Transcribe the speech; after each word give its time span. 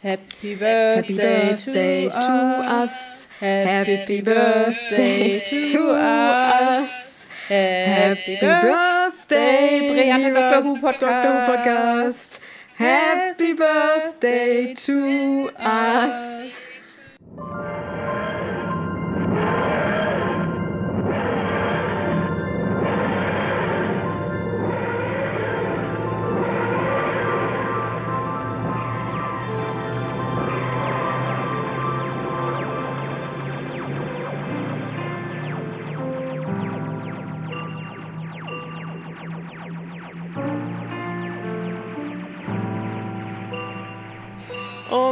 Happy 0.00 0.54
birthday, 0.54 0.94
Happy 0.94 1.16
birthday 1.16 2.04
to, 2.04 2.12
to 2.12 2.18
us. 2.20 3.40
Happy 3.40 4.20
birthday 4.20 5.40
to 5.72 5.90
us. 5.90 7.26
Happy 7.48 8.38
birthday, 8.40 9.80
Brianna 9.90 10.34
Dr. 10.34 10.62
Who 10.62 10.78
Podcast. 10.80 12.38
Happy 12.76 13.52
birthday 13.54 14.72
to 14.74 15.50
us. 15.56 16.60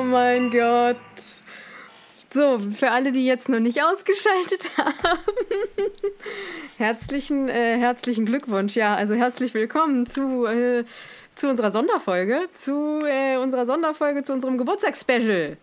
Mein 0.05 0.51
Gott. 0.51 0.97
So, 2.33 2.59
für 2.77 2.91
alle, 2.91 3.13
die 3.13 3.25
jetzt 3.25 3.49
noch 3.49 3.61
nicht 3.61 3.83
ausgeschaltet 3.83 4.71
haben, 4.77 5.27
herzlichen, 6.77 7.49
äh, 7.49 7.79
herzlichen 7.79 8.27
Glückwunsch. 8.27 8.77
Ja, 8.77 8.95
also 8.95 9.15
herzlich 9.15 9.55
willkommen 9.55 10.07
zu, 10.07 10.45
äh, 10.47 10.85
zu 11.35 11.49
unserer 11.49 11.73
Sonderfolge, 11.73 12.49
zu 12.55 12.99
äh, 13.07 13.37
unserer 13.37 13.67
Sonderfolge, 13.67 14.23
zu 14.25 14.33
unserem 14.33 14.59
Geburtstagsspecial. 14.59 15.57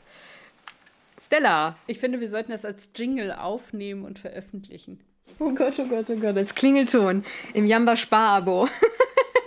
Stella. 1.21 1.75
Ich 1.87 1.99
finde, 1.99 2.19
wir 2.19 2.29
sollten 2.29 2.51
das 2.51 2.65
als 2.65 2.89
Jingle 2.95 3.31
aufnehmen 3.31 4.03
und 4.03 4.19
veröffentlichen. 4.19 4.99
Oh 5.39 5.51
Gott, 5.51 5.75
oh 5.77 5.85
Gott, 5.85 6.09
oh 6.09 6.15
Gott, 6.15 6.37
als 6.37 6.55
Klingelton 6.55 7.23
im 7.53 7.65
Jamba 7.65 7.95
Spar-Abo. 7.95 8.67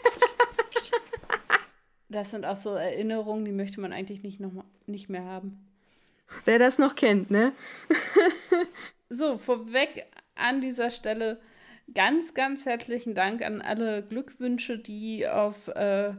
Das 2.08 2.30
sind 2.30 2.44
auch 2.44 2.56
so 2.56 2.70
Erinnerungen, 2.70 3.44
die 3.44 3.52
möchte 3.52 3.80
man 3.80 3.92
eigentlich 3.92 4.22
nicht, 4.22 4.40
noch 4.40 4.52
mal, 4.52 4.64
nicht 4.86 5.08
mehr 5.08 5.24
haben. 5.24 5.66
Wer 6.44 6.58
das 6.58 6.78
noch 6.78 6.94
kennt, 6.94 7.30
ne? 7.30 7.52
so, 9.08 9.38
vorweg 9.38 10.06
an 10.34 10.60
dieser 10.60 10.90
Stelle 10.90 11.40
ganz, 11.94 12.34
ganz 12.34 12.66
herzlichen 12.66 13.14
Dank 13.14 13.42
an 13.42 13.60
alle 13.60 14.02
Glückwünsche, 14.02 14.78
die 14.78 15.26
auf, 15.26 15.68
äh, 15.68 16.14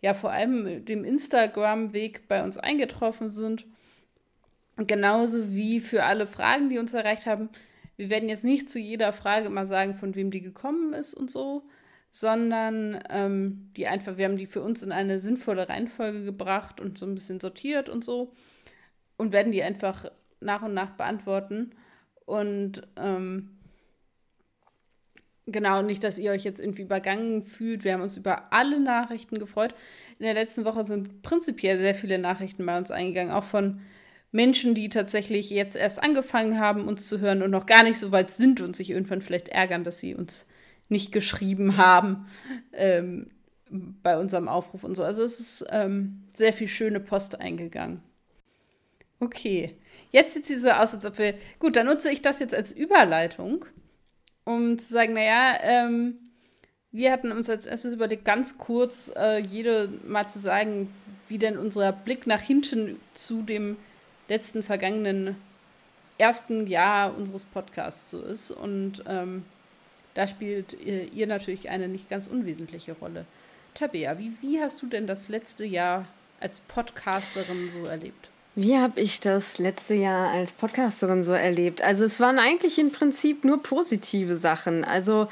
ja, 0.00 0.14
vor 0.14 0.30
allem 0.30 0.84
dem 0.84 1.04
Instagram-Weg 1.04 2.28
bei 2.28 2.42
uns 2.42 2.56
eingetroffen 2.56 3.28
sind. 3.28 3.66
Genauso 4.76 5.52
wie 5.52 5.80
für 5.80 6.04
alle 6.04 6.26
Fragen, 6.26 6.68
die 6.68 6.78
uns 6.78 6.94
erreicht 6.94 7.26
haben. 7.26 7.48
Wir 7.96 8.10
werden 8.10 8.28
jetzt 8.28 8.44
nicht 8.44 8.70
zu 8.70 8.78
jeder 8.78 9.12
Frage 9.12 9.50
mal 9.50 9.66
sagen, 9.66 9.94
von 9.94 10.14
wem 10.14 10.30
die 10.30 10.40
gekommen 10.40 10.92
ist 10.92 11.14
und 11.14 11.30
so 11.30 11.64
sondern 12.10 13.02
ähm, 13.10 13.70
die 13.76 13.86
einfach, 13.86 14.16
wir 14.16 14.24
haben 14.24 14.36
die 14.36 14.46
für 14.46 14.62
uns 14.62 14.82
in 14.82 14.92
eine 14.92 15.18
sinnvolle 15.18 15.68
Reihenfolge 15.68 16.24
gebracht 16.24 16.80
und 16.80 16.98
so 16.98 17.06
ein 17.06 17.14
bisschen 17.14 17.40
sortiert 17.40 17.88
und 17.88 18.04
so 18.04 18.32
und 19.16 19.32
werden 19.32 19.52
die 19.52 19.62
einfach 19.62 20.10
nach 20.40 20.62
und 20.62 20.74
nach 20.74 20.90
beantworten. 20.90 21.72
Und 22.24 22.82
ähm, 22.96 23.58
genau, 25.46 25.82
nicht, 25.82 26.02
dass 26.04 26.18
ihr 26.18 26.30
euch 26.30 26.44
jetzt 26.44 26.60
irgendwie 26.60 26.82
übergangen 26.82 27.42
fühlt. 27.42 27.84
Wir 27.84 27.94
haben 27.94 28.02
uns 28.02 28.16
über 28.16 28.52
alle 28.52 28.80
Nachrichten 28.80 29.38
gefreut. 29.38 29.74
In 30.18 30.24
der 30.24 30.34
letzten 30.34 30.64
Woche 30.64 30.84
sind 30.84 31.22
prinzipiell 31.22 31.78
sehr 31.78 31.94
viele 31.94 32.18
Nachrichten 32.18 32.64
bei 32.64 32.78
uns 32.78 32.90
eingegangen, 32.90 33.32
auch 33.32 33.44
von 33.44 33.80
Menschen, 34.30 34.74
die 34.74 34.88
tatsächlich 34.88 35.50
jetzt 35.50 35.74
erst 35.74 36.02
angefangen 36.02 36.60
haben, 36.60 36.86
uns 36.86 37.06
zu 37.06 37.20
hören 37.20 37.42
und 37.42 37.50
noch 37.50 37.66
gar 37.66 37.82
nicht 37.82 37.98
so 37.98 38.12
weit 38.12 38.30
sind 38.30 38.60
und 38.60 38.76
sich 38.76 38.90
irgendwann 38.90 39.22
vielleicht 39.22 39.48
ärgern, 39.48 39.84
dass 39.84 39.98
sie 40.00 40.14
uns 40.14 40.47
nicht 40.88 41.12
geschrieben 41.12 41.76
haben 41.76 42.26
ähm, 42.72 43.30
bei 43.70 44.18
unserem 44.18 44.48
Aufruf 44.48 44.84
und 44.84 44.94
so. 44.94 45.02
Also 45.02 45.22
es 45.22 45.40
ist 45.40 45.66
ähm, 45.70 46.22
sehr 46.34 46.52
viel 46.52 46.68
schöne 46.68 47.00
Post 47.00 47.40
eingegangen. 47.40 48.02
Okay, 49.20 49.74
jetzt 50.12 50.34
sieht 50.34 50.46
sie 50.46 50.56
so 50.56 50.70
aus, 50.70 50.94
als 50.94 51.04
ob 51.04 51.18
wir. 51.18 51.34
Gut, 51.58 51.76
dann 51.76 51.86
nutze 51.86 52.10
ich 52.10 52.22
das 52.22 52.38
jetzt 52.38 52.54
als 52.54 52.72
Überleitung, 52.72 53.64
um 54.44 54.78
zu 54.78 54.92
sagen, 54.92 55.14
naja, 55.14 55.58
ähm, 55.62 56.14
wir 56.90 57.12
hatten 57.12 57.32
uns 57.32 57.50
als 57.50 57.66
erstes 57.66 57.92
überlegt, 57.92 58.24
ganz 58.24 58.58
kurz 58.58 59.12
äh, 59.16 59.38
jede 59.40 59.90
mal 60.06 60.26
zu 60.28 60.38
sagen, 60.38 60.88
wie 61.28 61.38
denn 61.38 61.58
unser 61.58 61.92
Blick 61.92 62.26
nach 62.26 62.40
hinten 62.40 62.98
zu 63.12 63.42
dem 63.42 63.76
letzten 64.28 64.62
vergangenen 64.62 65.36
ersten 66.16 66.66
Jahr 66.66 67.16
unseres 67.16 67.44
Podcasts 67.44 68.10
so 68.10 68.22
ist. 68.22 68.50
Und 68.50 69.04
ähm, 69.06 69.44
da 70.14 70.26
spielt 70.26 70.76
ihr 70.82 71.26
natürlich 71.26 71.70
eine 71.70 71.88
nicht 71.88 72.08
ganz 72.08 72.26
unwesentliche 72.26 72.92
Rolle. 72.92 73.24
Tabea, 73.74 74.18
wie, 74.18 74.32
wie 74.40 74.60
hast 74.60 74.82
du 74.82 74.86
denn 74.86 75.06
das 75.06 75.28
letzte 75.28 75.64
Jahr 75.64 76.06
als 76.40 76.60
Podcasterin 76.60 77.70
so 77.70 77.84
erlebt? 77.84 78.28
Wie 78.54 78.76
habe 78.76 79.00
ich 79.00 79.20
das 79.20 79.58
letzte 79.58 79.94
Jahr 79.94 80.30
als 80.30 80.50
Podcasterin 80.50 81.22
so 81.22 81.32
erlebt? 81.32 81.80
Also 81.80 82.04
es 82.04 82.18
waren 82.18 82.40
eigentlich 82.40 82.78
im 82.78 82.90
Prinzip 82.90 83.44
nur 83.44 83.62
positive 83.62 84.34
Sachen. 84.34 84.84
Also 84.84 85.28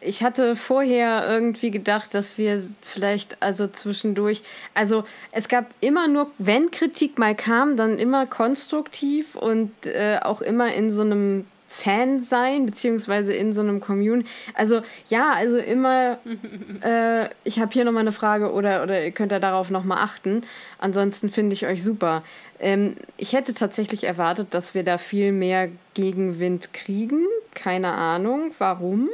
ich 0.00 0.22
hatte 0.22 0.54
vorher 0.54 1.26
irgendwie 1.26 1.72
gedacht, 1.72 2.14
dass 2.14 2.38
wir 2.38 2.62
vielleicht 2.82 3.42
also 3.42 3.66
zwischendurch, 3.66 4.42
also 4.74 5.04
es 5.32 5.48
gab 5.48 5.74
immer 5.80 6.06
nur, 6.06 6.30
wenn 6.38 6.70
Kritik 6.70 7.18
mal 7.18 7.34
kam, 7.34 7.76
dann 7.76 7.98
immer 7.98 8.26
konstruktiv 8.26 9.34
und 9.34 9.72
äh, 9.86 10.20
auch 10.22 10.40
immer 10.40 10.72
in 10.72 10.92
so 10.92 11.00
einem 11.00 11.46
Fan 11.70 12.22
sein, 12.22 12.64
beziehungsweise 12.64 13.34
in 13.34 13.52
so 13.52 13.60
einem 13.60 13.80
Commune. 13.80 14.24
Also 14.54 14.80
ja, 15.08 15.32
also 15.32 15.58
immer, 15.58 16.18
äh, 16.82 17.28
ich 17.44 17.60
habe 17.60 17.72
hier 17.72 17.84
nochmal 17.84 18.00
eine 18.00 18.12
Frage 18.12 18.52
oder, 18.52 18.82
oder 18.82 19.04
ihr 19.04 19.12
könnt 19.12 19.32
da 19.32 19.38
darauf 19.38 19.70
nochmal 19.70 19.98
achten. 19.98 20.42
Ansonsten 20.78 21.28
finde 21.28 21.52
ich 21.52 21.66
euch 21.66 21.82
super. 21.82 22.24
Ähm, 22.58 22.96
ich 23.18 23.34
hätte 23.34 23.52
tatsächlich 23.52 24.04
erwartet, 24.04 24.48
dass 24.54 24.74
wir 24.74 24.82
da 24.82 24.96
viel 24.96 25.30
mehr 25.30 25.68
Gegenwind 25.92 26.72
kriegen. 26.72 27.26
Keine 27.54 27.92
Ahnung, 27.92 28.52
warum. 28.58 29.10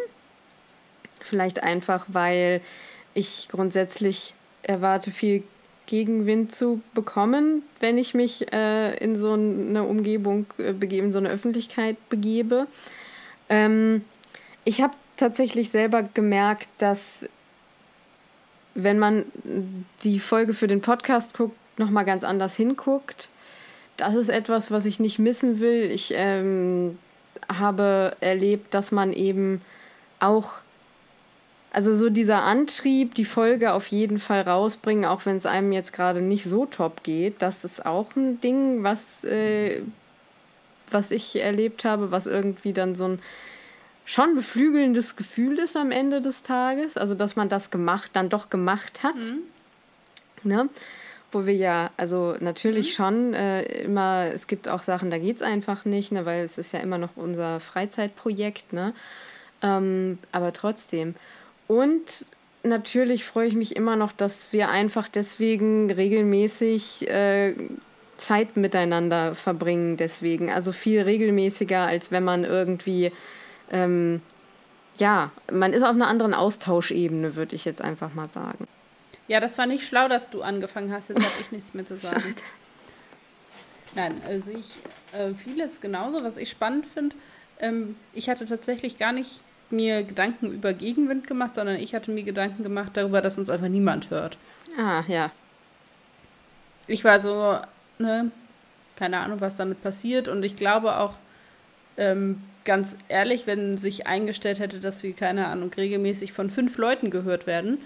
Vielleicht 1.20 1.62
einfach, 1.62 2.06
weil 2.09 2.60
ich 3.14 3.48
grundsätzlich 3.50 4.32
erwarte 4.62 5.10
viel 5.10 5.43
Gegenwind 5.87 6.55
zu 6.55 6.81
bekommen, 6.95 7.62
wenn 7.81 7.99
ich 7.99 8.15
mich 8.15 8.53
äh, 8.53 8.97
in 8.97 9.17
so 9.17 9.33
eine 9.33 9.84
Umgebung 9.84 10.47
äh, 10.59 10.72
begebe, 10.72 11.06
in 11.06 11.12
so 11.12 11.19
eine 11.19 11.31
Öffentlichkeit 11.31 11.97
begebe. 12.09 12.67
Ähm, 13.49 14.05
ich 14.65 14.81
habe 14.81 14.94
tatsächlich 15.17 15.71
selber 15.71 16.03
gemerkt, 16.03 16.69
dass 16.78 17.28
wenn 18.75 18.99
man 18.99 19.25
die 20.03 20.19
Folge 20.19 20.53
für 20.53 20.67
den 20.67 20.81
Podcast 20.81 21.37
guckt, 21.37 21.56
nochmal 21.78 22.05
ganz 22.05 22.25
anders 22.25 22.56
hinguckt. 22.56 23.28
Das 23.97 24.17
ist 24.17 24.28
etwas, 24.28 24.71
was 24.71 24.84
ich 24.84 24.99
nicht 24.99 25.19
missen 25.19 25.61
will. 25.61 25.91
Ich 25.93 26.12
ähm, 26.17 26.99
habe 27.49 28.17
erlebt, 28.21 28.75
dass 28.75 28.91
man 28.91 29.12
eben 29.12 29.62
auch 30.19 30.55
also 31.75 31.93
so 31.93 32.09
dieser 32.09 32.45
Antrieb, 32.45 33.17
die 33.17 33.25
Folge 33.25 33.73
auf 33.73 33.89
jeden 33.89 34.21
Fall 34.21 34.43
rausbringen, 34.43 35.05
auch 35.05 35.27
wenn 35.27 35.37
es 35.37 35.45
einem 35.45 35.73
jetzt 35.73 35.93
gerade 35.93 36.23
nicht 36.23 36.45
so 36.45 36.67
top 36.67 37.03
geht, 37.03 37.43
das 37.43 37.65
ist 37.65 37.85
auch 37.85 38.15
ein 38.15 38.41
Ding, 38.41 38.85
was, 38.85 39.25
äh, 39.25 39.83
was 40.93 41.11
ich 41.11 41.35
erlebt 41.35 41.85
habe, 41.85 42.12
was 42.12 42.29
irgendwie 42.29 42.73
dann 42.73 42.95
so 42.95 43.09
ein 43.09 43.19
schon 44.05 44.37
beflügelndes 44.37 45.17
Gefühl 45.17 45.59
ist 45.59 45.77
am 45.77 45.91
Ende 45.91 46.21
des 46.21 46.45
Tages. 46.45 46.97
Also 46.97 47.17
dass 47.17 47.35
man 47.35 47.49
das 47.49 47.73
gemacht, 47.73 48.11
dann 48.12 48.29
doch 48.29 48.51
gemacht 48.51 49.03
hat. 49.03 49.17
Mhm. 49.17 49.43
Ne? 50.45 50.69
Wo 51.33 51.45
wir 51.45 51.56
ja, 51.56 51.91
also 51.97 52.37
natürlich 52.39 52.91
mhm. 52.91 53.03
schon 53.03 53.35
äh, 53.35 53.62
immer, 53.83 54.27
es 54.32 54.47
gibt 54.47 54.69
auch 54.69 54.85
Sachen, 54.85 55.11
da 55.11 55.19
geht 55.19 55.37
es 55.37 55.43
einfach 55.43 55.85
nicht, 55.85 56.12
ne, 56.12 56.25
weil 56.25 56.44
es 56.44 56.56
ist 56.56 56.73
ja 56.73 56.79
immer 56.79 56.99
noch 56.99 57.17
unser 57.17 57.59
Freizeitprojekt, 57.59 58.73
ne? 58.73 58.94
Ähm, 59.61 60.19
aber 60.31 60.53
trotzdem. 60.53 61.17
Und 61.66 62.26
natürlich 62.62 63.25
freue 63.25 63.49
ich 63.49 63.55
mich 63.55 63.76
immer 63.76 63.96
noch, 63.96 64.12
dass 64.12 64.52
wir 64.52 64.70
einfach 64.70 65.08
deswegen 65.08 65.90
regelmäßig 65.90 67.08
äh, 67.08 67.55
Zeit 68.16 68.56
miteinander 68.56 69.34
verbringen. 69.34 69.96
Deswegen, 69.96 70.50
also 70.50 70.72
viel 70.72 71.02
regelmäßiger, 71.02 71.81
als 71.81 72.11
wenn 72.11 72.25
man 72.25 72.44
irgendwie, 72.44 73.12
ähm, 73.70 74.22
ja, 74.96 75.31
man 75.52 75.72
ist 75.72 75.82
auf 75.82 75.90
einer 75.90 76.08
anderen 76.08 76.34
Austauschebene, 76.34 77.37
würde 77.37 77.56
ich 77.56 77.64
jetzt 77.64 77.82
einfach 77.82 78.14
mal 78.14 78.28
sagen. 78.28 78.67
Ja, 79.26 79.40
das 79.40 79.56
war 79.56 79.67
nicht 79.67 79.87
schlau, 79.87 80.08
dass 80.08 80.31
du 80.31 80.43
angefangen 80.43 80.93
hast, 80.93 81.08
jetzt 81.08 81.22
habe 81.22 81.32
ich 81.40 81.50
nichts 81.50 81.75
mehr 81.75 81.87
zu 81.87 81.96
sagen. 81.96 82.20
Schade. 82.20 82.34
Nein, 83.94 84.20
also 84.26 84.50
ich, 84.50 84.76
äh, 85.12 85.34
vieles 85.34 85.81
genauso, 85.81 86.22
was 86.25 86.37
ich 86.37 86.50
spannend 86.50 86.87
finde. 86.87 87.17
Ähm, 87.60 87.96
ich 88.12 88.28
hatte 88.28 88.44
tatsächlich 88.44 88.99
gar 88.99 89.12
nicht 89.12 89.40
mir 89.70 90.02
Gedanken 90.05 90.52
über 90.52 90.72
Gegenwind 90.72 91.26
gemacht, 91.26 91.55
sondern 91.55 91.76
ich 91.76 91.94
hatte 91.94 92.11
mir 92.11 92.22
Gedanken 92.22 92.62
gemacht 92.62 92.93
darüber, 92.94 93.20
dass 93.20 93.38
uns 93.38 93.50
einfach 93.50 93.69
niemand 93.69 94.11
hört. 94.11 94.37
Ah, 94.78 95.02
ja. 95.08 95.31
Ich 96.87 97.05
war 97.05 97.20
so, 97.20 97.58
ne, 97.99 98.31
keine 98.96 99.19
Ahnung, 99.19 99.40
was 99.40 99.56
damit 99.56 99.82
passiert. 99.82 100.28
Und 100.28 100.43
ich 100.44 100.56
glaube 100.56 100.99
auch, 100.99 101.14
ähm, 101.96 102.43
ganz 102.64 102.99
ehrlich, 103.08 103.46
wenn 103.46 103.78
sich 103.78 104.06
eingestellt 104.06 104.58
hätte, 104.58 104.81
dass 104.81 105.02
wir, 105.02 105.12
keine 105.12 105.46
Ahnung, 105.46 105.72
regelmäßig 105.72 106.32
von 106.32 106.50
fünf 106.50 106.76
Leuten 106.78 107.10
gehört 107.10 107.46
werden, 107.46 107.78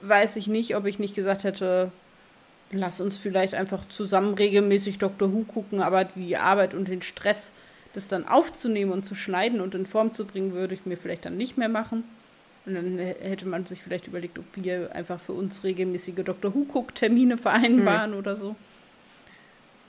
weiß 0.00 0.36
ich 0.36 0.46
nicht, 0.46 0.76
ob 0.76 0.86
ich 0.86 0.98
nicht 0.98 1.14
gesagt 1.14 1.44
hätte, 1.44 1.92
lass 2.72 3.00
uns 3.00 3.16
vielleicht 3.16 3.54
einfach 3.54 3.88
zusammen 3.88 4.34
regelmäßig 4.34 4.98
Dr. 4.98 5.32
Who 5.32 5.44
gucken, 5.44 5.82
aber 5.82 6.04
die 6.04 6.36
Arbeit 6.36 6.74
und 6.74 6.88
den 6.88 7.02
Stress, 7.02 7.52
das 7.92 8.08
dann 8.08 8.26
aufzunehmen 8.26 8.92
und 8.92 9.04
zu 9.04 9.14
schneiden 9.14 9.60
und 9.60 9.74
in 9.74 9.86
Form 9.86 10.14
zu 10.14 10.24
bringen, 10.24 10.52
würde 10.52 10.74
ich 10.74 10.86
mir 10.86 10.96
vielleicht 10.96 11.24
dann 11.24 11.36
nicht 11.36 11.58
mehr 11.58 11.68
machen. 11.68 12.04
Und 12.66 12.74
dann 12.74 12.98
hätte 12.98 13.46
man 13.46 13.66
sich 13.66 13.82
vielleicht 13.82 14.06
überlegt, 14.06 14.38
ob 14.38 14.44
wir 14.54 14.94
einfach 14.94 15.20
für 15.20 15.32
uns 15.32 15.64
regelmäßige 15.64 16.24
Dr. 16.24 16.54
Who-Guck-Termine 16.54 17.36
vereinbaren 17.38 18.12
hm. 18.12 18.18
oder 18.18 18.36
so. 18.36 18.54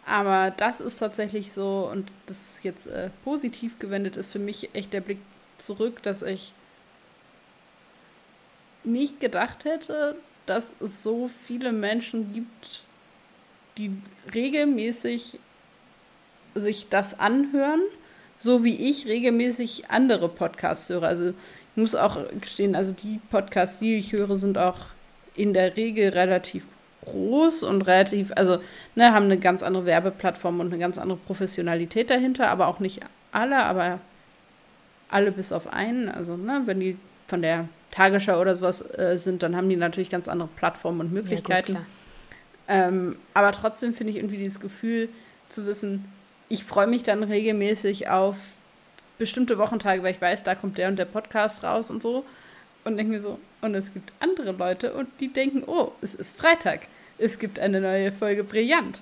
Aber 0.06 0.52
das 0.52 0.82
ist 0.82 0.98
tatsächlich 0.98 1.54
so, 1.54 1.88
und 1.92 2.12
das 2.26 2.64
jetzt 2.64 2.88
äh, 2.88 3.10
positiv 3.24 3.78
gewendet 3.78 4.18
ist 4.18 4.32
für 4.32 4.40
mich 4.40 4.74
echt 4.74 4.94
der 4.94 5.02
Blick 5.02 5.20
zurück, 5.58 6.02
dass 6.02 6.24
ich 6.24 6.54
nicht 8.84 9.20
gedacht 9.20 9.64
hätte, 9.64 10.16
dass 10.48 10.70
es 10.80 11.04
so 11.04 11.30
viele 11.46 11.72
Menschen 11.72 12.34
gibt, 12.34 12.82
die 13.78 13.92
regelmäßig 14.34 15.40
sich 16.56 16.90
das 16.90 17.20
anhören, 17.20 17.82
so 18.38 18.64
wie 18.64 18.90
ich 18.90 19.08
regelmäßig 19.08 19.90
andere 19.90 20.30
Podcasts 20.30 20.90
höre. 20.90 21.04
Also 21.04 21.30
ich 21.30 21.78
muss 21.78 21.96
auch 21.96 22.18
gestehen, 22.40 22.76
also 22.76 22.92
die 22.92 23.20
Podcasts, 23.30 23.80
die 23.80 23.96
ich 23.96 24.14
höre, 24.14 24.36
sind 24.36 24.58
auch 24.58 24.78
in 25.36 25.54
der 25.54 25.78
Regel 25.78 26.10
relativ 26.10 26.66
groß 27.06 27.64
und 27.64 27.82
relativ, 27.84 28.32
also 28.36 28.60
ne, 28.96 29.14
haben 29.14 29.26
eine 29.26 29.40
ganz 29.40 29.64
andere 29.64 29.86
Werbeplattform 29.86 30.60
und 30.60 30.68
eine 30.68 30.80
ganz 30.80 30.98
andere 30.98 31.18
Professionalität 31.18 32.10
dahinter, 32.10 32.50
aber 32.50 32.68
auch 32.68 32.80
nicht 32.80 33.02
alle, 33.32 33.64
aber 33.64 34.00
alle 35.10 35.32
bis 35.32 35.52
auf 35.52 35.72
einen. 35.72 36.10
Also 36.10 36.38
ne, 36.38 36.62
wenn 36.66 36.80
die 36.80 36.98
von 37.28 37.42
der 37.42 37.68
Tagesschau 37.92 38.40
oder 38.40 38.56
sowas 38.56 38.82
äh, 38.98 39.18
sind, 39.18 39.44
dann 39.44 39.56
haben 39.56 39.70
die 39.70 39.76
natürlich 39.76 40.10
ganz 40.10 40.28
andere 40.28 40.50
Plattformen 40.56 41.02
und 41.02 41.14
Möglichkeiten. 41.14 41.74
Ja, 41.74 41.80
gut, 41.80 41.88
ähm, 42.68 43.16
aber 43.34 43.52
trotzdem 43.52 43.94
finde 43.94 44.12
ich 44.12 44.18
irgendwie 44.18 44.38
dieses 44.38 44.60
Gefühl 44.60 45.10
zu 45.50 45.66
wissen, 45.66 46.06
ich 46.52 46.66
freue 46.66 46.88
mich 46.88 47.04
dann 47.04 47.24
regelmäßig 47.24 48.10
auf 48.10 48.36
bestimmte 49.18 49.58
Wochentage, 49.58 50.04
weil 50.04 50.14
ich 50.14 50.22
weiß, 50.22 50.44
da 50.44 50.54
kommt 50.54 50.78
der 50.78 50.90
und 50.90 50.98
der 50.98 51.06
Podcast 51.06 51.64
raus 51.64 51.90
und 51.90 52.02
so. 52.02 52.26
Und 52.84 52.98
denke 52.98 53.14
mir 53.14 53.22
so, 53.22 53.40
und 53.62 53.74
es 53.74 53.94
gibt 53.94 54.12
andere 54.20 54.52
Leute 54.52 54.94
und 54.94 55.08
die 55.20 55.32
denken, 55.32 55.64
oh, 55.66 55.94
es 56.02 56.14
ist 56.14 56.36
Freitag. 56.36 56.82
Es 57.18 57.40
gibt 57.40 57.60
eine 57.60 57.80
neue 57.80 58.12
Folge 58.12 58.44
Brillant. 58.44 59.02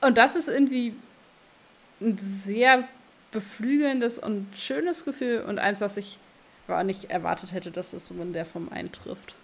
Und 0.00 0.16
das 0.16 0.36
ist 0.36 0.48
irgendwie 0.48 0.94
ein 2.00 2.18
sehr 2.22 2.84
beflügelndes 3.32 4.18
und 4.18 4.46
schönes 4.56 5.04
Gefühl 5.04 5.42
und 5.42 5.58
eins, 5.58 5.82
was 5.82 5.96
ich 5.98 6.18
gar 6.66 6.84
nicht 6.84 7.10
erwartet 7.10 7.52
hätte, 7.52 7.72
dass 7.72 7.92
es 7.92 8.06
so 8.06 8.14
in 8.14 8.32
der 8.32 8.46
Form 8.46 8.70
eintrifft. 8.70 9.34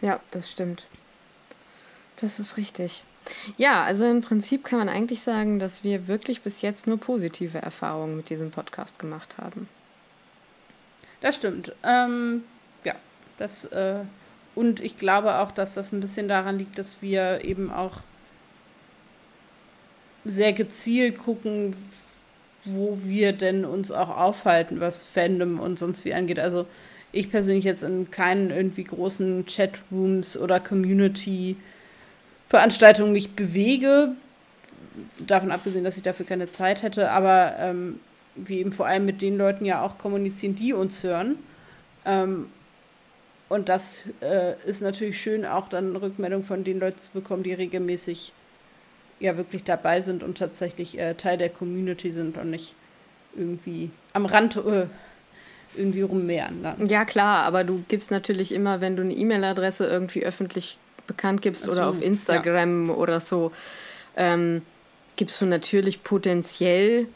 Ja, 0.00 0.20
das 0.30 0.50
stimmt. 0.50 0.84
Das 2.20 2.38
ist 2.38 2.56
richtig. 2.56 3.02
Ja, 3.56 3.84
also 3.84 4.04
im 4.04 4.20
Prinzip 4.20 4.64
kann 4.64 4.78
man 4.78 4.88
eigentlich 4.88 5.22
sagen, 5.22 5.58
dass 5.58 5.84
wir 5.84 6.08
wirklich 6.08 6.42
bis 6.42 6.62
jetzt 6.62 6.86
nur 6.86 6.98
positive 6.98 7.58
Erfahrungen 7.58 8.16
mit 8.16 8.30
diesem 8.30 8.50
Podcast 8.50 8.98
gemacht 8.98 9.36
haben. 9.38 9.68
Das 11.20 11.36
stimmt. 11.36 11.72
Ähm, 11.82 12.44
ja, 12.84 12.94
das 13.38 13.64
äh, 13.66 14.00
und 14.54 14.80
ich 14.80 14.96
glaube 14.96 15.38
auch, 15.38 15.50
dass 15.50 15.74
das 15.74 15.92
ein 15.92 16.00
bisschen 16.00 16.28
daran 16.28 16.58
liegt, 16.58 16.78
dass 16.78 17.02
wir 17.02 17.44
eben 17.44 17.72
auch 17.72 17.98
sehr 20.24 20.52
gezielt 20.52 21.18
gucken, 21.18 21.76
wo 22.64 22.98
wir 23.04 23.32
denn 23.32 23.64
uns 23.64 23.90
auch 23.90 24.16
aufhalten, 24.16 24.80
was 24.80 25.02
Fandom 25.02 25.60
und 25.60 25.78
sonst 25.78 26.04
wie 26.04 26.14
angeht. 26.14 26.38
Also 26.38 26.66
ich 27.12 27.30
persönlich 27.30 27.64
jetzt 27.64 27.82
in 27.82 28.10
keinen 28.10 28.50
irgendwie 28.50 28.84
großen 28.84 29.44
Chatrooms 29.46 30.36
oder 30.36 30.60
Community-Veranstaltungen 32.54 33.12
mich 33.12 33.34
bewege. 33.34 34.12
Davon 35.18 35.50
abgesehen, 35.50 35.84
dass 35.84 35.96
ich 35.96 36.04
dafür 36.04 36.24
keine 36.24 36.50
Zeit 36.50 36.82
hätte, 36.82 37.10
aber 37.10 37.54
ähm, 37.58 37.98
wir 38.36 38.58
eben 38.58 38.72
vor 38.72 38.86
allem 38.86 39.04
mit 39.04 39.22
den 39.22 39.36
Leuten 39.36 39.64
ja 39.64 39.82
auch 39.82 39.98
kommunizieren, 39.98 40.54
die 40.54 40.72
uns 40.72 41.02
hören. 41.02 41.36
Ähm, 42.04 42.46
und 43.48 43.68
das 43.68 43.98
äh, 44.20 44.54
ist 44.66 44.82
natürlich 44.82 45.20
schön, 45.20 45.44
auch 45.44 45.68
dann 45.68 45.96
Rückmeldung 45.96 46.44
von 46.44 46.64
den 46.64 46.78
Leuten 46.78 46.98
zu 46.98 47.10
bekommen, 47.12 47.42
die 47.42 47.52
regelmäßig 47.52 48.32
ja 49.18 49.36
wirklich 49.36 49.64
dabei 49.64 50.00
sind 50.00 50.22
und 50.22 50.38
tatsächlich 50.38 50.98
äh, 50.98 51.14
Teil 51.14 51.38
der 51.38 51.50
Community 51.50 52.10
sind 52.10 52.38
und 52.38 52.50
nicht 52.50 52.74
irgendwie 53.36 53.90
am 54.12 54.26
Rand 54.26 54.56
äh, 54.56 54.86
irgendwie 55.76 56.02
rummehren. 56.02 56.64
Ja, 56.86 57.04
klar, 57.04 57.44
aber 57.44 57.64
du 57.64 57.84
gibst 57.88 58.12
natürlich 58.12 58.52
immer, 58.52 58.80
wenn 58.80 58.96
du 58.96 59.02
eine 59.02 59.14
E-Mail-Adresse 59.14 59.86
irgendwie 59.86 60.24
öffentlich 60.24 60.78
bekannt 61.06 61.42
gibst 61.42 61.62
so, 61.62 61.72
oder 61.72 61.88
auf 61.88 62.00
Instagram 62.00 62.88
ja. 62.88 62.94
oder 62.94 63.20
so, 63.20 63.52
ähm, 64.16 64.62
gibst 65.16 65.40
du 65.40 65.46
natürlich 65.46 66.02
potenziell 66.02 67.06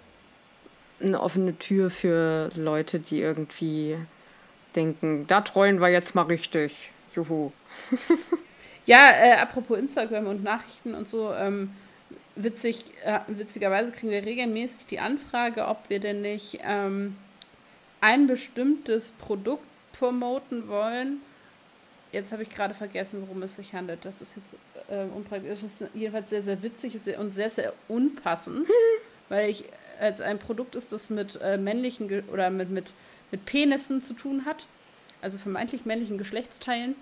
eine 1.00 1.20
offene 1.20 1.56
Tür 1.58 1.90
für 1.90 2.50
Leute, 2.55 2.99
die 3.00 3.20
irgendwie 3.20 3.96
denken, 4.75 5.26
da 5.26 5.40
trollen 5.40 5.81
wir 5.81 5.88
jetzt 5.88 6.14
mal 6.14 6.23
richtig. 6.23 6.90
Juhu. 7.14 7.52
ja, 8.87 9.11
äh, 9.11 9.32
apropos 9.35 9.79
Instagram 9.79 10.26
und 10.26 10.43
Nachrichten 10.43 10.94
und 10.94 11.08
so, 11.08 11.32
ähm, 11.34 11.70
witzig, 12.37 12.84
äh, 13.05 13.20
witzigerweise 13.29 13.93
kriegen 13.93 14.11
wir 14.11 14.25
regelmäßig 14.25 14.87
die 14.87 15.00
Anfrage, 15.00 15.67
ob 15.67 15.88
wir 15.88 16.00
denn 16.00 16.20
nicht 16.20 16.61
ähm, 16.62 17.17
ein 18.00 18.26
bestimmtes 18.26 19.12
Produkt 19.12 19.64
promoten 19.93 20.69
wollen. 20.69 21.20
Jetzt 22.12 22.32
habe 22.32 22.43
ich 22.43 22.50
gerade 22.50 22.75
vergessen, 22.75 23.22
worum 23.26 23.43
es 23.43 23.56
sich 23.56 23.75
handelt. 23.75 24.05
Das 24.05 24.20
ist 24.20 24.37
jetzt 24.37 24.55
äh, 24.90 25.05
unpraktisch. 25.14 25.60
Das 25.60 25.81
ist 25.81 25.94
jedenfalls 25.94 26.31
sehr, 26.31 26.43
sehr 26.43 26.62
witzig 26.62 26.96
und 27.19 27.34
sehr, 27.34 27.50
sehr 27.50 27.72
unpassend, 27.88 28.66
weil 29.28 29.50
ich 29.50 29.64
als 30.00 30.20
ein 30.20 30.38
Produkt 30.38 30.75
ist, 30.75 30.93
das 30.93 31.10
mit 31.10 31.38
äh, 31.43 31.58
männlichen 31.58 32.08
Ge 32.08 32.22
oder 32.32 32.50
mit, 32.50 32.70
mit, 32.70 32.93
mit 33.31 33.44
Penissen 33.44 34.00
zu 34.00 34.14
tun 34.14 34.44
hat, 34.44 34.66
also 35.20 35.38
vermeintlich 35.38 35.84
männlichen 35.84 36.19
Geschlechtsteilen. 36.19 36.94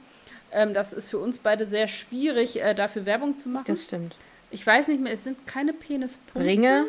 Ähm, 0.53 0.75
das 0.75 0.93
ist 0.93 1.09
für 1.09 1.19
uns 1.19 1.39
beide 1.39 1.67
sehr 1.67 1.89
schwierig, 1.89 2.63
äh, 2.63 2.75
dafür 2.75 3.07
Werbung 3.07 3.37
zu 3.37 3.49
machen. 3.49 3.65
Das 3.67 3.85
stimmt. 3.85 4.17
Ich 4.51 4.67
weiß 4.67 4.89
nicht 4.89 5.01
mehr, 5.01 5.13
es 5.13 5.25
sind 5.25 5.47
keine 5.47 5.73
Penispunkte. 5.73 6.49
Ringe? 6.49 6.87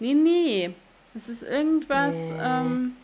Nee, 0.00 0.14
nee. 0.14 0.70
Es 1.14 1.28
ist 1.28 1.42
irgendwas. 1.42 2.30
Nee. 2.30 2.38
Ähm, 2.40 2.96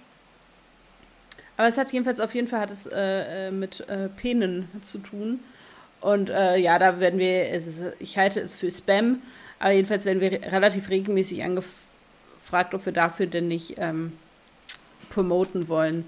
aber 1.61 1.69
es 1.69 1.77
hat 1.77 1.93
jedenfalls 1.93 2.21
auf 2.21 2.35
jeden 2.35 2.49
Fall 2.49 2.61
hat 2.61 2.71
es 2.71 2.87
äh, 2.87 3.49
äh 3.49 3.51
mit 3.51 3.81
äh, 3.81 4.09
Penen 4.09 4.67
zu 4.81 4.97
tun. 4.97 5.41
Und 6.01 6.31
äh, 6.31 6.57
ja, 6.57 6.79
da 6.79 7.01
werden 7.01 7.19
wir, 7.19 7.51
ist, 7.51 7.83
ich 7.99 8.17
halte 8.17 8.41
es 8.41 8.55
für 8.55 8.71
Spam, 8.71 9.21
aber 9.59 9.73
jedenfalls 9.73 10.07
werden 10.07 10.23
wir 10.23 10.41
relativ 10.51 10.89
regelmäßig 10.89 11.45
angefragt, 11.45 12.73
ob 12.73 12.87
wir 12.87 12.95
dafür 12.95 13.27
denn 13.27 13.49
nicht 13.49 13.75
ähm, 13.77 14.15
promoten 15.11 15.69
wollen. 15.69 16.07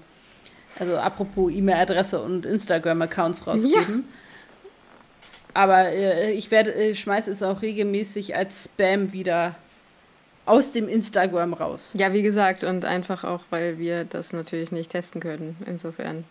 Also 0.79 0.97
apropos 0.97 1.51
E-Mail-Adresse 1.51 2.19
und 2.19 2.47
Instagram-Accounts 2.47 3.45
rausgeben. 3.45 4.05
Ja. 4.07 5.51
Aber 5.53 5.89
äh, 5.89 6.31
ich 6.31 6.49
werde, 6.49 6.73
äh, 6.73 6.95
schmeiße 6.95 7.29
es 7.29 7.43
auch 7.43 7.61
regelmäßig 7.61 8.35
als 8.35 8.63
Spam 8.63 9.13
wieder 9.13 9.53
aus 10.45 10.71
dem 10.71 10.89
Instagram 10.89 11.53
raus. 11.53 11.93
Ja, 11.95 12.13
wie 12.13 12.21
gesagt, 12.21 12.63
und 12.63 12.85
einfach 12.85 13.23
auch, 13.23 13.41
weil 13.49 13.77
wir 13.77 14.05
das 14.05 14.33
natürlich 14.33 14.71
nicht 14.71 14.91
testen 14.91 15.21
können. 15.21 15.57
Insofern. 15.65 16.25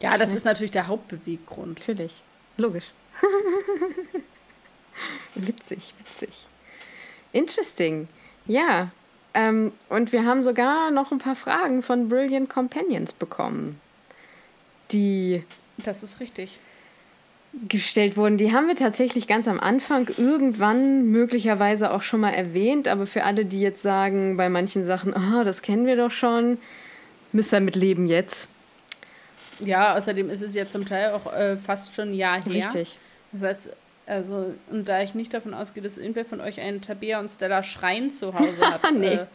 Ja, 0.00 0.18
das 0.18 0.30
ne? 0.30 0.36
ist 0.36 0.44
natürlich 0.44 0.70
der 0.70 0.86
Hauptbeweggrund. 0.86 1.80
Natürlich. 1.80 2.22
Logisch. 2.58 2.84
witzig, 5.34 5.94
witzig. 5.98 6.46
Interesting. 7.32 8.08
Ja. 8.46 8.90
Ähm, 9.32 9.72
und 9.88 10.12
wir 10.12 10.24
haben 10.24 10.42
sogar 10.42 10.90
noch 10.90 11.12
ein 11.12 11.18
paar 11.18 11.36
Fragen 11.36 11.82
von 11.82 12.08
Brilliant 12.08 12.50
Companions 12.50 13.12
bekommen. 13.12 13.80
Die. 14.92 15.42
Das 15.78 16.02
ist 16.02 16.20
richtig 16.20 16.58
gestellt 17.68 18.16
wurden, 18.16 18.36
die 18.36 18.52
haben 18.52 18.68
wir 18.68 18.76
tatsächlich 18.76 19.26
ganz 19.26 19.48
am 19.48 19.60
Anfang 19.60 20.08
irgendwann 20.16 21.06
möglicherweise 21.06 21.90
auch 21.90 22.02
schon 22.02 22.20
mal 22.20 22.30
erwähnt, 22.30 22.88
aber 22.88 23.06
für 23.06 23.24
alle, 23.24 23.44
die 23.44 23.60
jetzt 23.60 23.82
sagen, 23.82 24.36
bei 24.36 24.48
manchen 24.48 24.84
Sachen, 24.84 25.14
ah, 25.14 25.44
das 25.44 25.62
kennen 25.62 25.86
wir 25.86 25.96
doch 25.96 26.10
schon, 26.10 26.58
müsst 27.32 27.52
ihr 27.54 27.60
mit 27.60 27.76
leben 27.76 28.06
jetzt. 28.06 28.48
Ja, 29.60 29.96
außerdem 29.96 30.28
ist 30.28 30.42
es 30.42 30.54
ja 30.54 30.68
zum 30.68 30.86
Teil 30.86 31.12
auch 31.12 31.32
äh, 31.32 31.56
fast 31.56 31.94
schon 31.94 32.10
ein 32.10 32.14
Jahr 32.14 32.42
her. 32.44 32.66
Richtig. 32.66 32.98
Das 33.32 33.42
heißt, 33.42 33.70
also, 34.06 34.54
und 34.70 34.86
da 34.86 35.02
ich 35.02 35.14
nicht 35.14 35.32
davon 35.32 35.54
ausgehe, 35.54 35.82
dass 35.82 35.98
irgendwer 35.98 36.24
von 36.24 36.40
euch 36.40 36.60
einen 36.60 36.80
Tabea 36.80 37.18
und 37.18 37.28
Stella 37.28 37.62
Schrein 37.62 38.10
zu 38.10 38.34
Hause 38.34 38.70
hat, 38.70 38.82
nee. 38.94 39.14
äh, 39.14 39.26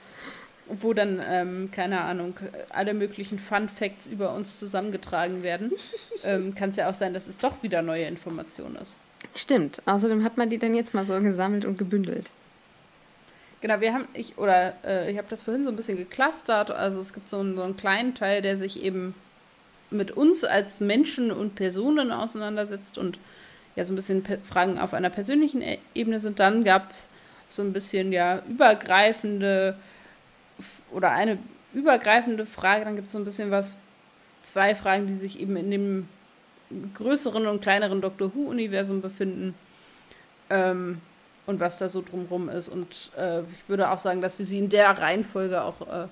wo 0.67 0.93
dann, 0.93 1.21
ähm, 1.25 1.69
keine 1.71 2.01
Ahnung, 2.01 2.35
alle 2.69 2.93
möglichen 2.93 3.39
Fun 3.39 3.69
Facts 3.69 4.05
über 4.05 4.33
uns 4.33 4.57
zusammengetragen 4.57 5.43
werden, 5.43 5.71
ähm, 6.23 6.55
kann 6.55 6.69
es 6.69 6.75
ja 6.75 6.89
auch 6.89 6.93
sein, 6.93 7.13
dass 7.13 7.27
es 7.27 7.37
doch 7.37 7.63
wieder 7.63 7.81
neue 7.81 8.05
Information 8.05 8.75
ist. 8.75 8.97
Stimmt. 9.35 9.81
Außerdem 9.85 10.23
hat 10.23 10.37
man 10.37 10.49
die 10.49 10.57
dann 10.57 10.73
jetzt 10.73 10.93
mal 10.93 11.05
so 11.05 11.19
gesammelt 11.19 11.65
und 11.65 11.77
gebündelt. 11.77 12.31
Genau, 13.61 13.79
wir 13.79 13.93
haben, 13.93 14.07
ich, 14.13 14.37
oder 14.37 14.73
äh, 14.83 15.11
ich 15.11 15.17
habe 15.17 15.27
das 15.29 15.43
vorhin 15.43 15.63
so 15.63 15.69
ein 15.69 15.75
bisschen 15.75 15.97
geclustert. 15.97 16.71
Also 16.71 16.99
es 16.99 17.13
gibt 17.13 17.29
so 17.29 17.39
einen, 17.39 17.55
so 17.55 17.61
einen 17.61 17.77
kleinen 17.77 18.15
Teil, 18.15 18.41
der 18.41 18.57
sich 18.57 18.81
eben 18.83 19.13
mit 19.91 20.11
uns 20.11 20.43
als 20.43 20.79
Menschen 20.79 21.31
und 21.31 21.55
Personen 21.55 22.11
auseinandersetzt 22.11 22.97
und 22.97 23.19
ja 23.75 23.85
so 23.85 23.93
ein 23.93 23.95
bisschen 23.95 24.25
Fragen 24.43 24.79
auf 24.79 24.93
einer 24.93 25.09
persönlichen 25.09 25.61
e-, 25.61 25.79
Ebene 25.93 26.19
sind. 26.19 26.39
Dann 26.39 26.63
gab 26.63 26.91
es 26.91 27.07
so 27.49 27.61
ein 27.61 27.73
bisschen 27.73 28.11
ja 28.11 28.41
übergreifende 28.49 29.75
oder 30.91 31.11
eine 31.11 31.37
übergreifende 31.73 32.45
Frage. 32.45 32.85
Dann 32.85 32.95
gibt 32.95 33.07
es 33.07 33.13
so 33.13 33.19
ein 33.19 33.25
bisschen 33.25 33.51
was, 33.51 33.79
zwei 34.43 34.75
Fragen, 34.75 35.07
die 35.07 35.15
sich 35.15 35.39
eben 35.39 35.55
in 35.55 35.71
dem 35.71 36.09
größeren 36.95 37.47
und 37.47 37.61
kleineren 37.61 38.01
Doctor 38.01 38.33
Who-Universum 38.33 39.01
befinden. 39.01 39.53
Ähm, 40.49 41.01
und 41.45 41.59
was 41.59 41.77
da 41.77 41.89
so 41.89 42.01
drumherum 42.01 42.49
ist. 42.49 42.69
Und 42.69 43.11
äh, 43.17 43.41
ich 43.41 43.67
würde 43.67 43.91
auch 43.91 43.97
sagen, 43.97 44.21
dass 44.21 44.37
wir 44.39 44.45
sie 44.45 44.59
in 44.59 44.69
der 44.69 44.89
Reihenfolge 44.89 45.63
auch 45.63 45.81
äh, 45.81 46.07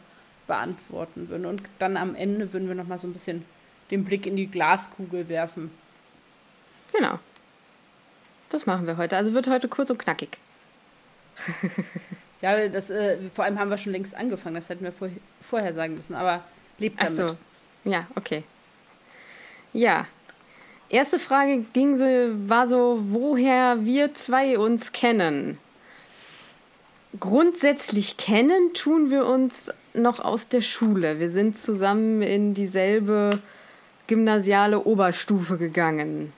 beantworten 0.48 1.30
würden. 1.30 1.46
Und 1.46 1.62
dann 1.78 1.98
am 1.98 2.16
Ende 2.16 2.52
würden 2.52 2.68
wir 2.68 2.76
nochmal 2.76 3.00
so 3.00 3.08
ein 3.08 3.14
bisschen 3.14 3.46
den 3.92 4.06
Blick 4.06 4.26
in 4.26 4.36
die 4.36 4.48
Glaskugel 4.48 5.30
werfen. 5.30 5.72
Genau. 6.94 7.20
Das 8.50 8.66
machen 8.66 8.88
wir 8.88 8.98
heute. 8.98 9.16
Also 9.16 9.34
wird 9.34 9.48
heute 9.48 9.68
kurz 9.68 9.90
und 9.90 10.00
knackig. 10.00 10.38
ja, 12.42 12.68
das, 12.70 12.90
äh, 12.90 13.18
vor 13.34 13.46
allem 13.46 13.60
haben 13.60 13.70
wir 13.70 13.78
schon 13.78 13.92
längst 13.92 14.16
angefangen. 14.16 14.56
Das 14.56 14.70
hätten 14.70 14.84
wir 14.84 14.92
vor, 14.92 15.10
vorher 15.42 15.74
sagen 15.74 15.96
müssen. 15.96 16.16
Aber 16.16 16.44
lebt 16.78 17.02
damit. 17.02 17.20
Ach 17.20 17.30
so. 17.30 17.90
Ja, 17.90 18.08
okay. 18.16 18.44
Ja. 19.74 20.08
Erste 20.90 21.20
Frage 21.20 21.66
ging 21.74 21.98
so, 21.98 22.06
war 22.50 22.68
so, 22.68 23.00
woher 23.10 23.86
wir 23.86 24.14
zwei 24.16 24.58
uns 24.58 24.92
kennen. 24.92 25.60
Grundsätzlich 27.20 28.18
kennen 28.18 28.74
tun 28.74 29.12
wir 29.12 29.26
uns 29.26 29.72
noch 29.94 30.20
aus 30.20 30.48
der 30.48 30.62
Schule. 30.62 31.20
Wir 31.20 31.30
sind 31.30 31.58
zusammen 31.58 32.22
in 32.22 32.54
dieselbe 32.54 33.40
gymnasiale 34.08 34.84
Oberstufe 34.84 35.58
gegangen. 35.58 36.34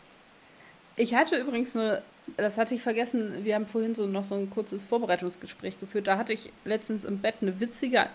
Ich 0.96 1.15
hatte 1.15 1.38
übrigens 1.38 1.75
eine, 1.75 2.01
das 2.38 2.58
hatte 2.58 2.76
ich 2.76 2.82
vergessen, 2.82 3.44
wir 3.44 3.56
haben 3.56 3.68
vorhin 3.68 3.96
so 3.96 4.08
noch 4.08 4.24
so 4.24 4.36
ein 4.36 4.50
kurzes 4.50 4.84
Vorbereitungsgespräch 4.84 5.80
geführt. 5.80 6.08
Da 6.08 6.18
hatte 6.18 6.34
ich 6.34 6.52
letztens 6.66 7.04
im 7.04 7.20
Bett 7.20 7.36
eine 7.42 7.60
witzige 7.60 8.08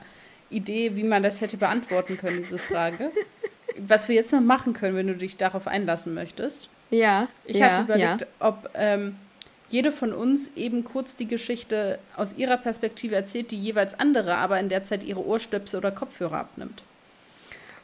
Idee, 0.50 0.96
wie 0.96 1.04
man 1.04 1.22
das 1.22 1.40
hätte 1.40 1.56
beantworten 1.56 2.18
können, 2.18 2.38
diese 2.38 2.58
Frage. 2.58 3.10
Was 3.78 4.08
wir 4.08 4.14
jetzt 4.14 4.32
noch 4.32 4.40
machen 4.40 4.72
können, 4.72 4.96
wenn 4.96 5.08
du 5.08 5.16
dich 5.16 5.36
darauf 5.36 5.66
einlassen 5.66 6.14
möchtest. 6.14 6.70
Ja. 6.90 7.28
Ich 7.44 7.58
ja, 7.58 7.66
hatte 7.66 7.82
überlegt, 7.82 8.20
ja. 8.22 8.26
ob 8.38 8.70
ähm, 8.74 9.16
jede 9.68 9.92
von 9.92 10.14
uns 10.14 10.50
eben 10.56 10.84
kurz 10.84 11.16
die 11.16 11.26
Geschichte 11.26 11.98
aus 12.16 12.38
ihrer 12.38 12.56
Perspektive 12.56 13.14
erzählt, 13.14 13.50
die 13.50 13.60
jeweils 13.60 13.98
andere 13.98 14.36
aber 14.36 14.58
in 14.60 14.68
der 14.68 14.84
Zeit 14.84 15.04
ihre 15.04 15.24
Ohrstöpsel 15.24 15.78
oder 15.78 15.90
Kopfhörer 15.90 16.38
abnimmt. 16.38 16.82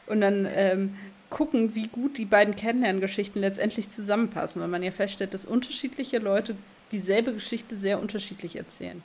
Und 0.07 0.21
dann 0.21 0.47
ähm, 0.51 0.95
gucken, 1.33 1.73
wie 1.73 1.87
gut 1.87 2.19
die 2.19 2.25
beiden 2.25 2.55
Kennenlerngeschichten 2.55 3.41
letztendlich 3.41 3.89
zusammenpassen, 3.89 4.61
weil 4.61 4.69
man 4.69 4.83
ja 4.83 4.91
feststellt, 4.91 5.33
dass 5.33 5.45
unterschiedliche 5.45 6.19
Leute 6.19 6.55
dieselbe 6.91 7.33
Geschichte 7.33 7.75
sehr 7.75 7.99
unterschiedlich 7.99 8.55
erzählen. 8.55 9.01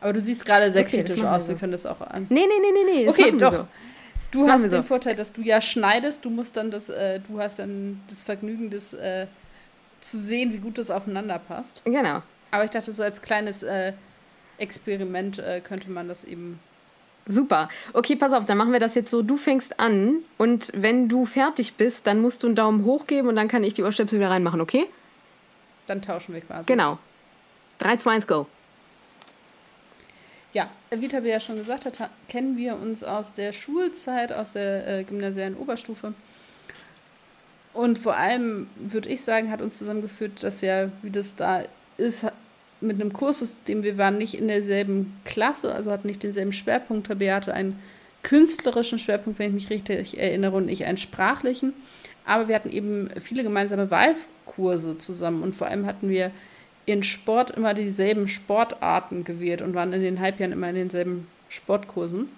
Aber 0.00 0.12
du 0.12 0.20
siehst 0.20 0.44
gerade 0.44 0.72
sehr 0.72 0.82
okay, 0.82 1.04
kritisch 1.04 1.22
aus, 1.22 1.44
so. 1.44 1.50
wir 1.50 1.56
können 1.56 1.72
das 1.72 1.86
auch 1.86 2.00
an. 2.00 2.26
Nee, 2.28 2.46
nee, 2.46 2.60
nee, 2.60 2.84
nee, 2.84 3.04
nee. 3.04 3.08
Okay, 3.08 3.32
doch. 3.38 3.52
So. 3.52 3.68
Du 4.32 4.48
hast 4.48 4.62
den 4.62 4.70
so. 4.70 4.82
Vorteil, 4.82 5.14
dass 5.14 5.32
du 5.32 5.40
ja 5.40 5.60
schneidest, 5.60 6.24
du 6.24 6.30
musst 6.30 6.56
dann 6.56 6.72
das, 6.72 6.88
äh, 6.88 7.20
du 7.20 7.40
hast 7.40 7.60
dann 7.60 8.02
das 8.10 8.22
Vergnügen, 8.22 8.68
das 8.70 8.92
äh, 8.92 9.26
zu 10.00 10.18
sehen, 10.18 10.52
wie 10.52 10.58
gut 10.58 10.78
das 10.78 10.90
aufeinander 10.90 11.38
passt. 11.38 11.80
Genau. 11.84 12.22
Aber 12.50 12.64
ich 12.64 12.70
dachte, 12.70 12.92
so 12.92 13.04
als 13.04 13.22
kleines 13.22 13.62
äh, 13.62 13.92
Experiment 14.58 15.38
äh, 15.38 15.60
könnte 15.60 15.90
man 15.90 16.08
das 16.08 16.24
eben 16.24 16.58
Super. 17.28 17.68
Okay, 17.92 18.14
pass 18.14 18.32
auf, 18.32 18.46
dann 18.46 18.56
machen 18.56 18.72
wir 18.72 18.80
das 18.80 18.94
jetzt 18.94 19.10
so. 19.10 19.22
Du 19.22 19.36
fängst 19.36 19.80
an 19.80 20.18
und 20.38 20.70
wenn 20.74 21.08
du 21.08 21.26
fertig 21.26 21.74
bist, 21.74 22.06
dann 22.06 22.20
musst 22.20 22.42
du 22.42 22.46
einen 22.46 22.56
Daumen 22.56 22.84
hoch 22.84 23.06
geben 23.06 23.28
und 23.28 23.36
dann 23.36 23.48
kann 23.48 23.64
ich 23.64 23.74
die 23.74 23.82
Ohrstöpsel 23.82 24.20
wieder 24.20 24.30
reinmachen, 24.30 24.60
okay? 24.60 24.86
Dann 25.86 26.02
tauschen 26.02 26.34
wir 26.34 26.40
quasi. 26.40 26.66
Genau. 26.66 26.98
3, 27.78 27.96
2, 27.96 28.10
1, 28.10 28.26
go. 28.26 28.46
Ja, 30.52 30.70
wie 30.90 31.08
Tabi 31.08 31.28
ja 31.28 31.40
schon 31.40 31.58
gesagt 31.58 31.84
hat, 31.84 32.10
kennen 32.28 32.56
wir 32.56 32.76
uns 32.76 33.04
aus 33.04 33.34
der 33.34 33.52
Schulzeit, 33.52 34.32
aus 34.32 34.54
der 34.54 35.00
äh, 35.00 35.04
gymnasialen 35.04 35.56
Oberstufe. 35.56 36.14
Und 37.74 37.98
vor 37.98 38.16
allem, 38.16 38.68
würde 38.76 39.10
ich 39.10 39.20
sagen, 39.20 39.50
hat 39.50 39.60
uns 39.60 39.76
zusammengeführt, 39.76 40.42
dass 40.42 40.62
ja, 40.62 40.88
wie 41.02 41.10
das 41.10 41.36
da 41.36 41.64
ist, 41.98 42.24
mit 42.80 43.00
einem 43.00 43.12
Kurssystem, 43.12 43.82
wir 43.82 43.98
waren 43.98 44.18
nicht 44.18 44.34
in 44.34 44.48
derselben 44.48 45.18
Klasse, 45.24 45.74
also 45.74 45.90
hatten 45.90 46.08
nicht 46.08 46.22
denselben 46.22 46.52
Schwerpunkt. 46.52 47.06
Tabea 47.06 47.36
hatte 47.36 47.54
einen 47.54 47.78
künstlerischen 48.22 48.98
Schwerpunkt, 48.98 49.38
wenn 49.38 49.48
ich 49.48 49.54
mich 49.54 49.70
richtig 49.70 50.18
erinnere, 50.18 50.56
und 50.56 50.68
ich 50.68 50.84
einen 50.84 50.98
sprachlichen. 50.98 51.72
Aber 52.24 52.48
wir 52.48 52.54
hatten 52.54 52.70
eben 52.70 53.08
viele 53.20 53.44
gemeinsame 53.44 53.90
Wahlkurse 53.90 54.98
zusammen 54.98 55.42
und 55.42 55.54
vor 55.54 55.68
allem 55.68 55.86
hatten 55.86 56.08
wir 56.08 56.32
in 56.84 57.02
Sport 57.02 57.52
immer 57.52 57.74
dieselben 57.74 58.28
Sportarten 58.28 59.24
gewählt 59.24 59.62
und 59.62 59.74
waren 59.74 59.92
in 59.92 60.02
den 60.02 60.20
Halbjahren 60.20 60.52
immer 60.52 60.68
in 60.68 60.74
denselben 60.76 61.26
Sportkursen 61.48 62.28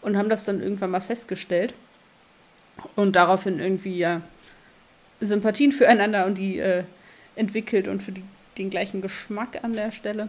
und 0.00 0.16
haben 0.16 0.28
das 0.28 0.44
dann 0.44 0.62
irgendwann 0.62 0.90
mal 0.90 1.00
festgestellt 1.00 1.74
und 2.96 3.16
daraufhin 3.16 3.58
irgendwie 3.58 3.96
ja 3.96 4.22
Sympathien 5.20 5.72
füreinander 5.72 6.26
und 6.26 6.36
die 6.36 6.58
äh, 6.58 6.84
entwickelt 7.36 7.88
und 7.88 8.02
für 8.02 8.12
die 8.12 8.24
den 8.58 8.70
gleichen 8.70 9.00
Geschmack 9.00 9.62
an 9.62 9.72
der 9.72 9.92
Stelle. 9.92 10.28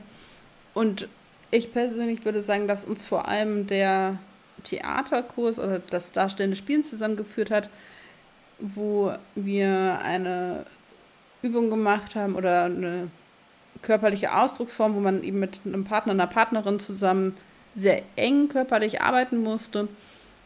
Und 0.74 1.08
ich 1.52 1.72
persönlich 1.74 2.26
würde 2.26 2.42
sagen, 2.42 2.68
dass 2.68 2.86
uns 2.86 3.06
vor 3.06 3.28
allem 3.28 3.68
der 3.68 4.18
Theaterkurs 4.64 5.60
oder 5.60 5.80
das 5.80 6.12
darstellende 6.12 6.58
Spielen 6.58 6.84
zusammengeführt 6.84 7.52
hat, 7.52 7.70
wo 8.60 9.14
wir 9.36 10.00
eine 10.02 10.66
Übung 11.42 11.70
gemacht 11.70 12.16
haben 12.16 12.36
oder 12.36 12.66
eine 12.66 13.10
körperliche 13.82 14.34
Ausdrucksform, 14.36 14.96
wo 14.96 15.00
man 15.00 15.24
eben 15.24 15.40
mit 15.40 15.60
einem 15.66 15.84
Partner, 15.84 16.14
einer 16.14 16.28
Partnerin 16.28 16.80
zusammen 16.80 17.36
sehr 17.76 18.04
eng 18.16 18.48
körperlich 18.48 19.02
arbeiten 19.02 19.44
musste 19.44 19.90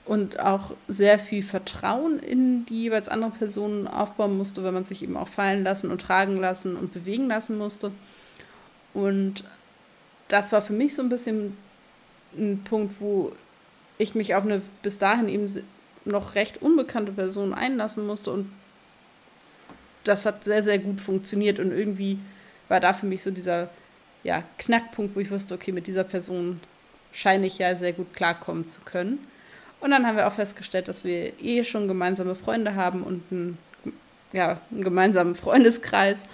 und 0.07 0.39
auch 0.39 0.71
sehr 0.87 1.19
viel 1.19 1.43
Vertrauen 1.43 2.19
in 2.19 2.65
die 2.65 2.83
jeweils 2.83 3.09
andere 3.09 3.31
Person 3.31 3.87
aufbauen 3.87 4.37
musste, 4.37 4.63
weil 4.63 4.71
man 4.71 4.85
sich 4.85 5.03
eben 5.03 5.17
auch 5.17 5.27
fallen 5.27 5.63
lassen 5.63 5.91
und 5.91 6.01
tragen 6.01 6.37
lassen 6.37 6.75
und 6.75 6.93
bewegen 6.93 7.27
lassen 7.27 7.57
musste. 7.57 7.91
Und 8.93 9.43
das 10.29 10.51
war 10.51 10.61
für 10.61 10.73
mich 10.73 10.95
so 10.95 11.01
ein 11.01 11.09
bisschen 11.09 11.57
ein 12.37 12.63
Punkt, 12.63 12.99
wo 12.99 13.33
ich 13.97 14.15
mich 14.15 14.35
auf 14.35 14.43
eine 14.43 14.61
bis 14.81 14.97
dahin 14.97 15.27
eben 15.27 15.47
noch 16.05 16.35
recht 16.35 16.61
unbekannte 16.61 17.11
Person 17.11 17.53
einlassen 17.53 18.07
musste 18.07 18.31
und 18.31 18.51
das 20.03 20.25
hat 20.25 20.43
sehr, 20.43 20.63
sehr 20.63 20.79
gut 20.79 21.01
funktioniert 21.01 21.59
und 21.59 21.71
irgendwie 21.71 22.19
war 22.69 22.79
da 22.79 22.93
für 22.93 23.05
mich 23.05 23.23
so 23.23 23.31
dieser 23.31 23.69
ja, 24.23 24.43
Knackpunkt, 24.57 25.15
wo 25.15 25.19
ich 25.19 25.31
wusste, 25.31 25.53
okay, 25.53 25.71
mit 25.71 25.87
dieser 25.87 26.03
Person 26.03 26.61
scheine 27.11 27.47
ich 27.47 27.57
ja 27.57 27.75
sehr 27.75 27.93
gut 27.93 28.13
klarkommen 28.13 28.65
zu 28.65 28.81
können. 28.81 29.19
Und 29.79 29.91
dann 29.91 30.05
haben 30.05 30.17
wir 30.17 30.27
auch 30.27 30.33
festgestellt, 30.33 30.87
dass 30.87 31.03
wir 31.03 31.33
eh 31.41 31.63
schon 31.63 31.87
gemeinsame 31.87 32.35
Freunde 32.35 32.75
haben 32.75 33.03
und 33.03 33.23
einen, 33.31 33.57
ja, 34.33 34.59
einen 34.71 34.83
gemeinsamen 34.83 35.35
Freundeskreis. 35.35 36.25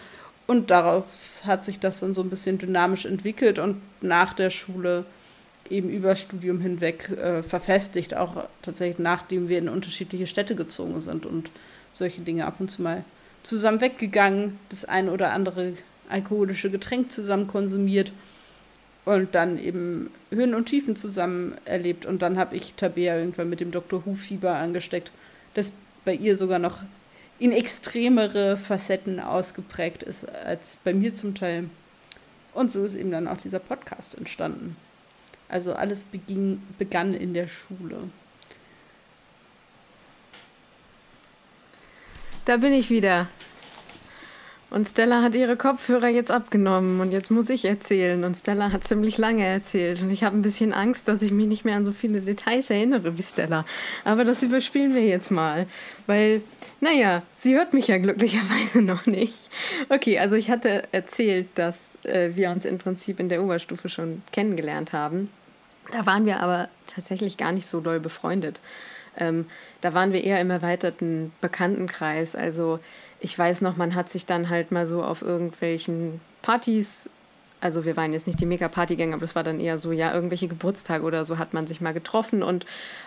Und 0.48 0.72
daraus 0.72 1.44
hat 1.46 1.64
sich 1.64 1.80
das 1.80 2.00
dann 2.00 2.14
so 2.14 2.22
ein 2.22 2.30
bisschen 2.30 2.58
dynamisch 2.58 3.06
entwickelt 3.06 3.60
und 3.60 3.82
nach 4.02 4.34
der 4.34 4.50
Schule 4.50 5.06
eben 5.70 5.90
über 5.90 6.16
Studium 6.16 6.60
hinweg 6.60 7.10
äh, 7.10 7.44
verfestigt, 7.44 8.16
auch 8.16 8.46
tatsächlich 8.62 9.00
nachdem 9.00 9.48
wir 9.48 9.58
in 9.58 9.70
unterschiedliche 9.70 10.28
Städte 10.28 10.56
gezogen 10.56 11.00
sind 11.00 11.26
und 11.26 11.50
solche 11.94 12.22
Dinge 12.22 12.46
ab 12.46 12.56
und 12.60 12.70
zu 12.70 12.82
mal 12.82 13.06
zusammen 13.44 13.82
weggegangen, 13.82 14.60
das 14.70 14.86
ein 14.86 15.10
oder 15.10 15.32
andere 15.32 15.74
alkoholische 16.10 16.70
Getränk 16.70 17.12
zusammen 17.12 17.48
konsumiert 17.48 18.12
und 19.06 19.36
dann 19.36 19.58
eben 19.58 20.10
Höhen 20.32 20.54
und 20.54 20.66
Tiefen 20.66 20.96
zusammen 20.96 21.56
erlebt. 21.66 22.06
Und 22.06 22.22
dann 22.22 22.38
habe 22.38 22.56
ich 22.56 22.74
Tabea 22.76 23.18
irgendwann 23.18 23.50
mit 23.50 23.60
dem 23.60 23.72
Dr. 23.72 24.06
Who-Fieber 24.06 24.56
angesteckt, 24.56 25.12
das 25.54 25.74
bei 26.06 26.14
ihr 26.14 26.38
sogar 26.38 26.60
noch 26.60 26.84
in 27.40 27.52
extremere 27.52 28.58
Facetten 28.58 29.20
ausgeprägt 29.20 30.04
ist 30.04 30.30
als 30.30 30.78
bei 30.84 30.94
mir 30.94 31.14
zum 31.14 31.36
Teil. 31.36 31.70
Und 32.54 32.72
so 32.72 32.86
ist 32.86 32.96
eben 32.96 33.12
dann 33.12 33.28
auch 33.28 33.38
dieser 33.38 33.60
Podcast 33.60 34.18
entstanden. 34.18 34.76
Also 35.50 35.74
alles 35.74 36.04
beging, 36.04 36.62
begann 36.78 37.14
in 37.14 37.34
der 37.34 37.48
Schule. 37.48 38.10
Da 42.46 42.58
bin 42.58 42.74
ich 42.74 42.90
wieder. 42.90 43.28
Und 44.74 44.88
Stella 44.88 45.22
hat 45.22 45.36
ihre 45.36 45.56
Kopfhörer 45.56 46.08
jetzt 46.08 46.32
abgenommen 46.32 47.00
und 47.00 47.12
jetzt 47.12 47.30
muss 47.30 47.48
ich 47.52 47.64
erzählen. 47.64 48.24
Und 48.24 48.36
Stella 48.36 48.72
hat 48.72 48.84
ziemlich 48.88 49.20
lange 49.20 49.46
erzählt. 49.46 50.02
Und 50.02 50.10
ich 50.10 50.24
habe 50.24 50.36
ein 50.36 50.42
bisschen 50.42 50.74
Angst, 50.74 51.08
dass 51.08 51.22
ich 51.22 51.32
mich 51.32 51.46
nicht 51.46 51.64
mehr 51.64 51.76
an 51.76 51.86
so 51.86 51.92
viele 51.92 52.22
Details 52.22 52.72
erinnere 52.72 53.16
wie 53.16 53.22
Stella. 53.22 53.66
Aber 54.04 54.26
das 54.26 54.42
überspielen 54.42 54.96
wir 54.96 55.06
jetzt 55.06 55.30
mal. 55.30 55.68
Weil, 56.08 56.42
naja, 56.82 57.22
sie 57.34 57.54
hört 57.54 57.76
mich 57.76 57.88
ja 57.88 58.00
glücklicherweise 58.00 58.82
noch 58.82 59.06
nicht. 59.06 59.52
Okay, 59.90 60.18
also 60.18 60.36
ich 60.36 60.50
hatte 60.50 60.86
erzählt, 60.92 61.50
dass 61.54 61.76
äh, 62.02 62.32
wir 62.34 62.50
uns 62.50 62.66
im 62.66 62.80
Prinzip 62.80 63.20
in 63.20 63.30
der 63.30 63.44
Oberstufe 63.44 63.90
schon 63.90 64.24
kennengelernt 64.32 64.92
haben. 64.92 65.30
Da 65.92 66.08
waren 66.08 66.26
wir 66.26 66.40
aber 66.40 66.68
tatsächlich 66.88 67.38
gar 67.38 67.52
nicht 67.52 67.70
so 67.70 67.80
doll 67.80 68.00
befreundet. 68.00 68.60
Ähm, 69.18 69.46
da 69.82 69.94
waren 69.94 70.14
wir 70.14 70.24
eher 70.24 70.40
im 70.40 70.50
erweiterten 70.50 71.32
Bekanntenkreis. 71.42 72.36
Also 72.36 72.80
ich 73.20 73.38
weiß 73.38 73.62
noch, 73.62 73.78
man 73.78 73.96
hat 73.96 74.10
sich 74.10 74.26
dann 74.26 74.50
halt 74.50 74.72
mal 74.72 74.88
so 74.88 75.04
auf 75.04 75.22
irgendwelchen 75.22 76.20
Partys, 76.42 77.10
also 77.62 77.86
wir 77.86 77.96
waren 77.96 78.12
jetzt 78.12 78.28
nicht 78.28 78.40
die 78.42 78.46
Mega-Partygänger, 78.46 79.14
aber 79.14 79.22
das 79.22 79.36
war 79.36 79.44
dann 79.44 79.60
eher 79.60 79.78
so, 79.78 79.92
ja, 79.92 80.14
irgendwelche 80.14 80.50
Geburtstage 80.50 81.04
oder 81.04 81.24
so 81.24 81.38
hat 81.38 81.54
man 81.54 81.66
sich 81.66 81.80
mal 81.80 81.94
getroffen 81.94 82.44
und 82.44 82.66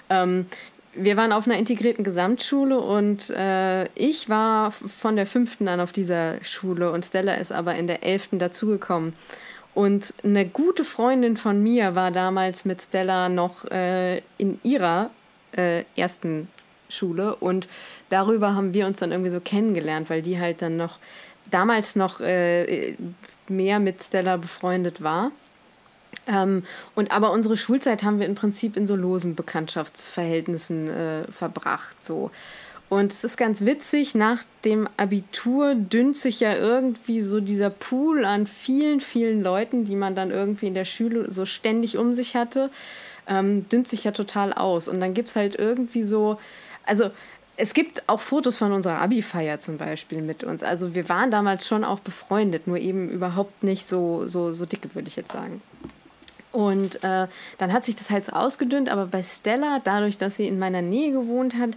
ähm, 0.08 0.46
wir 0.94 1.16
waren 1.16 1.32
auf 1.32 1.46
einer 1.46 1.58
integrierten 1.58 2.04
Gesamtschule 2.04 2.80
und 2.80 3.30
äh, 3.30 3.84
ich 3.94 4.28
war 4.28 4.72
von 4.72 5.16
der 5.16 5.26
fünften 5.26 5.68
an 5.68 5.80
auf 5.80 5.92
dieser 5.92 6.42
Schule 6.42 6.90
und 6.90 7.04
Stella 7.04 7.34
ist 7.34 7.52
aber 7.52 7.74
in 7.74 7.86
der 7.86 8.02
elften 8.02 8.38
dazugekommen. 8.38 9.12
Und 9.74 10.14
eine 10.24 10.46
gute 10.46 10.84
Freundin 10.84 11.36
von 11.36 11.62
mir 11.62 11.94
war 11.94 12.10
damals 12.10 12.64
mit 12.64 12.80
Stella 12.80 13.28
noch 13.28 13.70
äh, 13.70 14.22
in 14.38 14.58
ihrer 14.62 15.10
äh, 15.52 15.84
ersten 15.96 16.48
Schule 16.88 17.34
und 17.36 17.68
darüber 18.10 18.54
haben 18.54 18.74
wir 18.74 18.86
uns 18.86 18.98
dann 18.98 19.12
irgendwie 19.12 19.30
so 19.30 19.40
kennengelernt, 19.40 20.10
weil 20.10 20.22
die 20.22 20.38
halt 20.38 20.62
dann 20.62 20.76
noch 20.76 20.98
damals 21.50 21.96
noch 21.96 22.20
äh, 22.20 22.94
mehr 23.48 23.78
mit 23.80 24.02
Stella 24.02 24.36
befreundet 24.36 25.02
war. 25.02 25.32
Ähm, 26.26 26.64
und 26.94 27.12
aber 27.12 27.30
unsere 27.30 27.56
Schulzeit 27.56 28.02
haben 28.02 28.18
wir 28.18 28.26
im 28.26 28.34
Prinzip 28.34 28.76
in 28.76 28.86
so 28.86 28.96
losen 28.96 29.34
Bekanntschaftsverhältnissen 29.34 30.88
äh, 30.88 31.24
verbracht. 31.30 32.04
So. 32.04 32.30
Und 32.88 33.12
es 33.12 33.24
ist 33.24 33.36
ganz 33.36 33.62
witzig, 33.62 34.14
nach 34.14 34.44
dem 34.64 34.88
Abitur 34.96 35.74
dünnt 35.74 36.16
sich 36.16 36.40
ja 36.40 36.54
irgendwie 36.54 37.20
so 37.20 37.40
dieser 37.40 37.70
Pool 37.70 38.24
an 38.24 38.46
vielen, 38.46 39.00
vielen 39.00 39.42
Leuten, 39.42 39.84
die 39.84 39.96
man 39.96 40.14
dann 40.14 40.30
irgendwie 40.30 40.68
in 40.68 40.74
der 40.74 40.84
Schule 40.84 41.30
so 41.30 41.46
ständig 41.46 41.96
um 41.96 42.14
sich 42.14 42.36
hatte 42.36 42.70
ähm, 43.28 43.68
dünnt 43.68 43.88
sich 43.88 44.04
ja 44.04 44.12
total 44.12 44.52
aus. 44.52 44.88
Und 44.88 45.00
dann 45.00 45.14
gibt 45.14 45.28
es 45.28 45.36
halt 45.36 45.56
irgendwie 45.56 46.04
so, 46.04 46.38
also 46.84 47.10
es 47.56 47.72
gibt 47.74 48.08
auch 48.08 48.20
Fotos 48.20 48.58
von 48.58 48.72
unserer 48.72 49.00
Abi-Feier 49.00 49.60
zum 49.60 49.78
Beispiel 49.78 50.20
mit 50.20 50.44
uns. 50.44 50.62
Also 50.62 50.94
wir 50.94 51.08
waren 51.08 51.30
damals 51.30 51.66
schon 51.66 51.84
auch 51.84 52.00
befreundet, 52.00 52.66
nur 52.66 52.78
eben 52.78 53.08
überhaupt 53.08 53.62
nicht 53.62 53.88
so, 53.88 54.28
so, 54.28 54.52
so 54.52 54.66
dicke, 54.66 54.94
würde 54.94 55.08
ich 55.08 55.16
jetzt 55.16 55.32
sagen. 55.32 55.62
Und 56.52 57.02
äh, 57.02 57.26
dann 57.58 57.72
hat 57.72 57.84
sich 57.84 57.96
das 57.96 58.10
halt 58.10 58.26
so 58.26 58.32
ausgedünnt, 58.32 58.88
aber 58.88 59.06
bei 59.06 59.22
Stella, 59.22 59.80
dadurch, 59.82 60.18
dass 60.18 60.36
sie 60.36 60.46
in 60.46 60.58
meiner 60.58 60.82
Nähe 60.82 61.12
gewohnt 61.12 61.54
hat, 61.54 61.70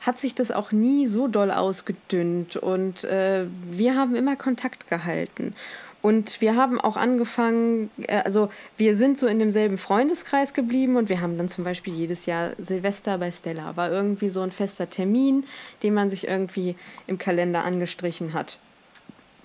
hat 0.00 0.18
sich 0.18 0.34
das 0.34 0.50
auch 0.50 0.72
nie 0.72 1.06
so 1.06 1.28
doll 1.28 1.50
ausgedünnt. 1.50 2.56
Und 2.56 3.04
äh, 3.04 3.46
wir 3.70 3.94
haben 3.94 4.14
immer 4.16 4.36
Kontakt 4.36 4.88
gehalten. 4.88 5.54
Und 6.02 6.40
wir 6.40 6.56
haben 6.56 6.80
auch 6.80 6.96
angefangen, 6.96 7.90
äh, 8.08 8.22
also 8.24 8.50
wir 8.76 8.96
sind 8.96 9.18
so 9.18 9.28
in 9.28 9.38
demselben 9.38 9.78
Freundeskreis 9.78 10.52
geblieben 10.52 10.96
und 10.96 11.08
wir 11.08 11.20
haben 11.20 11.38
dann 11.38 11.48
zum 11.48 11.62
Beispiel 11.62 11.94
jedes 11.94 12.26
Jahr 12.26 12.50
Silvester 12.58 13.18
bei 13.18 13.30
Stella. 13.30 13.76
War 13.76 13.90
irgendwie 13.90 14.28
so 14.28 14.40
ein 14.40 14.50
fester 14.50 14.90
Termin, 14.90 15.44
den 15.84 15.94
man 15.94 16.10
sich 16.10 16.26
irgendwie 16.26 16.74
im 17.06 17.18
Kalender 17.18 17.64
angestrichen 17.64 18.34
hat. 18.34 18.58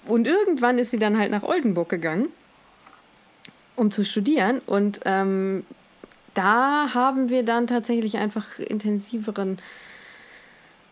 Und 0.08 0.26
irgendwann 0.26 0.80
ist 0.80 0.92
sie 0.92 1.00
dann 1.00 1.20
halt 1.20 1.30
nach 1.32 1.44
Oldenburg 1.44 1.90
gegangen, 1.90 2.30
um 3.76 3.92
zu 3.92 4.04
studieren. 4.04 4.62
Und 4.66 5.02
ähm, 5.06 5.64
da 6.34 6.94
haben 6.94 7.30
wir 7.30 7.44
dann 7.44 7.68
tatsächlich 7.68 8.18
einfach 8.18 8.58
intensiveren 8.58 9.60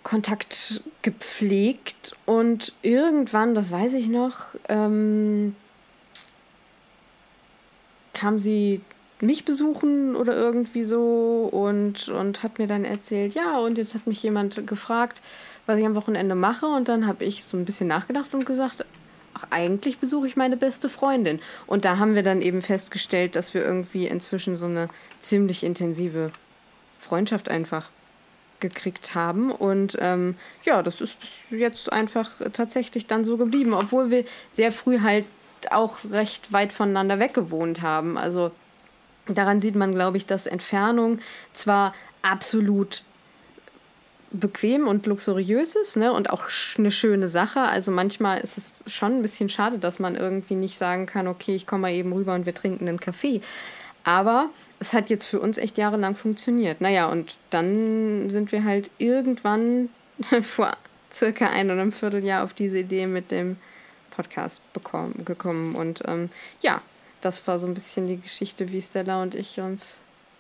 Kontakt 0.05 0.83
gepflegt 1.01 2.15
und 2.27 2.73
irgendwann, 2.83 3.55
das 3.55 3.71
weiß 3.71 3.93
ich 3.93 4.07
noch, 4.07 4.53
ähm, 4.69 5.55
kam 8.13 8.39
sie 8.39 8.81
mich 9.19 9.45
besuchen 9.45 10.15
oder 10.15 10.35
irgendwie 10.35 10.83
so 10.83 11.49
und, 11.51 12.07
und 12.09 12.43
hat 12.43 12.59
mir 12.59 12.67
dann 12.67 12.85
erzählt, 12.85 13.33
ja, 13.33 13.57
und 13.57 13.79
jetzt 13.79 13.95
hat 13.95 14.05
mich 14.05 14.21
jemand 14.21 14.67
gefragt, 14.67 15.23
was 15.65 15.79
ich 15.79 15.85
am 15.85 15.95
Wochenende 15.95 16.35
mache 16.35 16.67
und 16.67 16.87
dann 16.87 17.07
habe 17.07 17.25
ich 17.25 17.43
so 17.43 17.57
ein 17.57 17.65
bisschen 17.65 17.87
nachgedacht 17.87 18.35
und 18.35 18.45
gesagt, 18.45 18.85
ach, 19.33 19.47
eigentlich 19.49 19.97
besuche 19.97 20.27
ich 20.27 20.35
meine 20.35 20.55
beste 20.55 20.87
Freundin. 20.87 21.39
Und 21.65 21.83
da 21.83 21.97
haben 21.97 22.13
wir 22.13 22.21
dann 22.21 22.43
eben 22.43 22.61
festgestellt, 22.61 23.35
dass 23.35 23.55
wir 23.55 23.65
irgendwie 23.65 24.05
inzwischen 24.05 24.55
so 24.55 24.67
eine 24.67 24.87
ziemlich 25.17 25.63
intensive 25.63 26.31
Freundschaft 26.99 27.49
einfach 27.49 27.89
gekriegt 28.59 29.15
haben. 29.15 29.51
Und 29.51 29.97
ähm, 29.99 30.35
ja, 30.63 30.81
das 30.83 31.01
ist 31.01 31.15
jetzt 31.49 31.91
einfach 31.91 32.31
tatsächlich 32.53 33.07
dann 33.07 33.25
so 33.25 33.37
geblieben, 33.37 33.73
obwohl 33.73 34.09
wir 34.09 34.25
sehr 34.51 34.71
früh 34.71 34.99
halt 35.01 35.25
auch 35.71 35.97
recht 36.11 36.53
weit 36.53 36.73
voneinander 36.73 37.19
weg 37.19 37.33
gewohnt 37.33 37.81
haben. 37.81 38.17
Also 38.17 38.51
daran 39.27 39.61
sieht 39.61 39.75
man, 39.75 39.93
glaube 39.93 40.17
ich, 40.17 40.25
dass 40.25 40.45
Entfernung 40.45 41.19
zwar 41.53 41.93
absolut 42.21 43.03
bequem 44.31 44.87
und 44.87 45.05
luxuriös 45.05 45.75
ist 45.75 45.95
ne? 45.95 46.11
und 46.11 46.29
auch 46.29 46.43
eine 46.77 46.91
schöne 46.91 47.27
Sache. 47.27 47.61
Also 47.61 47.91
manchmal 47.91 48.39
ist 48.39 48.57
es 48.57 48.93
schon 48.93 49.13
ein 49.13 49.21
bisschen 49.21 49.49
schade, 49.49 49.79
dass 49.79 49.99
man 49.99 50.15
irgendwie 50.15 50.55
nicht 50.55 50.77
sagen 50.77 51.05
kann, 51.05 51.27
okay, 51.27 51.55
ich 51.55 51.65
komme 51.67 51.83
mal 51.83 51.93
eben 51.93 52.11
rüber 52.13 52.35
und 52.35 52.45
wir 52.45 52.53
trinken 52.53 52.87
einen 52.87 52.99
Kaffee. 52.99 53.41
Aber 54.03 54.49
es 54.85 54.93
hat 54.93 55.09
jetzt 55.09 55.25
für 55.25 55.39
uns 55.39 55.57
echt 55.57 55.79
jahrelang 55.79 56.15
funktioniert. 56.15 56.79
Naja, 56.79 57.07
und 57.07 57.37
dann 57.49 58.29
sind 58.29 58.51
wir 58.51 58.63
halt 58.63 58.91
irgendwann 58.99 59.89
vor 60.41 60.77
circa 61.11 61.49
ein 61.49 61.71
oder 61.71 61.81
einem 61.81 61.91
Vierteljahr 61.91 62.43
auf 62.43 62.53
diese 62.53 62.79
Idee 62.79 63.07
mit 63.07 63.31
dem 63.31 63.57
Podcast 64.11 64.61
bekommen, 64.73 65.25
gekommen. 65.25 65.75
Und 65.75 66.03
ähm, 66.05 66.29
ja, 66.61 66.81
das 67.21 67.47
war 67.47 67.57
so 67.57 67.65
ein 67.65 67.73
bisschen 67.73 68.05
die 68.05 68.21
Geschichte, 68.21 68.71
wie 68.71 68.81
Stella 68.81 69.23
und 69.23 69.33
ich 69.33 69.59
uns 69.59 69.97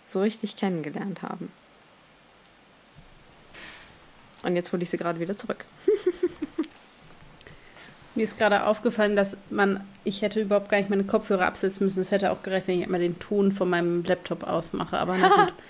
so 0.09 0.21
richtig 0.21 0.55
kennengelernt 0.55 1.23
haben. 1.23 1.51
Und 4.43 4.55
jetzt 4.55 4.71
hole 4.71 4.83
ich 4.83 4.91
sie 4.91 4.97
gerade 4.97 5.19
wieder 5.19 5.35
zurück. 5.35 5.65
Mir 8.15 8.23
ist 8.23 8.37
gerade 8.37 8.65
aufgefallen, 8.65 9.15
dass 9.15 9.37
man, 9.49 9.81
ich 10.03 10.21
hätte 10.21 10.39
überhaupt 10.39 10.69
gar 10.69 10.77
nicht 10.77 10.89
meine 10.89 11.03
Kopfhörer 11.03 11.45
absetzen 11.45 11.85
müssen. 11.85 11.99
Es 11.99 12.11
hätte 12.11 12.31
auch 12.31 12.43
gereicht, 12.43 12.67
wenn 12.67 12.79
ich 12.79 12.87
immer 12.87 12.99
den 12.99 13.19
Ton 13.19 13.51
von 13.51 13.69
meinem 13.69 14.03
Laptop 14.03 14.43
ausmache. 14.43 14.97
Aber 14.97 15.17
na 15.17 15.27
gut. 15.27 15.53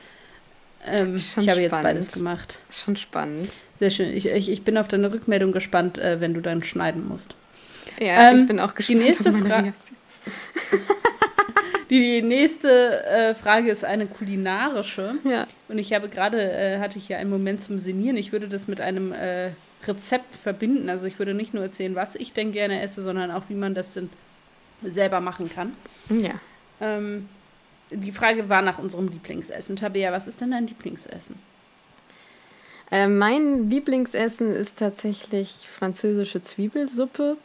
Ähm, 0.88 1.16
ich 1.16 1.36
habe 1.36 1.44
spannend. 1.44 1.62
jetzt 1.62 1.82
beides 1.82 2.12
gemacht. 2.12 2.60
Schon 2.70 2.96
spannend. 2.96 3.50
Sehr 3.80 3.90
schön. 3.90 4.16
Ich, 4.16 4.28
ich, 4.28 4.52
ich 4.52 4.62
bin 4.62 4.78
auf 4.78 4.88
deine 4.88 5.12
Rückmeldung 5.12 5.52
gespannt, 5.52 5.98
äh, 5.98 6.22
wenn 6.22 6.36
du 6.36 6.42
dann 6.42 6.64
schneiden 6.64 7.08
musst. 7.08 7.34
Ja, 8.00 8.30
ähm, 8.30 8.42
ich 8.42 8.48
bin 8.48 8.60
auch 8.60 8.76
gespannt. 8.76 9.00
Die 9.00 9.04
nächste 9.04 9.34
Frage. 9.34 9.74
Die 11.90 12.22
nächste 12.22 13.06
äh, 13.06 13.36
Frage 13.36 13.70
ist 13.70 13.86
eine 13.86 14.08
kulinarische. 14.08 15.16
Ja. 15.24 15.46
Und 15.68 15.78
ich 15.78 15.94
habe 15.94 16.10
gerade, 16.10 16.42
äh, 16.42 16.80
hatte 16.80 16.98
ich 16.98 17.08
ja 17.10 17.18
einen 17.18 17.30
Moment 17.30 17.62
zum 17.62 17.78
Senieren. 17.78 18.18
Ich 18.18 18.32
würde 18.32 18.48
das 18.48 18.68
mit 18.68 18.82
einem 18.82 19.14
äh, 19.14 19.50
Rezept 19.88 20.36
verbinden. 20.36 20.90
Also 20.90 21.06
ich 21.06 21.20
würde 21.20 21.34
nicht 21.34 21.54
nur 21.54 21.64
erzählen, 21.64 21.96
was 21.96 22.16
ich 22.16 22.34
denn 22.34 22.52
gerne 22.52 22.82
esse, 22.82 23.02
sondern 23.02 23.32
auch, 23.32 23.44
wie 23.50 23.56
man 23.56 23.74
das 23.74 23.94
denn 23.94 24.10
selber 24.84 25.22
machen 25.22 25.50
kann. 25.50 25.74
Ja. 26.10 26.34
Ähm, 26.82 27.30
die 27.92 28.12
Frage 28.12 28.50
war 28.50 28.62
nach 28.62 28.80
unserem 28.80 29.08
Lieblingsessen. 29.08 29.76
Tabea, 29.76 30.12
was 30.12 30.28
ist 30.28 30.42
denn 30.42 30.52
dein 30.52 30.68
Lieblingsessen? 30.68 31.36
Äh, 32.92 33.08
mein 33.08 33.70
Lieblingsessen 33.70 34.54
ist 34.54 34.80
tatsächlich 34.80 35.68
französische 35.70 36.42
Zwiebelsuppe, 36.42 37.38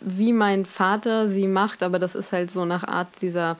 wie 0.00 0.32
mein 0.32 0.66
Vater 0.66 1.28
sie 1.28 1.46
macht, 1.46 1.82
aber 1.82 1.98
das 1.98 2.14
ist 2.14 2.32
halt 2.32 2.50
so 2.50 2.64
nach 2.64 2.84
Art 2.84 3.08
dieser, 3.20 3.56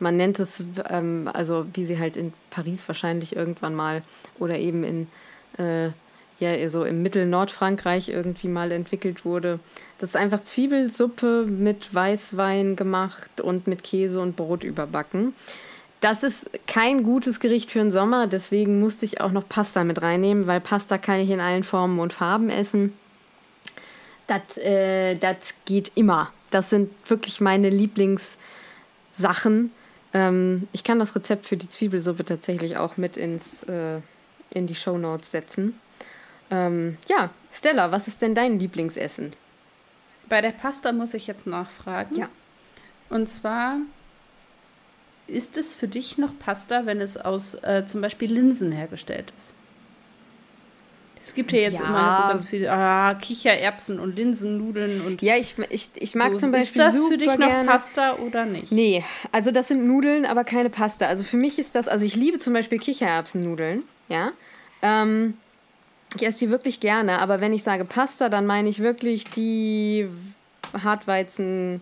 man 0.00 0.16
nennt 0.16 0.38
es, 0.38 0.62
ähm, 0.88 1.30
also 1.32 1.66
wie 1.74 1.84
sie 1.84 1.98
halt 1.98 2.16
in 2.16 2.32
Paris 2.50 2.88
wahrscheinlich 2.88 3.36
irgendwann 3.36 3.74
mal 3.74 4.02
oder 4.38 4.58
eben 4.58 4.84
in 4.84 5.08
äh, 5.58 5.90
ja 6.38 6.68
so 6.68 6.84
im 6.84 7.02
Mittel-Nordfrankreich 7.02 8.08
irgendwie 8.08 8.48
mal 8.48 8.72
entwickelt 8.72 9.24
wurde. 9.24 9.58
Das 9.98 10.10
ist 10.10 10.16
einfach 10.16 10.42
Zwiebelsuppe 10.42 11.46
mit 11.46 11.94
Weißwein 11.94 12.76
gemacht 12.76 13.40
und 13.40 13.66
mit 13.66 13.82
Käse 13.82 14.20
und 14.20 14.36
Brot 14.36 14.64
überbacken. 14.64 15.34
Das 16.00 16.22
ist 16.22 16.50
kein 16.66 17.02
gutes 17.02 17.40
Gericht 17.40 17.72
für 17.72 17.78
den 17.78 17.90
Sommer, 17.90 18.26
deswegen 18.26 18.80
musste 18.80 19.06
ich 19.06 19.20
auch 19.20 19.32
noch 19.32 19.48
Pasta 19.48 19.82
mit 19.82 20.02
reinnehmen, 20.02 20.46
weil 20.46 20.60
Pasta 20.60 20.98
kann 20.98 21.20
ich 21.20 21.30
in 21.30 21.40
allen 21.40 21.64
Formen 21.64 21.98
und 21.98 22.12
Farben 22.12 22.50
essen. 22.50 22.92
Das 24.26 24.58
äh, 24.58 25.16
geht 25.64 25.92
immer. 25.94 26.32
Das 26.50 26.70
sind 26.70 26.90
wirklich 27.08 27.40
meine 27.40 27.70
Lieblingssachen. 27.70 29.72
Ähm, 30.12 30.68
ich 30.72 30.84
kann 30.84 30.98
das 30.98 31.14
Rezept 31.14 31.46
für 31.46 31.56
die 31.56 31.68
Zwiebelsuppe 31.68 32.24
tatsächlich 32.24 32.76
auch 32.76 32.96
mit 32.96 33.16
ins, 33.16 33.62
äh, 33.64 34.00
in 34.50 34.66
die 34.66 34.74
Show 34.74 34.98
Notes 34.98 35.30
setzen. 35.30 35.78
Ähm, 36.50 36.96
ja, 37.08 37.30
Stella, 37.52 37.90
was 37.92 38.08
ist 38.08 38.22
denn 38.22 38.34
dein 38.34 38.58
Lieblingsessen? 38.58 39.32
Bei 40.28 40.40
der 40.40 40.50
Pasta 40.50 40.92
muss 40.92 41.14
ich 41.14 41.26
jetzt 41.26 41.46
nachfragen. 41.46 42.16
Ja. 42.16 42.28
Und 43.08 43.28
zwar, 43.28 43.78
ist 45.26 45.56
es 45.56 45.74
für 45.74 45.88
dich 45.88 46.18
noch 46.18 46.38
Pasta, 46.38 46.86
wenn 46.86 47.00
es 47.00 47.16
aus 47.16 47.54
äh, 47.62 47.84
zum 47.86 48.00
Beispiel 48.00 48.32
Linsen 48.32 48.72
hergestellt 48.72 49.32
ist? 49.38 49.52
Es 51.20 51.34
gibt 51.34 51.50
ja 51.50 51.58
jetzt 51.58 51.80
Ja. 51.80 51.86
immer 51.88 52.12
so 52.12 52.22
ganz 52.22 52.46
viele 52.46 52.70
ah, 52.70 53.14
Kichererbsen 53.14 53.98
und 53.98 54.14
Linsennudeln 54.14 55.00
und 55.00 55.22
Ja, 55.22 55.36
ich, 55.36 55.56
ich, 55.70 55.90
ich 55.96 56.14
mag 56.14 56.32
so. 56.32 56.38
zum 56.38 56.52
Beispiel 56.52 56.82
Ist 56.82 56.94
das 56.94 57.00
für 57.08 57.18
dich 57.18 57.26
noch 57.26 57.48
gerne. 57.48 57.68
Pasta 57.68 58.16
oder 58.18 58.44
nicht? 58.44 58.70
Nee, 58.70 59.04
also 59.32 59.50
das 59.50 59.66
sind 59.68 59.86
Nudeln, 59.88 60.24
aber 60.24 60.44
keine 60.44 60.70
Pasta. 60.70 61.06
Also 61.06 61.24
für 61.24 61.36
mich 61.36 61.58
ist 61.58 61.74
das, 61.74 61.88
also 61.88 62.04
ich 62.04 62.14
liebe 62.14 62.38
zum 62.38 62.52
Beispiel 62.52 62.78
Kichererbsennudeln, 62.78 63.82
ja. 64.08 64.30
Ähm, 64.82 65.36
ich 66.14 66.22
esse 66.26 66.38
die 66.40 66.50
wirklich 66.50 66.80
gerne, 66.80 67.18
aber 67.18 67.40
wenn 67.40 67.52
ich 67.52 67.62
sage 67.62 67.84
Pasta, 67.84 68.28
dann 68.28 68.46
meine 68.46 68.68
ich 68.68 68.78
wirklich 68.80 69.24
die 69.24 70.08
Hartweizen 70.82 71.80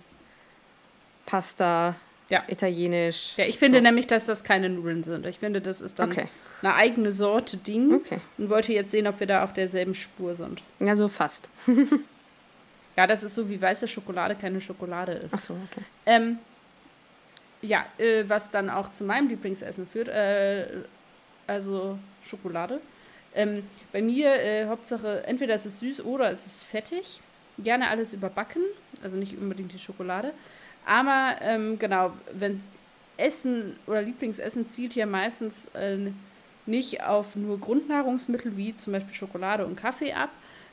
Pasta, 1.26 1.94
Ja. 2.30 2.42
italienisch. 2.48 3.34
Ja, 3.36 3.44
ich 3.46 3.58
finde 3.58 3.78
so. 3.78 3.82
nämlich, 3.82 4.06
dass 4.06 4.26
das 4.26 4.44
keine 4.44 4.68
Nudeln 4.68 5.02
sind. 5.04 5.26
Ich 5.26 5.38
finde, 5.38 5.60
das 5.60 5.80
ist 5.80 5.98
dann 5.98 6.10
Okay. 6.10 6.28
eine 6.62 6.74
eigene 6.74 7.12
Sorte 7.12 7.56
Ding 7.56 7.94
Okay. 7.94 8.18
und 8.38 8.48
wollte 8.50 8.72
jetzt 8.72 8.90
sehen, 8.90 9.06
ob 9.06 9.20
wir 9.20 9.26
da 9.26 9.44
auf 9.44 9.52
derselben 9.52 9.94
Spur 9.94 10.34
sind. 10.34 10.62
Ja, 10.80 10.96
so 10.96 11.08
fast. 11.08 11.48
Ja, 12.96 13.08
das 13.08 13.24
ist 13.24 13.34
so 13.34 13.48
wie 13.48 13.60
weiße 13.60 13.88
Schokolade 13.88 14.36
keine 14.36 14.60
Schokolade 14.60 15.10
ist. 15.14 15.34
Ach 15.34 15.40
so, 15.40 15.54
okay. 15.54 15.84
Ähm, 16.06 16.38
ja, 17.60 17.84
äh, 17.98 18.22
was 18.28 18.52
dann 18.52 18.70
auch 18.70 18.92
zu 18.92 19.02
meinem 19.02 19.26
Lieblingsessen 19.28 19.88
führt, 19.88 20.06
äh, 20.06 20.64
also 21.48 21.98
Schokolade. 22.24 22.80
Ähm, 23.34 23.64
bei 23.92 24.02
mir 24.02 24.34
äh, 24.34 24.66
Hauptsache, 24.66 25.26
entweder 25.26 25.54
ist 25.54 25.66
es 25.66 25.80
süß 25.80 26.04
oder 26.04 26.30
es 26.30 26.46
ist 26.46 26.62
fettig. 26.62 27.20
Gerne 27.58 27.88
alles 27.88 28.12
überbacken, 28.12 28.62
also 29.02 29.16
nicht 29.16 29.36
unbedingt 29.36 29.72
die 29.72 29.78
Schokolade. 29.78 30.32
Aber 30.86 31.36
ähm, 31.40 31.78
genau, 31.78 32.12
wenn 32.32 32.60
Essen 33.16 33.76
oder 33.86 34.02
Lieblingsessen 34.02 34.66
zielt 34.66 34.94
ja 34.94 35.06
meistens 35.06 35.66
äh, 35.74 35.98
nicht 36.66 37.02
auf 37.02 37.36
nur 37.36 37.60
Grundnahrungsmittel 37.60 38.56
wie 38.56 38.76
zum 38.76 38.92
Beispiel 38.92 39.14
Schokolade 39.14 39.66
und 39.66 39.76
Kaffee 39.76 40.12
ab, 40.12 40.30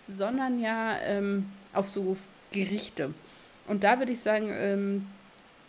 sondern 0.07 0.59
ja 0.59 0.97
ähm, 1.01 1.51
auf 1.73 1.89
so 1.89 2.17
Gerichte. 2.51 3.13
Und 3.67 3.83
da 3.83 3.99
würde 3.99 4.11
ich 4.11 4.19
sagen, 4.19 4.49
ähm, 4.51 5.07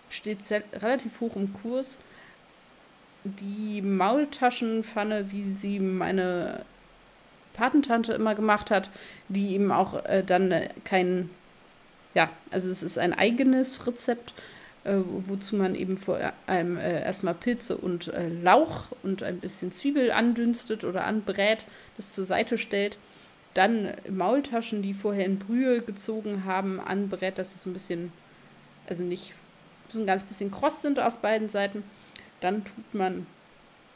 steht 0.09 0.39
relativ 0.51 1.21
hoch 1.21 1.37
im 1.37 1.53
Kurs 1.55 2.03
die 3.25 3.83
Maultaschenpfanne, 3.83 5.31
wie 5.31 5.53
sie 5.53 5.79
meine 5.79 6.65
Patentante 7.53 8.13
immer 8.13 8.35
gemacht 8.35 8.71
hat, 8.71 8.91
die 9.29 9.55
eben 9.55 9.73
auch 9.73 10.05
äh, 10.05 10.23
dann 10.25 10.51
äh, 10.51 10.69
kein, 10.85 11.31
ja, 12.15 12.31
also 12.51 12.71
es 12.71 12.83
ist 12.83 12.99
ein 12.99 13.13
eigenes 13.13 13.87
Rezept, 13.87 14.35
äh, 14.85 14.97
wozu 15.27 15.57
man 15.57 15.75
eben 15.75 15.97
vor 15.97 16.19
allem 16.47 16.77
äh, 16.77 17.03
erstmal 17.03 17.35
Pilze 17.35 17.77
und 17.77 18.09
äh, 18.09 18.29
Lauch 18.29 18.87
und 19.03 19.23
ein 19.23 19.39
bisschen 19.39 19.73
Zwiebel 19.73 20.11
andünstet 20.11 20.85
oder 20.85 21.05
anbrät, 21.05 21.65
das 21.97 22.15
zur 22.15 22.25
Seite 22.25 22.59
stellt. 22.59 22.97
Dann 23.55 23.93
Maultaschen, 24.09 24.83
die 24.83 24.95
vorher 24.95 25.27
in 25.27 25.39
Brühe 25.39 25.83
gezogen 25.83 26.45
haben, 26.47 26.81
anbrät, 26.81 27.39
dass 27.39 27.55
es 27.55 27.67
ein 27.67 27.75
bisschen, 27.75 28.13
also 28.89 29.05
nicht 29.05 29.35
so 29.93 29.99
ein 29.99 30.07
ganz 30.07 30.25
bisschen 30.25 30.51
kross 30.51 30.81
sind 30.81 30.99
auf 30.99 31.17
beiden 31.19 31.49
Seiten. 31.49 31.85
Dann 32.41 32.65
tut 32.65 32.95
man 32.95 33.27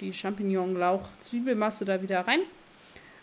die 0.01 0.13
Champignon, 0.13 0.77
Lauch, 0.77 1.09
Zwiebelmasse 1.21 1.85
da 1.85 2.03
wieder 2.03 2.21
rein. 2.27 2.41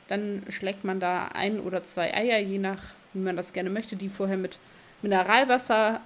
Dann 0.08 0.44
schlägt 0.50 0.84
man 0.84 1.00
da 1.00 1.30
ein 1.30 1.60
oder 1.60 1.84
zwei 1.84 2.13
Eier, 2.13 2.39
je 2.39 2.60
nach 2.60 2.84
wie 3.13 3.20
man 3.20 3.36
das 3.36 3.54
gerne 3.54 3.70
möchte, 3.70 3.96
die 3.96 4.10
vorher 4.10 4.38
mit 4.38 4.58
Mineralwasser 5.02 6.02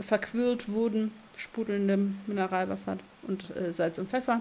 verquirlt 0.00 0.68
wurden, 0.68 1.12
sprudelndem 1.36 2.18
Mineralwasser 2.26 2.98
und 3.22 3.54
äh, 3.56 3.72
Salz 3.72 3.98
und 3.98 4.08
Pfeffer. 4.10 4.40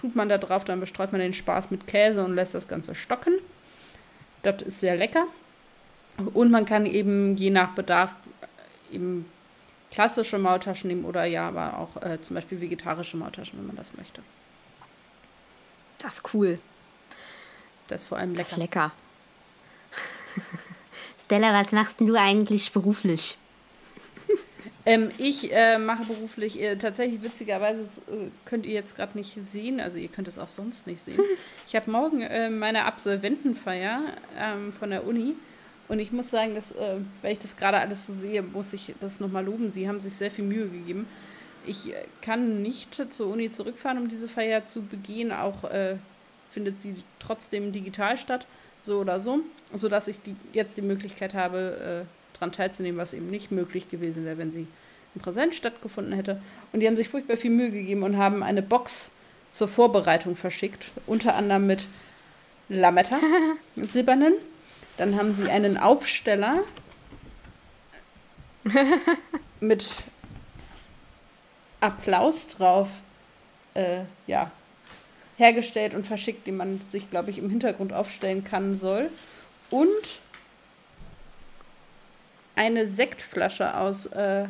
Tut 0.00 0.14
man 0.14 0.28
da 0.28 0.38
drauf, 0.38 0.64
dann 0.64 0.80
bestreut 0.80 1.12
man 1.12 1.20
den 1.20 1.34
Spaß 1.34 1.70
mit 1.70 1.86
Käse 1.86 2.24
und 2.24 2.34
lässt 2.34 2.54
das 2.54 2.68
Ganze 2.68 2.94
stocken. 2.94 3.34
Das 4.42 4.62
ist 4.62 4.80
sehr 4.80 4.96
lecker. 4.96 5.26
Und 6.34 6.50
man 6.50 6.66
kann 6.66 6.86
eben 6.86 7.36
je 7.36 7.50
nach 7.50 7.74
Bedarf 7.74 8.12
äh, 8.90 8.94
eben 8.94 9.26
klassische 9.90 10.38
Maultaschen 10.38 10.88
nehmen 10.88 11.04
oder 11.04 11.24
ja, 11.24 11.48
aber 11.48 11.78
auch 11.78 12.02
äh, 12.02 12.20
zum 12.20 12.34
Beispiel 12.34 12.60
vegetarische 12.60 13.16
Maultaschen, 13.16 13.58
wenn 13.58 13.66
man 13.66 13.76
das 13.76 13.96
möchte. 13.96 14.22
Das 15.98 16.14
ist 16.14 16.34
cool. 16.34 16.58
Das 17.88 18.02
ist 18.02 18.08
vor 18.08 18.18
allem 18.18 18.34
Das 18.34 18.50
lecker. 18.56 18.56
ist 18.56 18.62
lecker. 18.62 18.92
Stella, 21.26 21.52
was 21.52 21.72
machst 21.72 22.00
du 22.00 22.14
eigentlich 22.14 22.72
beruflich? 22.72 23.36
Ähm, 24.86 25.10
ich 25.18 25.52
äh, 25.52 25.76
mache 25.78 26.04
beruflich 26.04 26.62
äh, 26.62 26.76
tatsächlich 26.76 27.22
witzigerweise, 27.22 27.80
das 27.82 27.98
äh, 28.08 28.30
könnt 28.46 28.64
ihr 28.64 28.72
jetzt 28.72 28.96
gerade 28.96 29.18
nicht 29.18 29.34
sehen, 29.34 29.80
also 29.80 29.98
ihr 29.98 30.08
könnt 30.08 30.28
es 30.28 30.38
auch 30.38 30.48
sonst 30.48 30.86
nicht 30.86 31.00
sehen. 31.00 31.20
Ich 31.68 31.76
habe 31.76 31.90
morgen 31.90 32.22
äh, 32.22 32.48
meine 32.48 32.86
Absolventenfeier 32.86 34.00
ähm, 34.38 34.72
von 34.72 34.88
der 34.88 35.06
Uni 35.06 35.34
und 35.88 35.98
ich 35.98 36.12
muss 36.12 36.30
sagen, 36.30 36.54
dass, 36.54 36.72
äh, 36.72 36.96
weil 37.20 37.32
ich 37.32 37.38
das 37.38 37.58
gerade 37.58 37.76
alles 37.78 38.06
so 38.06 38.14
sehe, 38.14 38.40
muss 38.42 38.72
ich 38.72 38.94
das 39.00 39.20
nochmal 39.20 39.44
loben. 39.44 39.72
Sie 39.72 39.86
haben 39.86 40.00
sich 40.00 40.14
sehr 40.14 40.30
viel 40.30 40.44
Mühe 40.44 40.66
gegeben. 40.70 41.06
Ich 41.66 41.92
äh, 41.92 42.06
kann 42.22 42.62
nicht 42.62 43.12
zur 43.12 43.26
Uni 43.26 43.50
zurückfahren, 43.50 43.98
um 43.98 44.08
diese 44.08 44.28
Feier 44.28 44.64
zu 44.64 44.80
begehen. 44.80 45.32
Auch 45.32 45.64
findet 46.50 46.80
sie 46.80 46.96
trotzdem 47.18 47.72
digital 47.72 48.16
statt, 48.16 48.46
so 48.82 48.98
oder 49.00 49.20
so, 49.20 49.40
sodass 49.74 50.08
ich 50.08 50.20
die, 50.22 50.36
jetzt 50.52 50.76
die 50.76 50.82
Möglichkeit 50.82 51.34
habe, 51.34 52.04
äh, 52.06 52.34
daran 52.34 52.52
teilzunehmen, 52.52 52.98
was 52.98 53.14
eben 53.14 53.30
nicht 53.30 53.50
möglich 53.50 53.88
gewesen 53.88 54.24
wäre, 54.24 54.38
wenn 54.38 54.52
sie 54.52 54.66
in 55.14 55.20
Präsenz 55.20 55.56
stattgefunden 55.56 56.12
hätte. 56.12 56.40
Und 56.72 56.80
die 56.80 56.86
haben 56.86 56.96
sich 56.96 57.08
furchtbar 57.08 57.36
viel 57.36 57.50
Mühe 57.50 57.70
gegeben 57.70 58.02
und 58.02 58.16
haben 58.16 58.42
eine 58.42 58.62
Box 58.62 59.16
zur 59.50 59.68
Vorbereitung 59.68 60.36
verschickt, 60.36 60.90
unter 61.06 61.34
anderem 61.34 61.66
mit 61.66 61.84
Lametta, 62.68 63.18
silbernen. 63.76 64.34
Dann 64.96 65.16
haben 65.16 65.34
sie 65.34 65.48
einen 65.48 65.76
Aufsteller 65.76 66.64
mit 69.60 69.94
Applaus 71.80 72.48
drauf, 72.48 72.88
äh, 73.74 74.02
ja, 74.26 74.50
hergestellt 75.38 75.94
und 75.94 76.06
verschickt, 76.06 76.46
die 76.46 76.52
man 76.52 76.80
sich, 76.88 77.10
glaube 77.10 77.30
ich, 77.30 77.38
im 77.38 77.48
Hintergrund 77.48 77.92
aufstellen 77.92 78.44
kann 78.44 78.74
soll. 78.74 79.08
Und 79.70 80.18
eine 82.56 82.86
Sektflasche 82.86 83.76
aus 83.76 84.06
äh, 84.06 84.46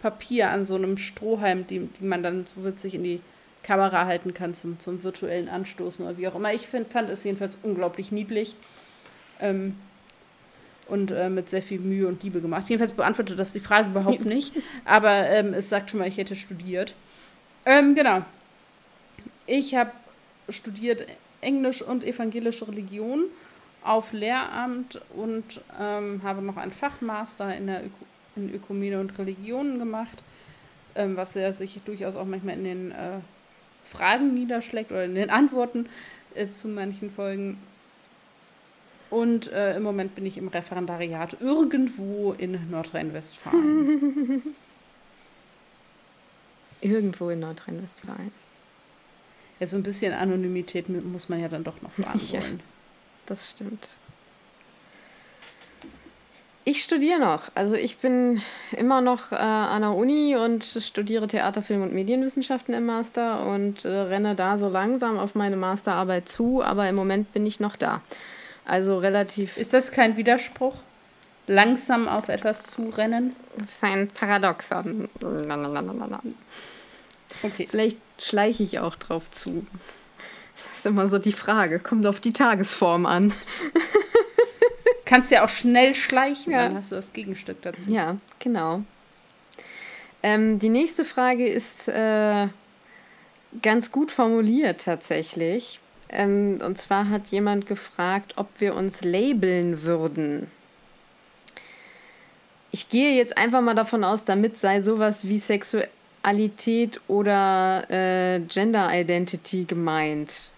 Papier 0.00 0.50
an 0.50 0.62
so 0.62 0.76
einem 0.76 0.96
Strohhalm, 0.96 1.66
die, 1.66 1.80
die 1.80 2.04
man 2.04 2.22
dann 2.22 2.46
so 2.46 2.64
witzig 2.64 2.94
in 2.94 3.02
die 3.02 3.20
Kamera 3.64 4.06
halten 4.06 4.32
kann 4.32 4.54
zum, 4.54 4.78
zum 4.78 5.02
virtuellen 5.02 5.48
Anstoßen 5.48 6.06
oder 6.06 6.16
wie 6.16 6.28
auch 6.28 6.36
immer. 6.36 6.54
Ich 6.54 6.68
find, 6.68 6.88
fand 6.88 7.10
es 7.10 7.24
jedenfalls 7.24 7.58
unglaublich 7.62 8.12
niedlich 8.12 8.54
ähm, 9.40 9.74
und 10.86 11.10
äh, 11.10 11.28
mit 11.28 11.50
sehr 11.50 11.62
viel 11.62 11.80
Mühe 11.80 12.06
und 12.06 12.22
Liebe 12.22 12.40
gemacht. 12.40 12.68
Jedenfalls 12.68 12.92
beantwortet 12.92 13.40
das 13.40 13.52
die 13.52 13.60
Frage 13.60 13.90
überhaupt 13.90 14.24
nicht, 14.24 14.54
aber 14.84 15.28
ähm, 15.28 15.52
es 15.52 15.68
sagt 15.68 15.90
schon 15.90 15.98
mal, 15.98 16.08
ich 16.08 16.16
hätte 16.16 16.36
studiert. 16.36 16.94
Ähm, 17.66 17.96
genau. 17.96 18.22
Ich 19.46 19.74
habe 19.74 19.90
studiert 20.48 21.06
Englisch 21.40 21.82
und 21.82 22.04
evangelische 22.04 22.66
Religion 22.68 23.24
auf 23.82 24.12
Lehramt 24.12 25.00
und 25.14 25.60
ähm, 25.78 26.22
habe 26.22 26.42
noch 26.42 26.56
einen 26.56 26.72
Fachmaster 26.72 27.56
in 27.56 27.66
der 27.66 27.84
Öko 27.86 28.06
in 28.36 28.54
Ökumene 28.54 29.00
und 29.00 29.18
Religionen 29.18 29.78
gemacht, 29.80 30.22
ähm, 30.94 31.16
was 31.16 31.34
ja 31.34 31.52
sich 31.52 31.80
durchaus 31.84 32.14
auch 32.14 32.24
manchmal 32.24 32.54
in 32.54 32.64
den 32.64 32.90
äh, 32.92 33.18
Fragen 33.84 34.32
niederschlägt 34.34 34.92
oder 34.92 35.04
in 35.04 35.16
den 35.16 35.28
Antworten 35.28 35.86
äh, 36.34 36.48
zu 36.48 36.68
manchen 36.68 37.10
Folgen. 37.10 37.58
Und 39.10 39.50
äh, 39.50 39.76
im 39.76 39.82
Moment 39.82 40.14
bin 40.14 40.24
ich 40.26 40.38
im 40.38 40.48
Referendariat 40.48 41.36
irgendwo 41.40 42.32
in 42.32 42.70
Nordrhein-Westfalen. 42.70 44.42
Irgendwo 46.80 47.30
in 47.30 47.40
Nordrhein-Westfalen. 47.40 48.30
Ja, 49.60 49.66
so 49.66 49.76
ein 49.76 49.82
bisschen 49.82 50.12
Anonymität 50.12 50.88
mu- 50.88 51.00
muss 51.00 51.28
man 51.28 51.40
ja 51.40 51.48
dann 51.48 51.64
doch 51.64 51.80
noch 51.82 51.90
wahren 51.98 52.20
Ja. 52.30 52.40
Das 53.26 53.50
stimmt. 53.50 53.88
Ich 56.64 56.82
studiere 56.82 57.18
noch. 57.18 57.44
Also 57.54 57.74
ich 57.74 57.96
bin 57.96 58.42
immer 58.76 59.00
noch 59.00 59.32
äh, 59.32 59.36
an 59.36 59.80
der 59.82 59.92
Uni 59.92 60.36
und 60.36 60.64
studiere 60.64 61.26
Theater, 61.26 61.62
Film 61.62 61.82
und 61.82 61.94
Medienwissenschaften 61.94 62.74
im 62.74 62.84
Master 62.84 63.46
und 63.46 63.86
äh, 63.86 63.88
renne 63.88 64.34
da 64.34 64.58
so 64.58 64.68
langsam 64.68 65.18
auf 65.18 65.34
meine 65.34 65.56
Masterarbeit 65.56 66.28
zu, 66.28 66.62
aber 66.62 66.86
im 66.88 66.94
Moment 66.94 67.32
bin 67.32 67.46
ich 67.46 67.58
noch 67.58 67.76
da. 67.76 68.02
Also 68.66 68.98
relativ 68.98 69.56
Ist 69.56 69.72
das 69.72 69.92
kein 69.92 70.18
Widerspruch? 70.18 70.74
Langsam 71.46 72.06
auf 72.06 72.28
etwas 72.28 72.64
zurennen? 72.64 73.34
Das 73.56 73.68
ist 73.68 73.82
ein 73.82 74.08
Paradoxon. 74.10 75.08
Okay. 77.42 77.66
Vielleicht 77.70 77.96
schleiche 78.18 78.62
ich 78.62 78.78
auch 78.78 78.96
drauf 78.96 79.30
zu. 79.30 79.66
Das 80.54 80.78
ist 80.78 80.86
immer 80.86 81.08
so 81.08 81.18
die 81.18 81.32
Frage. 81.32 81.78
Kommt 81.78 82.06
auf 82.06 82.20
die 82.20 82.32
Tagesform 82.32 83.06
an. 83.06 83.32
kannst 85.08 85.30
ja 85.30 85.44
auch 85.44 85.48
schnell 85.48 85.94
schleichen, 85.94 86.52
ja. 86.52 86.64
dann 86.64 86.76
hast 86.76 86.92
du 86.92 86.96
das 86.96 87.12
Gegenstück 87.12 87.62
dazu. 87.62 87.90
Ja, 87.90 88.16
genau. 88.38 88.82
Ähm, 90.22 90.58
die 90.58 90.68
nächste 90.68 91.04
Frage 91.04 91.48
ist 91.48 91.88
äh, 91.88 92.48
ganz 93.62 93.90
gut 93.90 94.12
formuliert 94.12 94.84
tatsächlich. 94.84 95.80
Ähm, 96.10 96.60
und 96.64 96.78
zwar 96.78 97.08
hat 97.08 97.28
jemand 97.28 97.66
gefragt, 97.66 98.34
ob 98.36 98.48
wir 98.58 98.74
uns 98.74 99.02
labeln 99.02 99.82
würden. 99.82 100.48
Ich 102.70 102.90
gehe 102.90 103.16
jetzt 103.16 103.38
einfach 103.38 103.62
mal 103.62 103.74
davon 103.74 104.04
aus, 104.04 104.24
damit 104.24 104.58
sei 104.58 104.82
sowas 104.82 105.26
wie 105.26 105.38
Sexualität 106.22 107.00
oder 107.08 107.84
äh, 107.90 108.40
Gender 108.40 108.90
Identity 108.92 109.64
gemeint. 109.64 110.52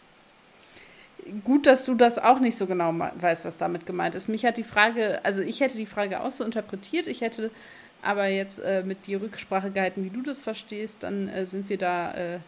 Gut, 1.44 1.66
dass 1.66 1.84
du 1.84 1.94
das 1.94 2.18
auch 2.18 2.40
nicht 2.40 2.56
so 2.56 2.66
genau 2.66 2.92
weißt, 2.98 3.44
was 3.44 3.56
damit 3.56 3.86
gemeint 3.86 4.14
ist. 4.14 4.28
Mich 4.28 4.44
hat 4.44 4.56
die 4.56 4.64
Frage, 4.64 5.20
also 5.24 5.42
ich 5.42 5.60
hätte 5.60 5.76
die 5.76 5.86
Frage 5.86 6.22
auch 6.22 6.30
so 6.30 6.44
interpretiert, 6.44 7.06
ich 7.06 7.20
hätte 7.20 7.50
aber 8.02 8.26
jetzt 8.26 8.58
äh, 8.60 8.82
mit 8.82 9.06
dir 9.06 9.20
Rücksprache 9.20 9.70
gehalten, 9.70 10.04
wie 10.04 10.10
du 10.10 10.22
das 10.22 10.40
verstehst, 10.40 11.02
dann 11.02 11.28
äh, 11.28 11.44
sind 11.44 11.68
wir 11.68 11.78
da 11.78 12.14
äh, 12.14 12.38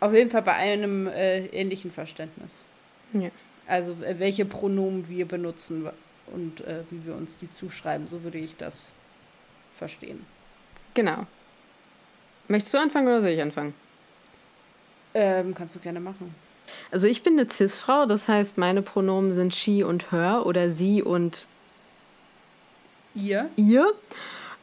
auf 0.00 0.12
jeden 0.12 0.30
Fall 0.30 0.42
bei 0.42 0.54
einem 0.54 1.06
äh, 1.06 1.46
ähnlichen 1.46 1.92
Verständnis. 1.92 2.64
Ja. 3.12 3.30
Also 3.66 3.92
äh, 4.04 4.18
welche 4.18 4.44
Pronomen 4.44 5.08
wir 5.08 5.26
benutzen 5.26 5.88
und 6.26 6.62
wie 6.90 7.06
wir 7.06 7.14
uns 7.14 7.38
die 7.38 7.50
zuschreiben, 7.50 8.06
so 8.06 8.22
würde 8.22 8.36
ich 8.36 8.54
das 8.58 8.92
verstehen. 9.78 10.26
Genau. 10.92 11.26
Möchtest 12.48 12.74
du 12.74 12.78
anfangen 12.78 13.06
oder 13.06 13.20
soll 13.20 13.30
ich 13.30 13.42
anfangen? 13.42 13.74
Ähm, 15.14 15.54
kannst 15.54 15.76
du 15.76 15.80
gerne 15.80 16.00
machen. 16.00 16.34
Also 16.90 17.06
ich 17.06 17.22
bin 17.22 17.38
eine 17.38 17.50
Cis-Frau, 17.50 18.06
das 18.06 18.28
heißt, 18.28 18.58
meine 18.58 18.82
Pronomen 18.82 19.32
sind 19.32 19.54
she 19.54 19.82
und 19.82 20.12
her 20.12 20.44
oder 20.44 20.70
sie 20.70 21.02
und 21.02 21.44
ihr. 23.14 23.48
Ihr. 23.56 23.92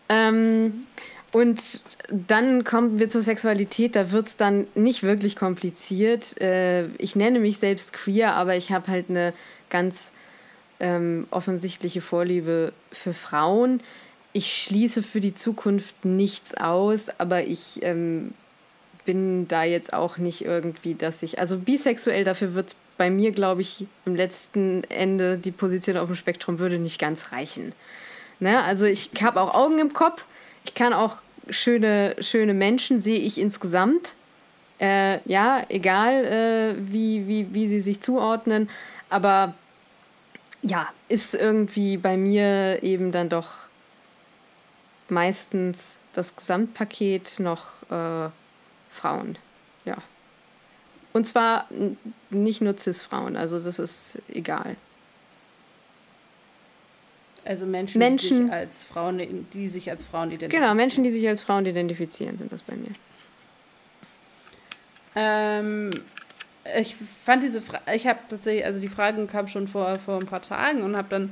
Ähm, 0.10 0.86
und 1.32 1.82
dann 2.10 2.64
kommen 2.64 3.00
wir 3.00 3.10
zur 3.10 3.22
Sexualität, 3.22 3.96
da 3.96 4.12
wird 4.12 4.28
es 4.28 4.38
dann 4.38 4.68
nicht 4.76 5.04
wirklich 5.04 5.36
kompliziert. 5.36 6.40
Äh, 6.40 6.88
ich 6.98 7.16
nenne 7.16 7.40
mich 7.40 7.58
selbst 7.58 7.94
queer, 7.94 8.36
aber 8.36 8.56
ich 8.56 8.72
habe 8.72 8.88
halt 8.88 9.10
eine 9.10 9.34
ganz 9.70 10.12
ähm, 10.80 11.28
offensichtliche 11.32 12.02
Vorliebe 12.02 12.74
für 12.92 13.14
Frauen. 13.14 13.82
Ich 14.36 14.64
schließe 14.64 15.02
für 15.02 15.22
die 15.22 15.34
Zukunft 15.34 16.04
nichts 16.04 16.56
aus, 16.56 17.08
aber 17.20 17.46
ich 17.46 17.82
ähm, 17.84 18.34
bin 19.06 19.48
da 19.48 19.64
jetzt 19.64 19.94
auch 19.94 20.18
nicht 20.18 20.44
irgendwie, 20.44 20.94
dass 20.94 21.24
ich, 21.24 21.40
also 21.40 21.58
bisexuell, 21.58 22.26
dafür 22.26 22.54
wird 22.54 22.76
bei 22.98 23.10
mir, 23.10 23.32
glaube 23.32 23.62
ich, 23.62 23.88
im 24.06 24.14
letzten 24.14 24.84
Ende 24.90 25.38
die 25.38 25.54
Position 25.54 25.96
auf 25.96 26.08
dem 26.08 26.18
Spektrum 26.18 26.60
würde 26.60 26.80
nicht 26.80 27.00
ganz 27.00 27.32
reichen. 27.32 27.72
Ne? 28.42 28.62
Also 28.62 28.86
ich 28.86 29.12
habe 29.24 29.40
auch 29.40 29.56
Augen 29.56 29.80
im 29.80 29.94
Kopf, 29.94 30.26
ich 30.66 30.74
kann 30.74 30.92
auch 30.92 31.20
schöne, 31.50 32.18
schöne 32.20 32.54
Menschen 32.54 33.00
sehe 33.00 33.20
ich 33.20 33.38
insgesamt. 33.38 34.16
Äh, 34.82 35.20
ja, 35.30 35.64
egal 35.70 36.26
äh, 36.26 36.76
wie, 36.92 37.26
wie, 37.26 37.54
wie 37.54 37.70
sie 37.70 37.80
sich 37.80 38.02
zuordnen. 38.02 38.70
Aber 39.10 39.54
ja, 40.62 40.90
ist 41.08 41.36
irgendwie 41.36 41.96
bei 41.96 42.18
mir 42.18 42.84
eben 42.84 43.14
dann 43.14 43.30
doch 43.30 43.65
meistens 45.10 45.98
das 46.14 46.36
Gesamtpaket 46.36 47.40
noch 47.40 47.68
äh, 47.90 48.30
Frauen. 48.92 49.38
Ja. 49.86 49.98
Und 51.14 51.26
zwar 51.28 51.68
nicht 52.30 52.62
nur 52.62 52.78
Cis-Frauen, 52.78 53.38
also 53.38 53.60
das 53.60 53.80
ist 53.80 54.18
egal. 54.28 54.76
Also 57.46 57.68
Menschen, 57.68 58.00
Menschen, 58.00 58.38
die 58.38 58.44
sich 58.46 58.52
als 58.52 58.84
Frauen, 58.84 59.48
die 59.54 59.70
sich 59.70 59.90
als 59.92 60.04
Frauen 60.04 60.30
identifizieren. 60.30 60.64
Genau, 60.64 60.74
Menschen, 60.74 61.04
die 61.04 61.12
sich 61.12 61.28
als 61.28 61.42
Frauen 61.42 61.66
identifizieren, 61.66 62.38
sind 62.40 62.52
das 62.52 62.64
bei 62.64 62.76
mir. 62.76 62.90
Ähm, 65.16 65.92
ich 66.78 66.96
fand 67.24 67.44
diese 67.44 67.62
Frage, 67.62 67.96
ich 67.96 68.08
habe 68.08 68.20
tatsächlich, 68.28 68.66
also 68.66 68.80
die 68.80 68.88
Fragen 68.88 69.28
kamen 69.28 69.48
schon 69.48 69.68
vor, 69.68 69.96
vor 69.98 70.20
ein 70.20 70.26
paar 70.26 70.42
Tagen 70.42 70.82
und 70.82 70.98
habe 70.98 71.08
dann 71.10 71.32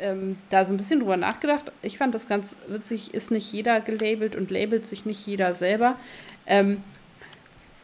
ähm, 0.00 0.36
da 0.50 0.64
so 0.64 0.72
ein 0.72 0.76
bisschen 0.76 1.00
drüber 1.00 1.16
nachgedacht. 1.16 1.72
Ich 1.82 1.98
fand 1.98 2.14
das 2.14 2.28
ganz 2.28 2.56
witzig, 2.68 3.14
ist 3.14 3.30
nicht 3.30 3.52
jeder 3.52 3.80
gelabelt 3.80 4.36
und 4.36 4.50
labelt 4.50 4.86
sich 4.86 5.04
nicht 5.04 5.26
jeder 5.26 5.54
selber. 5.54 5.96
Ähm, 6.46 6.82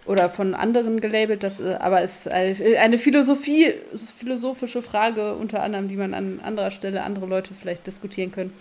oder 0.06 0.30
von 0.30 0.54
anderen 0.54 1.00
gelabelt, 1.00 1.42
das 1.42 1.60
äh, 1.60 1.76
aber 1.80 2.02
ist 2.02 2.28
eine 2.28 2.98
Philosophie, 2.98 3.74
philosophische 4.18 4.82
Frage 4.82 5.34
unter 5.34 5.62
anderem, 5.62 5.88
die 5.88 5.96
man 5.96 6.14
an 6.14 6.40
anderer 6.40 6.70
Stelle 6.70 7.02
andere 7.02 7.26
Leute 7.26 7.54
vielleicht 7.54 7.86
diskutieren 7.86 8.30
können. 8.30 8.52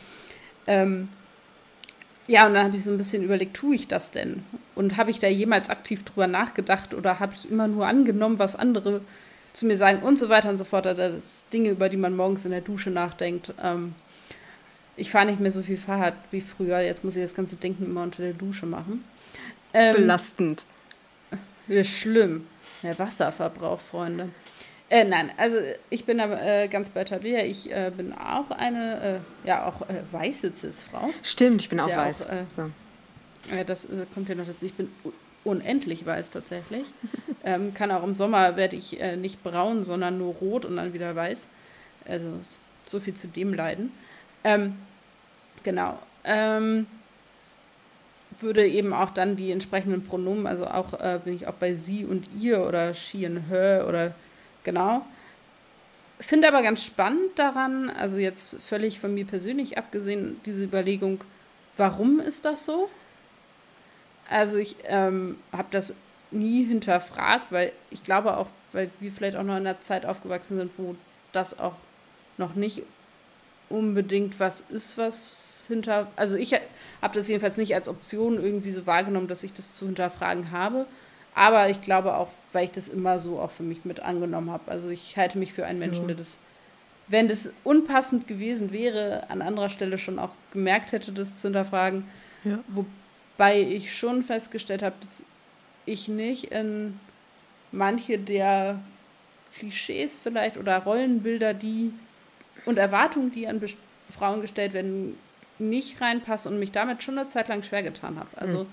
Ähm, 0.68 1.10
ja, 2.28 2.48
und 2.48 2.56
dann 2.56 2.65
habe 2.65 2.76
ich 2.76 2.84
so 2.84 2.91
ein 2.91 2.98
bisschen 2.98 3.24
überlegt, 3.24 3.56
tue 3.56 3.76
ich 3.76 3.88
das 3.88 4.10
denn? 4.10 4.44
Und 4.74 4.98
habe 4.98 5.12
ich 5.12 5.20
da 5.20 5.28
jemals 5.28 5.70
aktiv 5.70 6.04
drüber 6.04 6.26
nachgedacht 6.26 6.96
oder 6.96 7.20
habe 7.20 7.34
ich 7.36 7.50
immer 7.52 7.68
nur 7.68 7.88
angenommen, 7.88 8.39
was 8.39 8.56
andere 8.56 9.02
zu 9.56 9.65
mir 9.65 9.78
sagen 9.78 10.04
und 10.04 10.20
so 10.20 10.30
weiter 10.30 10.50
und 10.50 10.58
so 10.58 10.65
fort. 10.65 10.86
Das 10.86 10.98
sind 10.98 11.54
Dinge, 11.54 11.70
über 11.70 11.89
die 11.89 11.98
man 11.98 12.15
morgens 12.15 12.46
in 12.46 12.52
der 12.52 12.62
Dusche 12.62 12.89
nachdenkt. 12.89 13.54
Ähm, 13.62 13.96
ich 14.98 15.10
fahre 15.10 15.26
nicht 15.26 15.39
mehr 15.39 15.52
so 15.52 15.62
viel 15.62 15.78
Fahrrad 15.78 16.13
wie 16.32 16.41
früher. 16.41 16.80
Jetzt 16.80 17.04
muss 17.04 17.15
ich 17.15 17.22
das 17.22 17.36
ganze 17.36 17.56
Denken 17.56 17.86
immer 17.86 18.04
unter 18.04 18.22
der 18.22 18.34
Dusche 18.34 18.65
machen. 18.65 19.04
Ähm, 19.74 19.96
Belastend. 19.96 20.65
Schlimm. 21.84 22.48
Der 22.84 22.98
Wasserverbrauch, 23.00 23.80
Freunde. 23.80 24.30
Äh, 24.89 25.04
nein, 25.04 25.32
also 25.38 25.58
ich 25.89 26.06
bin 26.06 26.20
aber 26.20 26.39
äh, 26.41 26.68
ganz 26.68 26.89
bei 26.89 27.04
Tabea. 27.04 27.44
Ich 27.44 27.72
äh, 27.72 27.91
bin 27.96 28.13
auch 28.13 28.52
eine, 28.52 29.22
äh, 29.44 29.48
ja, 29.48 29.65
auch 29.65 29.82
äh, 29.89 30.02
weiße 30.12 30.56
Cis-Frau. 30.56 31.10
Stimmt, 31.24 31.63
ich 31.63 31.70
bin 31.70 31.80
auch 31.80 31.89
weiß. 31.89 32.28
Auch, 32.28 32.32
äh, 32.32 32.44
so. 32.56 32.72
das 33.65 33.88
kommt 34.13 34.30
ja 34.30 34.36
noch 34.36 34.46
dazu. 34.46 34.65
Ich 34.65 34.76
bin 34.76 34.89
unendlich 35.44 36.06
weiß 36.06 36.30
tatsächlich. 36.30 36.86
ähm, 37.46 37.74
kann 37.74 37.92
auch 37.92 38.04
im 38.04 38.16
Sommer 38.16 38.58
werde 38.58 38.76
ich 38.76 39.00
nicht 39.18 39.44
braun, 39.44 39.84
sondern 39.84 40.18
nur 40.18 40.34
rot 40.36 40.66
und 40.66 40.78
dann 40.78 40.94
wieder 40.94 41.16
weiß. 41.16 41.48
Also 42.08 42.32
so 42.88 43.00
viel 43.00 43.14
zu 43.14 43.28
dem 43.28 43.54
leiden. 43.54 43.92
Ähm, 44.44 44.76
genau. 45.64 46.00
Ähm, 46.24 46.88
würde 48.40 48.68
eben 48.68 48.94
auch 48.94 49.12
dann 49.12 49.36
die 49.36 49.52
entsprechenden 49.52 50.06
Pronomen, 50.06 50.48
also 50.48 50.68
auch 50.68 50.94
äh, 50.94 51.20
bin 51.24 51.36
ich 51.36 51.48
auch 51.48 51.54
bei 51.54 51.76
sie 51.76 52.06
und 52.06 52.28
ihr 52.40 52.66
oder 52.66 52.94
she 52.94 53.26
and 53.26 53.50
her 53.50 53.86
oder 53.88 54.14
genau. 54.64 55.06
Finde 56.20 56.48
aber 56.48 56.62
ganz 56.62 56.84
spannend 56.84 57.38
daran, 57.38 57.90
also 57.90 58.18
jetzt 58.18 58.62
völlig 58.64 59.00
von 59.00 59.14
mir 59.14 59.26
persönlich 59.26 59.78
abgesehen, 59.78 60.40
diese 60.46 60.64
Überlegung, 60.64 61.24
warum 61.78 62.20
ist 62.20 62.46
das 62.46 62.66
so? 62.66 62.90
Also 64.30 64.58
ich 64.58 64.78
ähm, 64.86 65.38
habe 65.52 65.68
das 65.72 65.96
nie 66.36 66.65
hinterfragt, 66.65 67.52
weil 67.52 67.71
ich 67.89 68.04
glaube 68.04 68.38
auch, 68.38 68.48
weil 68.74 68.89
wir 69.00 69.12
vielleicht 69.12 69.38
auch 69.38 69.43
noch 69.43 69.58
in 69.58 69.67
einer 69.67 69.82
Zeit 69.82 70.06
aufgewachsen 70.06 70.58
sind, 70.58 70.71
wo 70.78 70.95
das 71.32 71.60
auch 71.60 71.76
noch 72.38 72.56
nicht 72.56 72.84
unbedingt 73.69 74.39
was 74.39 74.62
ist, 74.62 74.98
was 74.98 75.65
hinter. 75.67 76.08
Also 76.15 76.36
ich 76.36 76.54
habe 76.54 77.13
das 77.13 77.28
jedenfalls 77.28 77.58
nicht 77.58 77.74
als 77.74 77.89
Option 77.89 78.41
irgendwie 78.41 78.71
so 78.71 78.86
wahrgenommen, 78.86 79.28
dass 79.28 79.43
ich 79.43 79.54
das 79.54 79.76
zu 79.76 79.86
hinterfragen 79.86 80.52
habe. 80.52 80.86
Aber 81.34 81.69
ich 81.69 81.82
glaube 81.82 82.15
auch, 82.15 82.30
weil 82.54 82.65
ich 82.65 82.71
das 82.71 82.88
immer 82.88 83.19
so 83.19 83.39
auch 83.39 83.52
für 83.52 83.63
mich 83.63 83.84
mit 83.84 84.00
angenommen 84.00 84.52
habe. 84.52 84.71
Also 84.71 84.89
ich 84.89 85.17
halte 85.17 85.38
mich 85.38 85.54
für 85.54 85.65
einen 85.65 85.80
Menschen, 85.80 86.04
ja. 86.04 86.08
der 86.08 86.15
das, 86.15 86.38
wenn 87.08 87.28
das 87.28 87.54
unpassend 87.63 88.28
gewesen 88.28 88.71
wäre, 88.71 89.30
an 89.30 89.41
anderer 89.41 89.69
Stelle 89.69 89.98
schon 89.98 90.17
auch 90.17 90.32
gemerkt 90.54 90.93
hätte, 90.93 91.12
das 91.12 91.38
zu 91.38 91.48
hinterfragen. 91.48 92.06
Ja. 92.45 92.60
Wobei 92.69 93.62
ich 93.62 93.95
schon 93.95 94.24
festgestellt 94.24 94.82
habe, 94.82 94.95
dass 95.02 95.24
ich 95.86 96.08
nicht 96.08 96.45
in 96.45 97.00
manche 97.71 98.17
der 98.17 98.80
Klischees 99.54 100.19
vielleicht 100.21 100.58
oder 100.58 100.78
Rollenbilder, 100.80 101.54
die 101.54 101.93
und 102.65 102.78
Erwartungen, 102.78 103.32
die 103.32 103.48
an 103.48 103.62
Frauen 104.10 104.41
gestellt 104.41 104.74
werden, 104.74 105.17
nicht 105.60 106.02
reinpasse 106.02 106.50
und 106.50 106.60
mich 106.60 106.71
damit 106.71 107.04
schon 107.04 107.17
eine 107.17 107.28
Zeit 107.28 107.48
lang 107.48 107.63
schwer 107.63 107.84
getan 107.84 108.19
habe. 108.19 108.30
Also 108.36 108.63
mhm. 108.63 108.69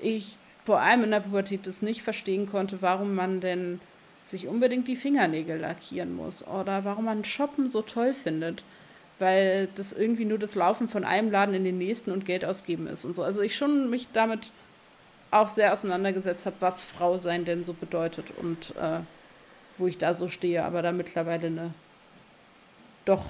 ich 0.00 0.36
vor 0.64 0.80
allem 0.80 1.04
in 1.04 1.10
der 1.10 1.20
Pubertät 1.20 1.66
das 1.66 1.82
nicht 1.82 2.02
verstehen 2.02 2.46
konnte, 2.46 2.82
warum 2.82 3.14
man 3.14 3.40
denn 3.40 3.80
sich 4.24 4.46
unbedingt 4.46 4.86
die 4.88 4.96
Fingernägel 4.96 5.58
lackieren 5.58 6.14
muss 6.14 6.46
oder 6.46 6.84
warum 6.84 7.06
man 7.06 7.24
Shoppen 7.24 7.70
so 7.70 7.82
toll 7.82 8.14
findet, 8.14 8.62
weil 9.18 9.68
das 9.74 9.92
irgendwie 9.92 10.24
nur 10.24 10.38
das 10.38 10.54
Laufen 10.54 10.88
von 10.88 11.04
einem 11.04 11.30
Laden 11.30 11.54
in 11.54 11.64
den 11.64 11.78
nächsten 11.78 12.10
und 12.10 12.26
Geld 12.26 12.44
ausgeben 12.44 12.86
ist 12.86 13.04
und 13.04 13.14
so. 13.14 13.22
Also 13.22 13.42
ich 13.42 13.56
schon 13.56 13.90
mich 13.90 14.08
damit 14.12 14.50
auch 15.30 15.48
sehr 15.48 15.72
auseinandergesetzt 15.72 16.46
habe, 16.46 16.56
was 16.60 16.82
Frau 16.82 17.18
sein 17.18 17.44
denn 17.44 17.64
so 17.64 17.72
bedeutet 17.72 18.26
und 18.36 18.74
äh, 18.76 19.00
wo 19.78 19.86
ich 19.86 19.98
da 19.98 20.14
so 20.14 20.28
stehe, 20.28 20.64
aber 20.64 20.82
da 20.82 20.92
mittlerweile 20.92 21.46
eine 21.46 21.74
doch 23.04 23.24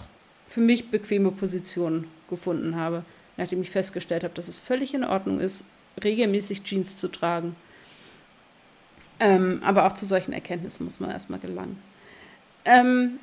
für 0.48 0.60
mich 0.60 0.90
bequeme 0.90 1.30
Position 1.30 2.08
gefunden 2.28 2.76
habe, 2.76 3.04
nachdem 3.36 3.62
ich 3.62 3.70
festgestellt 3.70 4.24
habe, 4.24 4.34
dass 4.34 4.48
es 4.48 4.58
völlig 4.58 4.94
in 4.94 5.04
Ordnung 5.04 5.40
ist, 5.40 5.70
regelmäßig 6.02 6.64
Jeans 6.64 6.96
zu 6.96 7.08
tragen. 7.08 7.54
Ähm, 9.20 9.62
aber 9.64 9.86
auch 9.86 9.92
zu 9.92 10.06
solchen 10.06 10.32
Erkenntnissen 10.32 10.84
muss 10.84 10.98
man 10.98 11.10
erstmal 11.10 11.38
gelangen. 11.38 11.80
Ähm, 12.64 13.18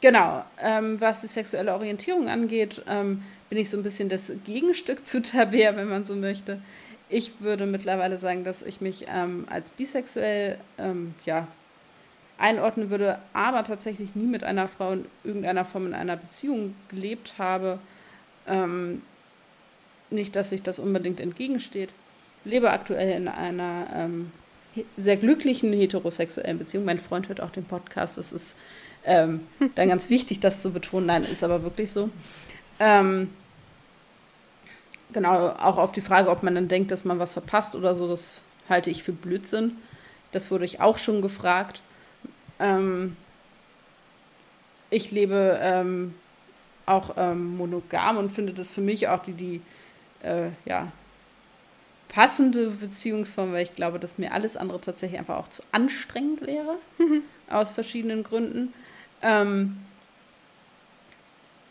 Genau, 0.00 0.44
ähm, 0.60 1.00
was 1.00 1.22
die 1.22 1.26
sexuelle 1.26 1.74
Orientierung 1.74 2.28
angeht, 2.28 2.82
ähm, 2.86 3.22
bin 3.48 3.58
ich 3.58 3.68
so 3.68 3.76
ein 3.76 3.82
bisschen 3.82 4.08
das 4.08 4.32
Gegenstück 4.44 5.04
zu 5.04 5.22
Tabea, 5.22 5.74
wenn 5.76 5.88
man 5.88 6.04
so 6.04 6.14
möchte. 6.14 6.60
Ich 7.08 7.40
würde 7.40 7.66
mittlerweile 7.66 8.18
sagen, 8.18 8.44
dass 8.44 8.62
ich 8.62 8.80
mich 8.80 9.06
ähm, 9.08 9.46
als 9.48 9.70
bisexuell 9.70 10.58
ähm, 10.76 11.14
ja, 11.24 11.46
einordnen 12.36 12.90
würde, 12.90 13.18
aber 13.32 13.64
tatsächlich 13.64 14.14
nie 14.14 14.26
mit 14.26 14.44
einer 14.44 14.68
Frau 14.68 14.92
in 14.92 15.06
irgendeiner 15.24 15.64
Form 15.64 15.86
in 15.86 15.94
einer 15.94 16.16
Beziehung 16.16 16.74
gelebt 16.88 17.34
habe. 17.38 17.78
Ähm, 18.46 19.02
nicht, 20.10 20.36
dass 20.36 20.50
sich 20.50 20.62
das 20.62 20.78
unbedingt 20.78 21.20
entgegensteht. 21.20 21.90
Lebe 22.44 22.70
aktuell 22.70 23.16
in 23.16 23.28
einer 23.28 23.86
ähm, 23.94 24.32
sehr 24.96 25.16
glücklichen 25.16 25.72
heterosexuellen 25.72 26.58
Beziehung. 26.58 26.84
Mein 26.84 27.00
Freund 27.00 27.28
hört 27.28 27.40
auch 27.40 27.50
den 27.50 27.64
Podcast. 27.64 28.18
Es 28.18 28.32
ist 28.32 28.58
ähm, 29.04 29.40
dann 29.74 29.88
ganz 29.88 30.10
wichtig, 30.10 30.40
das 30.40 30.62
zu 30.62 30.72
betonen. 30.72 31.06
Nein, 31.06 31.22
ist 31.22 31.42
aber 31.42 31.62
wirklich 31.62 31.90
so. 31.90 32.10
Ähm, 32.78 33.30
genau, 35.12 35.48
auch 35.48 35.78
auf 35.78 35.92
die 35.92 36.00
Frage, 36.00 36.30
ob 36.30 36.42
man 36.42 36.54
dann 36.54 36.68
denkt, 36.68 36.90
dass 36.90 37.04
man 37.04 37.18
was 37.18 37.32
verpasst 37.32 37.74
oder 37.74 37.94
so, 37.94 38.08
das 38.08 38.32
halte 38.68 38.90
ich 38.90 39.02
für 39.02 39.12
Blödsinn. 39.12 39.76
Das 40.32 40.50
wurde 40.50 40.64
ich 40.64 40.80
auch 40.80 40.98
schon 40.98 41.22
gefragt. 41.22 41.80
Ähm, 42.58 43.16
ich 44.90 45.10
lebe 45.10 45.58
ähm, 45.62 46.14
auch 46.86 47.14
ähm, 47.16 47.56
monogam 47.56 48.16
und 48.16 48.32
finde 48.32 48.52
das 48.52 48.70
für 48.70 48.80
mich 48.80 49.08
auch 49.08 49.22
die, 49.22 49.32
die 49.32 49.60
äh, 50.22 50.48
ja, 50.64 50.90
passende 52.08 52.70
Beziehungsform, 52.70 53.52
weil 53.52 53.64
ich 53.64 53.74
glaube, 53.74 53.98
dass 53.98 54.18
mir 54.18 54.32
alles 54.32 54.56
andere 54.56 54.80
tatsächlich 54.80 55.18
einfach 55.18 55.36
auch 55.36 55.48
zu 55.48 55.62
anstrengend 55.72 56.46
wäre, 56.46 56.76
mhm. 56.98 57.22
aus 57.50 57.70
verschiedenen 57.70 58.22
Gründen. 58.22 58.72
Ähm, 59.22 59.78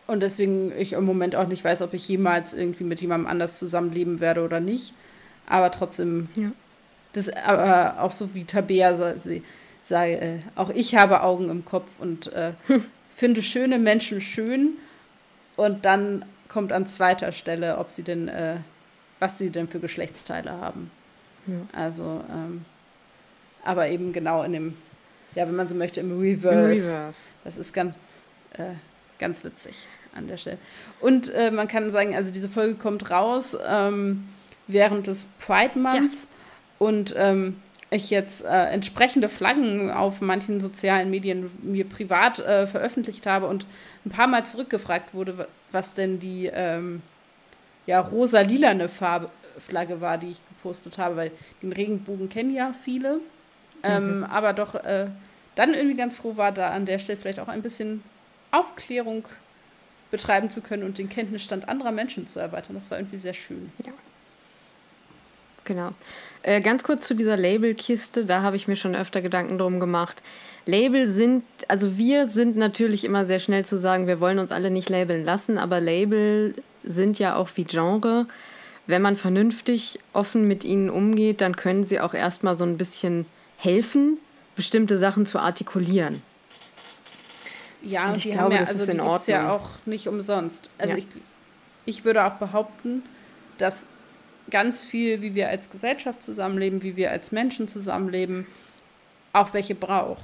und 0.08 0.22
deswegen 0.22 0.72
ich 0.78 0.94
im 0.94 1.04
Moment 1.04 1.36
auch 1.36 1.48
nicht 1.48 1.64
weiß, 1.64 1.82
ob 1.82 1.94
ich 1.94 2.08
jemals 2.08 2.54
irgendwie 2.54 2.86
mit 2.86 3.02
jemandem 3.02 3.28
anders 3.28 3.60
zusammenleben 3.60 4.20
werde 4.22 4.44
oder 4.44 4.60
nicht. 4.62 4.94
Aber 5.46 5.70
trotzdem, 5.72 6.30
ja. 6.36 6.52
das 7.14 7.30
aber 7.30 8.02
auch 8.02 8.14
so 8.14 8.34
wie 8.34 8.46
Tabea 8.46 8.96
sage, 9.84 10.20
äh, 10.20 10.40
auch 10.56 10.70
ich 10.70 10.96
habe 10.96 11.22
Augen 11.22 11.50
im 11.50 11.66
Kopf 11.66 11.92
und 12.00 12.28
äh, 12.34 12.54
hm. 12.68 12.84
finde 13.16 13.42
schöne 13.42 13.80
Menschen 13.80 14.22
schön. 14.22 14.78
Und 15.58 15.86
dann 15.86 16.24
kommt 16.48 16.72
an 16.72 16.88
zweiter 16.88 17.32
Stelle, 17.32 17.78
ob 17.78 17.92
sie 17.92 18.04
denn, 18.04 18.30
äh, 18.30 18.58
was 19.20 19.38
sie 19.38 19.50
denn 19.50 19.68
für 19.68 19.80
Geschlechtsteile 19.80 20.52
haben. 20.52 20.92
Ja. 21.48 21.56
Also, 21.74 22.24
ähm, 22.32 22.66
aber 23.64 23.90
eben 23.90 24.14
genau 24.14 24.44
in 24.44 24.54
dem, 24.54 24.78
ja, 25.36 25.48
wenn 25.48 25.56
man 25.56 25.68
so 25.68 25.76
möchte, 25.76 26.00
im 26.00 26.18
Reverse. 26.20 26.58
Im 26.58 26.66
Reverse. 26.66 27.22
Das 27.44 27.58
ist 27.58 27.74
ganz, 27.74 27.96
äh, 28.54 28.76
ganz 29.20 29.44
witzig 29.44 29.88
an 30.16 30.28
der 30.28 30.38
Stelle. 30.38 30.58
Und 31.00 31.34
äh, 31.34 31.52
man 31.52 31.68
kann 31.68 31.90
sagen, 31.90 32.16
also 32.16 32.32
diese 32.32 32.50
Folge 32.50 32.76
kommt 32.76 33.10
raus 33.10 33.58
ähm, 33.68 34.28
während 34.68 35.08
des 35.08 35.26
Pride 35.40 35.78
Month. 35.78 36.12
Ja. 36.12 36.28
Und 36.80 37.14
ähm, 37.18 37.58
ich 37.90 38.10
jetzt 38.10 38.44
äh, 38.44 38.66
entsprechende 38.66 39.30
Flaggen 39.30 39.92
auf 39.92 40.20
manchen 40.20 40.60
sozialen 40.60 41.10
Medien 41.10 41.50
mir 41.62 41.86
privat 41.86 42.40
äh, 42.40 42.68
veröffentlicht 42.68 43.26
habe 43.26 43.48
und 43.48 43.66
ein 44.06 44.10
paar 44.10 44.28
Mal 44.28 44.46
zurückgefragt 44.46 45.14
wurde, 45.14 45.48
was 45.72 45.94
denn 45.94 46.20
die 46.20 46.52
ähm, 46.54 47.02
ja, 47.86 48.02
rosa-lilane 48.02 48.90
Flagge 48.90 50.02
war, 50.02 50.18
die 50.18 50.32
ich 50.32 50.42
gepostet 50.50 50.98
habe, 50.98 51.16
weil 51.16 51.32
den 51.62 51.72
Regenbogen 51.72 52.30
kennen 52.30 52.54
ja 52.54 52.74
viele. 52.84 53.22
Ähm, 53.84 54.20
mhm. 54.20 54.24
Aber 54.26 54.54
doch 54.54 54.76
äh, 54.76 55.08
dann 55.56 55.74
irgendwie 55.74 55.96
ganz 55.96 56.16
froh 56.16 56.36
war, 56.36 56.52
da 56.52 56.72
an 56.72 56.86
der 56.86 57.00
Stelle 57.00 57.18
vielleicht 57.18 57.40
auch 57.40 57.48
ein 57.48 57.62
bisschen 57.62 58.04
Aufklärung 58.52 59.26
betreiben 60.12 60.50
zu 60.50 60.62
können 60.62 60.84
und 60.84 60.98
den 60.98 61.10
Kenntnisstand 61.10 61.68
anderer 61.68 61.92
Menschen 61.92 62.28
zu 62.28 62.40
erweitern. 62.40 62.76
Das 62.76 62.90
war 62.92 62.98
irgendwie 62.98 63.18
sehr 63.18 63.34
schön. 63.34 63.72
Ja. 63.86 63.92
Genau. 65.66 65.92
Äh, 66.44 66.62
ganz 66.62 66.84
kurz 66.84 67.06
zu 67.06 67.14
dieser 67.14 67.36
Labelkiste, 67.36 68.26
da 68.26 68.42
habe 68.42 68.56
ich 68.56 68.70
mir 68.70 68.78
schon 68.78 68.96
öfter 68.96 69.22
Gedanken 69.22 69.58
drum 69.58 69.82
gemacht. 69.82 70.24
Label 70.66 71.08
sind, 71.08 71.44
also 71.68 71.98
wir 71.98 72.28
sind 72.28 72.56
natürlich 72.56 73.04
immer 73.04 73.26
sehr 73.26 73.40
schnell 73.40 73.66
zu 73.66 73.78
sagen, 73.78 74.08
wir 74.08 74.22
wollen 74.22 74.40
uns 74.40 74.52
alle 74.52 74.72
nicht 74.72 74.90
labeln 74.90 75.26
lassen, 75.26 75.58
aber 75.58 75.82
Label 75.82 76.56
sind 76.84 77.20
ja 77.20 77.36
auch 77.36 77.50
wie 77.56 77.66
Genre. 77.66 78.28
Wenn 78.86 79.02
man 79.02 79.18
vernünftig 79.18 80.00
offen 80.14 80.48
mit 80.48 80.64
ihnen 80.64 80.90
umgeht, 80.90 81.42
dann 81.42 81.58
können 81.58 81.84
sie 81.84 82.00
auch 82.00 82.14
erstmal 82.14 82.58
so 82.58 82.64
ein 82.64 82.78
bisschen 82.78 83.26
helfen, 83.58 84.20
bestimmte 84.56 84.98
Sachen 84.98 85.26
zu 85.26 85.40
artikulieren. 85.40 86.22
Ja, 87.82 88.10
und 88.10 88.18
ich 88.18 88.32
glaube, 88.32 88.54
ja, 88.54 88.60
das 88.62 88.70
also 88.70 88.84
ist 88.84 88.90
in 88.90 89.00
Ordnung. 89.00 89.36
ja 89.36 89.52
auch 89.52 89.70
nicht 89.86 90.08
umsonst. 90.08 90.70
Also 90.78 90.94
ja. 90.94 91.00
ich, 91.00 91.08
ich 91.86 92.06
würde 92.06 92.26
auch 92.26 92.34
behaupten, 92.34 93.04
dass 93.58 93.88
ganz 94.50 94.84
viel, 94.84 95.22
wie 95.22 95.36
wir 95.36 95.50
als 95.50 95.70
Gesellschaft 95.70 96.24
zusammenleben, 96.24 96.84
wie 96.84 96.96
wir 96.96 97.12
als 97.12 97.32
Menschen 97.32 97.68
zusammenleben, 97.68 98.48
auch 99.34 99.54
welche 99.54 99.76
braucht. 99.76 100.24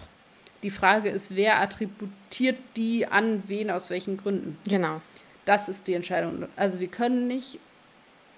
Die 0.63 0.71
Frage 0.71 1.09
ist, 1.09 1.35
wer 1.35 1.59
attributiert 1.59 2.57
die 2.77 3.05
an 3.05 3.43
wen, 3.47 3.69
aus 3.69 3.89
welchen 3.89 4.17
Gründen? 4.17 4.57
Genau. 4.65 5.01
Das 5.45 5.67
ist 5.67 5.87
die 5.87 5.93
Entscheidung. 5.93 6.47
Also 6.55 6.79
wir 6.79 6.87
können 6.87 7.27
nicht, 7.27 7.59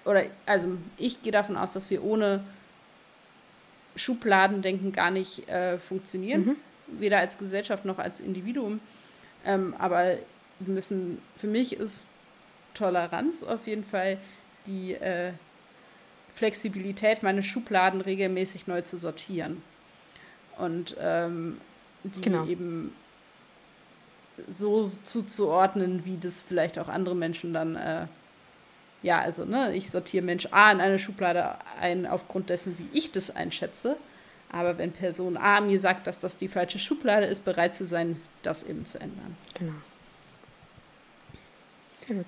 oder 0.04 0.24
also 0.44 0.68
ich 0.98 1.22
gehe 1.22 1.32
davon 1.32 1.56
aus, 1.56 1.72
dass 1.72 1.88
wir 1.90 2.02
ohne 2.02 2.42
Schubladendenken 3.94 4.92
gar 4.92 5.12
nicht 5.12 5.48
äh, 5.48 5.78
funktionieren, 5.78 6.44
mhm. 6.44 6.56
weder 6.98 7.18
als 7.18 7.38
Gesellschaft 7.38 7.84
noch 7.84 7.98
als 7.98 8.20
Individuum. 8.20 8.80
Ähm, 9.46 9.74
aber 9.78 10.16
wir 10.58 10.74
müssen, 10.74 11.22
für 11.36 11.46
mich 11.46 11.74
ist 11.74 12.08
Toleranz 12.74 13.42
auf 13.42 13.66
jeden 13.66 13.84
Fall 13.84 14.18
die 14.66 14.94
äh, 14.94 15.32
Flexibilität, 16.34 17.22
meine 17.22 17.42
Schubladen 17.42 18.00
regelmäßig 18.02 18.66
neu 18.66 18.82
zu 18.82 18.98
sortieren. 18.98 19.62
Und 20.58 20.96
ähm, 21.00 21.60
die 22.04 22.20
genau. 22.20 22.46
eben 22.46 22.94
so 24.48 24.86
zuzuordnen, 25.04 26.04
wie 26.04 26.18
das 26.18 26.42
vielleicht 26.42 26.78
auch 26.78 26.88
andere 26.88 27.14
Menschen 27.14 27.52
dann, 27.52 27.76
äh, 27.76 28.06
ja, 29.02 29.20
also, 29.20 29.44
ne, 29.44 29.74
ich 29.74 29.90
sortiere 29.90 30.24
Mensch 30.24 30.48
A 30.50 30.70
in 30.72 30.80
eine 30.80 30.98
Schublade 30.98 31.54
ein 31.80 32.06
aufgrund 32.06 32.50
dessen, 32.50 32.76
wie 32.78 32.98
ich 32.98 33.12
das 33.12 33.34
einschätze. 33.34 33.96
Aber 34.50 34.78
wenn 34.78 34.92
Person 34.92 35.36
A 35.36 35.60
mir 35.60 35.80
sagt, 35.80 36.06
dass 36.06 36.18
das 36.18 36.38
die 36.38 36.48
falsche 36.48 36.78
Schublade 36.78 37.26
ist, 37.26 37.44
bereit 37.44 37.74
zu 37.74 37.84
sein, 37.86 38.20
das 38.42 38.62
eben 38.62 38.84
zu 38.86 38.98
ändern. 39.00 39.36
Genau. 39.54 39.72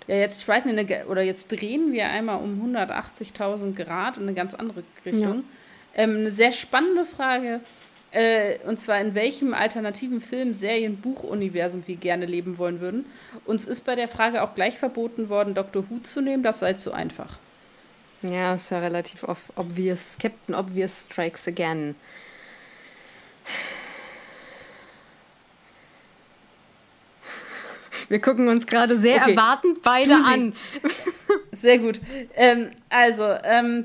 Ja, 0.08 0.16
jetzt 0.16 0.42
schweifen 0.42 0.74
wir 0.74 0.78
eine, 0.78 1.06
oder 1.06 1.22
jetzt 1.22 1.52
drehen 1.52 1.92
wir 1.92 2.08
einmal 2.08 2.40
um 2.40 2.74
180.000 2.74 3.76
Grad 3.76 4.16
in 4.16 4.24
eine 4.24 4.34
ganz 4.34 4.54
andere 4.54 4.82
Richtung. 5.06 5.44
Ja. 5.94 6.02
Ähm, 6.02 6.16
eine 6.16 6.32
sehr 6.32 6.50
spannende 6.50 7.04
Frage, 7.04 7.60
äh, 8.10 8.58
und 8.66 8.80
zwar 8.80 9.00
in 9.00 9.14
welchem 9.14 9.54
alternativen 9.54 10.20
Film, 10.20 10.54
Serien, 10.54 10.96
Buchuniversum 10.96 11.86
wir 11.86 11.96
gerne 11.96 12.26
leben 12.26 12.58
wollen 12.58 12.80
würden. 12.80 13.06
Uns 13.44 13.66
ist 13.66 13.82
bei 13.82 13.94
der 13.94 14.08
Frage 14.08 14.42
auch 14.42 14.54
gleich 14.54 14.78
verboten 14.78 15.28
worden, 15.28 15.54
Dr. 15.54 15.88
Who 15.88 15.98
zu 15.98 16.22
nehmen, 16.22 16.42
das 16.42 16.60
sei 16.60 16.72
zu 16.74 16.92
einfach. 16.92 17.38
Ja, 18.22 18.54
ist 18.54 18.70
ja 18.70 18.80
relativ 18.80 19.24
obvious. 19.56 20.16
Captain 20.20 20.54
Obvious 20.54 21.04
Strikes 21.04 21.46
Again. 21.46 21.94
Wir 28.08 28.20
gucken 28.20 28.48
uns 28.48 28.66
gerade 28.66 28.98
sehr 28.98 29.20
okay. 29.20 29.32
erwartend 29.32 29.82
beide 29.82 30.14
an. 30.14 30.54
Sehr 31.52 31.78
gut. 31.78 32.00
Ähm, 32.34 32.70
also, 32.88 33.24
ähm, 33.44 33.84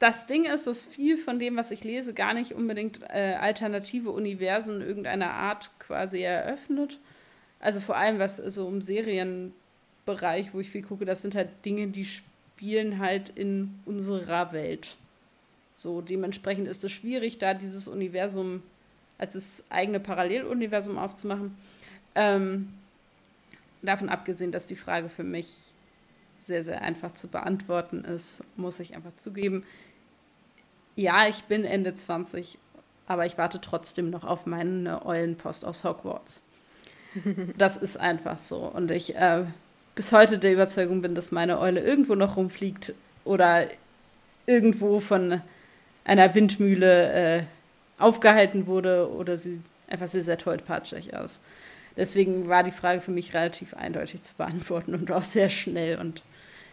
das 0.00 0.26
Ding 0.26 0.46
ist, 0.46 0.66
dass 0.66 0.84
viel 0.86 1.16
von 1.16 1.38
dem, 1.38 1.56
was 1.56 1.70
ich 1.70 1.84
lese, 1.84 2.12
gar 2.12 2.34
nicht 2.34 2.54
unbedingt 2.54 3.00
äh, 3.08 3.36
alternative 3.38 4.10
Universen 4.10 4.80
irgendeiner 4.80 5.30
Art 5.30 5.70
quasi 5.78 6.22
eröffnet. 6.22 6.98
Also 7.60 7.80
vor 7.80 7.96
allem, 7.96 8.18
was 8.18 8.38
so 8.38 8.66
im 8.68 8.80
Serienbereich, 8.80 10.52
wo 10.52 10.60
ich 10.60 10.70
viel 10.70 10.82
gucke, 10.82 11.04
das 11.04 11.22
sind 11.22 11.34
halt 11.34 11.50
Dinge, 11.64 11.86
die 11.88 12.04
spielen 12.04 12.29
halt 12.60 13.30
in 13.30 13.80
unserer 13.86 14.52
Welt. 14.52 14.96
So, 15.76 16.00
dementsprechend 16.00 16.68
ist 16.68 16.84
es 16.84 16.92
schwierig, 16.92 17.38
da 17.38 17.54
dieses 17.54 17.88
Universum 17.88 18.62
als 19.18 19.34
das 19.34 19.64
eigene 19.70 20.00
Paralleluniversum 20.00 20.98
aufzumachen. 20.98 21.56
Ähm, 22.14 22.72
davon 23.82 24.08
abgesehen, 24.08 24.52
dass 24.52 24.66
die 24.66 24.76
Frage 24.76 25.08
für 25.08 25.24
mich 25.24 25.56
sehr, 26.38 26.64
sehr 26.64 26.82
einfach 26.82 27.12
zu 27.12 27.28
beantworten 27.28 28.04
ist, 28.04 28.42
muss 28.56 28.80
ich 28.80 28.94
einfach 28.94 29.16
zugeben. 29.16 29.64
Ja, 30.96 31.28
ich 31.28 31.44
bin 31.44 31.64
Ende 31.64 31.94
20, 31.94 32.58
aber 33.06 33.26
ich 33.26 33.38
warte 33.38 33.60
trotzdem 33.60 34.10
noch 34.10 34.24
auf 34.24 34.46
meine 34.46 35.04
Eulenpost 35.04 35.64
aus 35.64 35.84
Hogwarts. 35.84 36.42
Das 37.58 37.76
ist 37.76 37.98
einfach 37.98 38.38
so. 38.38 38.58
Und 38.58 38.90
ich 38.90 39.16
äh, 39.16 39.44
bis 39.94 40.12
heute 40.12 40.38
der 40.38 40.52
Überzeugung 40.52 41.02
bin, 41.02 41.14
dass 41.14 41.32
meine 41.32 41.58
Eule 41.58 41.80
irgendwo 41.80 42.14
noch 42.14 42.36
rumfliegt 42.36 42.94
oder 43.24 43.66
irgendwo 44.46 45.00
von 45.00 45.42
einer 46.04 46.34
Windmühle 46.34 47.12
äh, 47.12 47.42
aufgehalten 47.98 48.66
wurde 48.66 49.10
oder 49.12 49.36
sie 49.36 49.60
einfach 49.88 50.08
sehr, 50.08 50.24
sehr 50.24 50.38
tollpatschig 50.38 51.12
ist. 51.12 51.40
Deswegen 51.96 52.48
war 52.48 52.62
die 52.62 52.70
Frage 52.70 53.00
für 53.00 53.10
mich 53.10 53.34
relativ 53.34 53.74
eindeutig 53.74 54.22
zu 54.22 54.36
beantworten 54.36 54.94
und 54.94 55.10
auch 55.12 55.24
sehr 55.24 55.50
schnell. 55.50 55.98
Und 55.98 56.22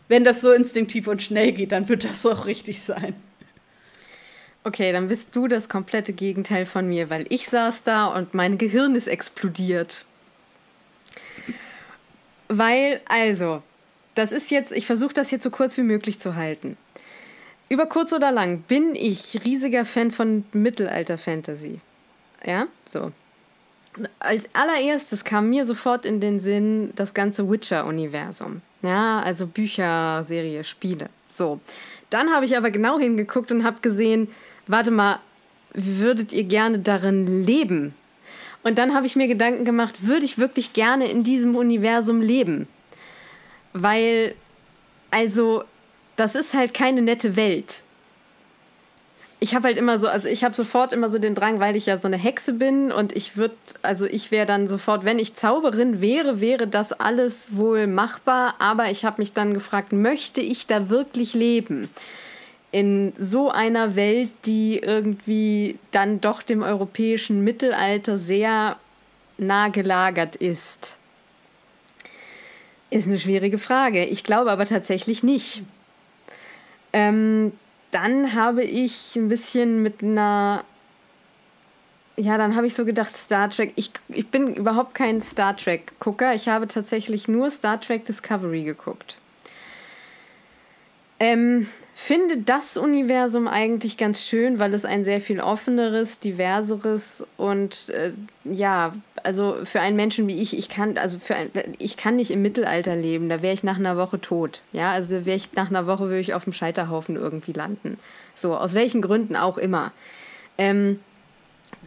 wenn 0.07 0.23
das 0.23 0.41
so 0.41 0.51
instinktiv 0.51 1.07
und 1.07 1.21
schnell 1.21 1.51
geht, 1.51 1.71
dann 1.71 1.89
wird 1.89 2.03
das 2.03 2.25
auch 2.25 2.45
richtig 2.45 2.81
sein. 2.81 3.15
Okay, 4.63 4.91
dann 4.91 5.07
bist 5.07 5.35
du 5.35 5.47
das 5.47 5.69
komplette 5.69 6.13
Gegenteil 6.13 6.65
von 6.65 6.87
mir, 6.87 7.09
weil 7.09 7.25
ich 7.29 7.47
saß 7.47 7.83
da 7.83 8.05
und 8.07 8.33
mein 8.33 8.57
Gehirn 8.57 8.95
ist 8.95 9.07
explodiert. 9.07 10.05
Weil, 12.47 13.01
also, 13.07 13.61
das 14.15 14.31
ist 14.31 14.49
jetzt, 14.51 14.71
ich 14.71 14.85
versuche 14.85 15.13
das 15.13 15.31
jetzt 15.31 15.43
so 15.43 15.51
kurz 15.51 15.77
wie 15.77 15.83
möglich 15.83 16.19
zu 16.19 16.35
halten. 16.35 16.77
Über 17.69 17.85
kurz 17.85 18.13
oder 18.13 18.31
lang 18.31 18.61
bin 18.61 18.95
ich 18.95 19.41
riesiger 19.43 19.83
Fan 19.83 20.11
von 20.11 20.45
Mittelalter-Fantasy. 20.53 21.81
Ja, 22.45 22.67
so. 22.89 23.11
Als 24.19 24.45
allererstes 24.53 25.23
kam 25.23 25.49
mir 25.49 25.65
sofort 25.65 26.05
in 26.05 26.21
den 26.21 26.39
Sinn 26.39 26.93
das 26.95 27.13
ganze 27.13 27.49
Witcher-Universum. 27.49 28.61
Ja, 28.83 29.19
also 29.19 29.47
Bücher, 29.47 30.23
Serie, 30.23 30.63
Spiele. 30.63 31.09
So. 31.27 31.59
Dann 32.09 32.31
habe 32.31 32.45
ich 32.45 32.55
aber 32.55 32.71
genau 32.71 32.99
hingeguckt 32.99 33.51
und 33.51 33.63
habe 33.63 33.77
gesehen, 33.81 34.29
warte 34.67 34.91
mal, 34.91 35.19
würdet 35.73 36.31
ihr 36.31 36.45
gerne 36.45 36.79
darin 36.79 37.45
leben? 37.45 37.93
Und 38.67 38.77
dann 38.77 38.93
habe 38.93 39.05
ich 39.05 39.15
mir 39.15 39.29
Gedanken 39.29 39.63
gemacht, 39.63 40.05
würde 40.07 40.25
ich 40.25 40.37
wirklich 40.37 40.73
gerne 40.73 41.09
in 41.09 41.23
diesem 41.23 41.55
Universum 41.55 42.19
leben? 42.19 42.67
Weil, 43.71 44.35
also, 45.09 45.63
das 46.17 46.35
ist 46.35 46.53
halt 46.53 46.73
keine 46.73 47.01
nette 47.01 47.37
Welt. 47.37 47.83
Ich 49.39 49.55
habe 49.55 49.69
halt 49.69 49.77
immer 49.77 49.99
so, 49.99 50.09
also 50.09 50.27
ich 50.27 50.43
habe 50.43 50.53
sofort 50.53 50.91
immer 50.91 51.09
so 51.09 51.17
den 51.17 51.33
Drang, 51.33 51.61
weil 51.61 51.77
ich 51.77 51.85
ja 51.85 51.97
so 51.97 52.09
eine 52.09 52.17
Hexe 52.17 52.51
bin 52.51 52.91
und 52.91 53.15
ich 53.15 53.37
würde, 53.37 53.55
also 53.83 54.05
ich 54.05 54.31
wäre 54.31 54.45
dann 54.45 54.67
sofort, 54.67 55.05
wenn 55.05 55.17
ich 55.17 55.35
Zauberin 55.35 56.01
wäre, 56.01 56.41
wäre 56.41 56.67
das 56.67 56.91
alles 56.91 57.55
wohl 57.55 57.87
machbar, 57.87 58.55
aber 58.59 58.91
ich 58.91 59.05
habe 59.05 59.21
mich 59.21 59.31
dann 59.31 59.53
gefragt, 59.53 59.93
möchte 59.93 60.41
ich 60.41 60.67
da 60.67 60.89
wirklich 60.89 61.33
leben? 61.33 61.87
In 62.77 63.11
so 63.17 63.49
einer 63.49 63.95
Welt, 63.95 64.29
die 64.45 64.77
irgendwie 64.77 65.79
dann 65.89 66.21
doch 66.21 66.43
dem 66.43 66.61
europäischen 66.61 67.43
Mittelalter 67.43 68.19
sehr 68.19 68.77
nah 69.39 69.69
gelagert 69.69 70.35
ist? 70.35 70.95
Ist 72.91 73.07
eine 73.07 73.17
schwierige 73.17 73.57
Frage. 73.57 74.05
Ich 74.05 74.23
glaube 74.23 74.51
aber 74.51 74.67
tatsächlich 74.67 75.23
nicht. 75.23 75.63
Ähm, 76.93 77.51
dann 77.89 78.35
habe 78.35 78.63
ich 78.63 79.15
ein 79.15 79.27
bisschen 79.27 79.81
mit 79.81 80.03
einer. 80.03 80.63
Ja, 82.15 82.37
dann 82.37 82.55
habe 82.55 82.67
ich 82.67 82.75
so 82.75 82.85
gedacht, 82.85 83.17
Star 83.17 83.49
Trek. 83.49 83.73
Ich, 83.75 83.89
ich 84.09 84.27
bin 84.27 84.53
überhaupt 84.53 84.93
kein 84.93 85.19
Star 85.23 85.57
Trek-Gucker. 85.57 86.35
Ich 86.35 86.47
habe 86.47 86.67
tatsächlich 86.67 87.27
nur 87.27 87.49
Star 87.49 87.81
Trek 87.81 88.05
Discovery 88.05 88.63
geguckt. 88.65 89.17
Ähm, 91.19 91.67
finde 91.99 92.37
das 92.37 92.77
Universum 92.77 93.47
eigentlich 93.47 93.97
ganz 93.97 94.23
schön, 94.23 94.59
weil 94.59 94.71
es 94.75 94.85
ein 94.85 95.03
sehr 95.03 95.19
viel 95.19 95.39
offeneres, 95.39 96.19
diverseres 96.19 97.25
und 97.37 97.89
äh, 97.89 98.11
ja, 98.43 98.93
also 99.23 99.57
für 99.63 99.81
einen 99.81 99.95
Menschen 99.95 100.27
wie 100.27 100.39
ich, 100.39 100.55
ich 100.55 100.69
kann, 100.69 100.99
also 100.99 101.17
für 101.17 101.35
ein, 101.35 101.49
ich 101.79 101.97
kann 101.97 102.17
nicht 102.17 102.29
im 102.29 102.43
Mittelalter 102.43 102.95
leben, 102.95 103.29
da 103.29 103.41
wäre 103.41 103.55
ich 103.55 103.63
nach 103.63 103.77
einer 103.77 103.97
Woche 103.97 104.21
tot. 104.21 104.61
Ja, 104.73 104.91
also 104.91 105.25
wäre 105.25 105.37
ich 105.37 105.53
nach 105.53 105.71
einer 105.71 105.87
Woche 105.87 106.03
würde 106.03 106.19
ich 106.19 106.35
auf 106.35 106.43
dem 106.43 106.53
Scheiterhaufen 106.53 107.15
irgendwie 107.15 107.53
landen. 107.53 107.97
So, 108.35 108.55
aus 108.55 108.75
welchen 108.75 109.01
Gründen 109.01 109.35
auch 109.35 109.57
immer. 109.57 109.91
Ähm, 110.59 110.99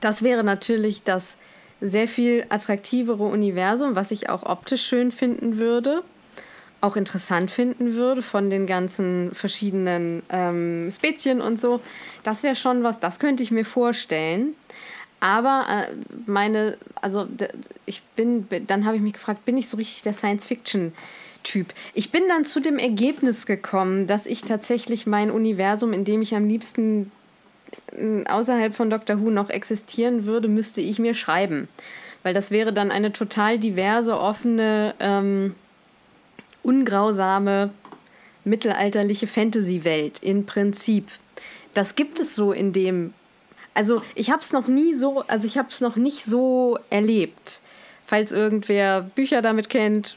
das 0.00 0.24
wäre 0.24 0.42
natürlich 0.42 1.04
das 1.04 1.36
sehr 1.80 2.08
viel 2.08 2.44
attraktivere 2.48 3.22
Universum, 3.22 3.94
was 3.94 4.10
ich 4.10 4.28
auch 4.28 4.42
optisch 4.42 4.82
schön 4.82 5.12
finden 5.12 5.56
würde 5.56 6.02
auch 6.80 6.96
interessant 6.96 7.50
finden 7.50 7.94
würde 7.94 8.22
von 8.22 8.50
den 8.50 8.66
ganzen 8.66 9.30
verschiedenen 9.34 10.22
ähm, 10.30 10.88
Spezien 10.90 11.40
und 11.40 11.60
so. 11.60 11.80
Das 12.22 12.42
wäre 12.42 12.56
schon 12.56 12.82
was, 12.82 13.00
das 13.00 13.18
könnte 13.18 13.42
ich 13.42 13.50
mir 13.50 13.64
vorstellen. 13.64 14.54
Aber 15.20 15.66
äh, 15.68 15.94
meine, 16.26 16.78
also 17.02 17.28
ich 17.84 18.02
bin, 18.16 18.46
dann 18.66 18.86
habe 18.86 18.96
ich 18.96 19.02
mich 19.02 19.12
gefragt, 19.12 19.44
bin 19.44 19.58
ich 19.58 19.68
so 19.68 19.76
richtig 19.76 20.02
der 20.02 20.14
Science-Fiction-Typ? 20.14 21.74
Ich 21.92 22.10
bin 22.10 22.22
dann 22.28 22.46
zu 22.46 22.60
dem 22.60 22.78
Ergebnis 22.78 23.44
gekommen, 23.44 24.06
dass 24.06 24.24
ich 24.24 24.42
tatsächlich 24.42 25.06
mein 25.06 25.30
Universum, 25.30 25.92
in 25.92 26.06
dem 26.06 26.22
ich 26.22 26.34
am 26.34 26.48
liebsten 26.48 27.12
äh, 27.92 28.24
außerhalb 28.26 28.74
von 28.74 28.88
Doctor 28.88 29.20
Who 29.20 29.30
noch 29.30 29.50
existieren 29.50 30.24
würde, 30.24 30.48
müsste 30.48 30.80
ich 30.80 30.98
mir 30.98 31.12
schreiben. 31.12 31.68
Weil 32.22 32.32
das 32.32 32.50
wäre 32.50 32.72
dann 32.72 32.90
eine 32.90 33.12
total 33.12 33.58
diverse, 33.58 34.18
offene 34.18 34.94
ähm, 35.00 35.54
ungrausame 36.62 37.70
mittelalterliche 38.44 39.26
Fantasy-Welt 39.26 40.22
im 40.22 40.46
Prinzip. 40.46 41.08
Das 41.74 41.94
gibt 41.94 42.20
es 42.20 42.34
so 42.34 42.52
in 42.52 42.72
dem. 42.72 43.14
Also 43.74 44.02
ich 44.14 44.30
habe 44.30 44.40
es 44.40 44.52
noch 44.52 44.66
nie 44.66 44.94
so, 44.94 45.22
also 45.28 45.46
ich 45.46 45.56
habe 45.58 45.68
es 45.68 45.80
noch 45.80 45.96
nicht 45.96 46.24
so 46.24 46.78
erlebt. 46.90 47.60
Falls 48.06 48.32
irgendwer 48.32 49.02
Bücher 49.02 49.40
damit 49.40 49.68
kennt, 49.68 50.16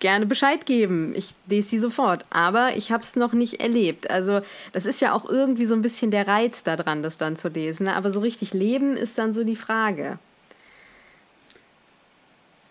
gerne 0.00 0.26
Bescheid 0.26 0.66
geben. 0.66 1.12
Ich 1.14 1.34
lese 1.46 1.68
sie 1.68 1.78
sofort. 1.78 2.24
Aber 2.30 2.76
ich 2.76 2.90
habe 2.90 3.02
es 3.02 3.16
noch 3.16 3.32
nicht 3.32 3.60
erlebt. 3.60 4.10
Also 4.10 4.40
das 4.72 4.86
ist 4.86 5.00
ja 5.00 5.12
auch 5.12 5.24
irgendwie 5.24 5.66
so 5.66 5.74
ein 5.74 5.82
bisschen 5.82 6.10
der 6.10 6.26
Reiz 6.26 6.64
daran, 6.64 7.02
das 7.02 7.16
dann 7.16 7.36
zu 7.36 7.48
lesen. 7.48 7.88
Aber 7.88 8.12
so 8.12 8.20
richtig 8.20 8.52
leben 8.52 8.96
ist 8.96 9.18
dann 9.18 9.32
so 9.32 9.44
die 9.44 9.56
Frage. 9.56 10.18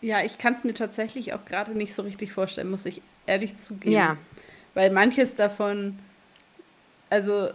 Ja, 0.05 0.23
ich 0.23 0.37
kann 0.37 0.53
es 0.53 0.63
mir 0.63 0.75
tatsächlich 0.75 1.33
auch 1.33 1.43
gerade 1.45 1.71
nicht 1.71 1.95
so 1.95 2.03
richtig 2.03 2.31
vorstellen, 2.31 2.69
muss 2.69 2.85
ich 2.85 3.01
ehrlich 3.25 3.55
zugeben. 3.55 3.95
Ja. 3.95 4.17
Weil 4.75 4.91
manches 4.91 5.33
davon, 5.33 5.97
also 7.09 7.49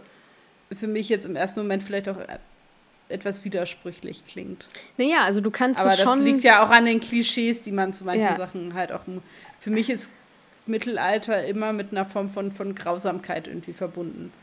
für 0.77 0.87
mich 0.87 1.07
jetzt 1.07 1.25
im 1.25 1.37
ersten 1.37 1.61
Moment 1.61 1.81
vielleicht 1.81 2.09
auch 2.09 2.17
etwas 3.07 3.45
widersprüchlich 3.45 4.25
klingt. 4.25 4.67
Naja, 4.97 5.19
also 5.21 5.39
du 5.39 5.49
kannst 5.49 5.79
Aber 5.79 5.95
das 5.95 6.17
liegt 6.17 6.43
ja 6.43 6.65
auch 6.65 6.71
an 6.71 6.83
den 6.83 6.99
Klischees, 6.99 7.61
die 7.61 7.71
man 7.71 7.93
zu 7.93 8.03
manchen 8.03 8.23
ja. 8.23 8.35
Sachen 8.35 8.73
halt 8.73 8.91
auch. 8.91 9.03
Für 9.61 9.69
mich 9.69 9.89
ist 9.89 10.09
Mittelalter 10.65 11.45
immer 11.45 11.71
mit 11.71 11.93
einer 11.93 12.03
Form 12.03 12.29
von, 12.29 12.51
von 12.51 12.75
Grausamkeit 12.75 13.47
irgendwie 13.47 13.71
verbunden. 13.71 14.33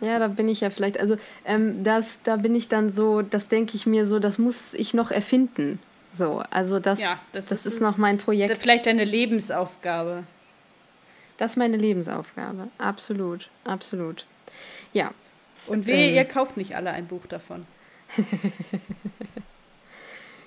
Ja, 0.00 0.18
da 0.18 0.26
bin 0.26 0.48
ich 0.48 0.62
ja 0.62 0.70
vielleicht, 0.70 0.98
also 0.98 1.16
ähm, 1.44 1.84
das, 1.84 2.22
da 2.24 2.34
bin 2.34 2.56
ich 2.56 2.66
dann 2.66 2.90
so, 2.90 3.22
das 3.22 3.46
denke 3.46 3.76
ich 3.76 3.86
mir 3.86 4.08
so, 4.08 4.18
das 4.18 4.38
muss 4.38 4.74
ich 4.74 4.94
noch 4.94 5.12
erfinden. 5.12 5.78
So, 6.12 6.42
also 6.50 6.80
das, 6.80 7.00
ja, 7.00 7.18
das, 7.32 7.46
das 7.46 7.66
ist, 7.66 7.74
ist 7.74 7.80
noch 7.80 7.96
mein 7.96 8.18
Projekt. 8.18 8.58
Vielleicht 8.58 8.86
deine 8.86 9.04
Lebensaufgabe. 9.04 10.24
Das 11.36 11.52
ist 11.52 11.56
meine 11.56 11.76
Lebensaufgabe. 11.76 12.68
Absolut, 12.78 13.48
absolut. 13.64 14.26
Ja. 14.92 15.12
Und 15.66 15.86
wehe, 15.86 16.08
ähm, 16.08 16.14
ihr 16.14 16.24
kauft 16.24 16.56
nicht 16.56 16.74
alle 16.74 16.90
ein 16.90 17.06
Buch 17.06 17.26
davon. 17.26 17.66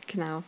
genau. 0.07 0.43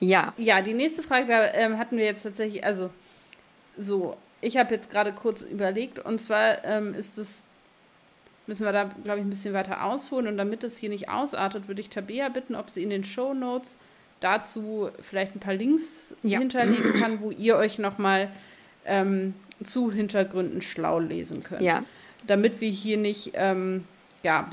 Ja. 0.00 0.32
Ja, 0.36 0.62
die 0.62 0.74
nächste 0.74 1.02
Frage, 1.02 1.26
da 1.26 1.52
ähm, 1.52 1.78
hatten 1.78 1.96
wir 1.96 2.04
jetzt 2.04 2.22
tatsächlich, 2.22 2.64
also 2.64 2.90
so, 3.78 4.16
ich 4.40 4.56
habe 4.56 4.74
jetzt 4.74 4.90
gerade 4.90 5.12
kurz 5.12 5.42
überlegt, 5.42 6.00
und 6.00 6.20
zwar 6.20 6.64
ähm, 6.64 6.94
ist 6.94 7.18
es 7.18 7.44
müssen 8.46 8.64
wir 8.64 8.72
da, 8.72 8.90
glaube 9.04 9.20
ich, 9.20 9.24
ein 9.24 9.30
bisschen 9.30 9.54
weiter 9.54 9.84
ausholen. 9.84 10.26
Und 10.26 10.36
damit 10.36 10.64
es 10.64 10.78
hier 10.78 10.88
nicht 10.88 11.08
ausartet, 11.08 11.68
würde 11.68 11.80
ich 11.80 11.90
Tabea 11.90 12.28
bitten, 12.28 12.54
ob 12.54 12.70
sie 12.70 12.82
in 12.82 12.90
den 12.90 13.04
Show 13.04 13.34
Notes 13.34 13.76
dazu 14.20 14.90
vielleicht 15.00 15.34
ein 15.34 15.40
paar 15.40 15.54
Links 15.54 16.16
ja. 16.22 16.38
hinterlegen 16.38 16.94
kann, 16.94 17.20
wo 17.20 17.30
ihr 17.30 17.56
euch 17.56 17.78
nochmal 17.78 18.30
ähm, 18.84 19.34
zu 19.62 19.92
Hintergründen 19.92 20.62
schlau 20.62 20.98
lesen 20.98 21.42
könnt. 21.42 21.62
Ja. 21.62 21.84
Damit 22.26 22.60
wir 22.60 22.70
hier 22.70 22.96
nicht, 22.96 23.32
ähm, 23.34 23.84
ja, 24.22 24.48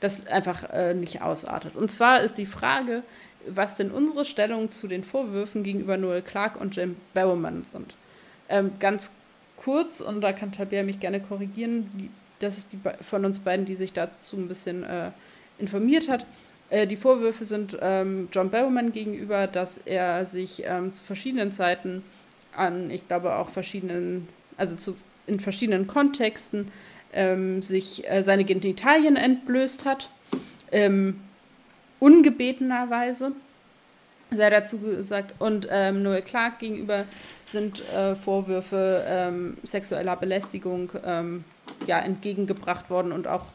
das 0.00 0.26
einfach 0.26 0.70
äh, 0.72 0.94
nicht 0.94 1.22
ausartet. 1.22 1.76
Und 1.76 1.90
zwar 1.90 2.20
ist 2.20 2.38
die 2.38 2.46
Frage, 2.46 3.02
was 3.46 3.76
denn 3.76 3.90
unsere 3.90 4.24
Stellung 4.24 4.70
zu 4.70 4.88
den 4.88 5.04
Vorwürfen 5.04 5.62
gegenüber 5.62 5.96
Noel 5.96 6.22
Clark 6.22 6.60
und 6.60 6.76
Jim 6.76 6.96
Bowerman 7.14 7.64
sind. 7.64 7.94
Ähm, 8.48 8.72
ganz 8.80 9.16
kurz, 9.56 10.00
und 10.00 10.20
da 10.20 10.32
kann 10.32 10.52
Tabea 10.52 10.82
mich 10.82 11.00
gerne 11.00 11.20
korrigieren, 11.20 12.10
das 12.38 12.58
ist 12.58 12.72
die 12.72 12.78
von 13.02 13.24
uns 13.24 13.38
beiden, 13.38 13.66
die 13.66 13.76
sich 13.76 13.92
dazu 13.92 14.36
ein 14.36 14.48
bisschen 14.48 14.82
äh, 14.84 15.10
informiert 15.58 16.08
hat. 16.08 16.26
Äh, 16.70 16.86
die 16.86 16.96
Vorwürfe 16.96 17.44
sind 17.44 17.76
ähm, 17.80 18.28
John 18.32 18.50
Barrowman 18.50 18.92
gegenüber, 18.92 19.46
dass 19.46 19.78
er 19.78 20.26
sich 20.26 20.62
ähm, 20.64 20.92
zu 20.92 21.04
verschiedenen 21.04 21.52
Zeiten 21.52 22.02
an, 22.54 22.90
ich 22.90 23.06
glaube 23.06 23.34
auch 23.34 23.50
verschiedenen, 23.50 24.28
also 24.56 24.76
zu, 24.76 24.96
in 25.26 25.40
verschiedenen 25.40 25.86
Kontexten 25.86 26.70
ähm, 27.12 27.62
sich 27.62 28.08
äh, 28.10 28.22
seine 28.22 28.44
Genitalien 28.44 29.16
entblößt 29.16 29.84
hat, 29.84 30.10
ähm, 30.72 31.20
ungebetenerweise 32.00 33.32
sei 34.30 34.50
dazu 34.50 34.78
gesagt. 34.78 35.34
Und 35.38 35.68
ähm, 35.70 36.02
Noel 36.02 36.22
Clark 36.22 36.58
gegenüber 36.58 37.04
sind 37.46 37.82
äh, 37.92 38.16
Vorwürfe 38.16 39.04
ähm, 39.06 39.56
sexueller 39.62 40.16
Belästigung 40.16 40.90
ähm, 41.04 41.44
ja, 41.86 41.98
entgegengebracht 41.98 42.90
worden 42.90 43.12
und 43.12 43.26
auch 43.26 43.46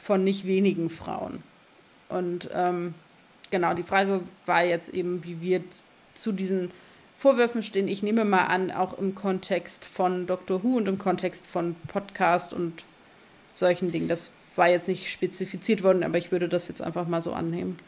von 0.00 0.24
nicht 0.24 0.46
wenigen 0.46 0.90
Frauen. 0.90 1.42
Und 2.08 2.48
ähm, 2.54 2.94
genau, 3.50 3.74
die 3.74 3.82
Frage 3.82 4.20
war 4.46 4.64
jetzt 4.64 4.88
eben, 4.90 5.24
wie 5.24 5.40
wir 5.40 5.62
zu 6.14 6.32
diesen 6.32 6.70
Vorwürfen 7.18 7.62
stehen. 7.62 7.88
Ich 7.88 8.02
nehme 8.02 8.24
mal 8.24 8.46
an, 8.46 8.70
auch 8.70 8.96
im 8.96 9.14
Kontext 9.14 9.84
von 9.84 10.26
Doctor 10.26 10.62
Who 10.62 10.76
und 10.76 10.88
im 10.88 10.98
Kontext 10.98 11.46
von 11.46 11.74
Podcast 11.88 12.52
und 12.52 12.84
solchen 13.52 13.90
Dingen. 13.90 14.08
Das 14.08 14.30
war 14.56 14.68
jetzt 14.68 14.88
nicht 14.88 15.10
spezifiziert 15.10 15.82
worden, 15.82 16.04
aber 16.04 16.18
ich 16.18 16.30
würde 16.30 16.48
das 16.48 16.68
jetzt 16.68 16.80
einfach 16.80 17.06
mal 17.08 17.22
so 17.22 17.32
annehmen. 17.32 17.78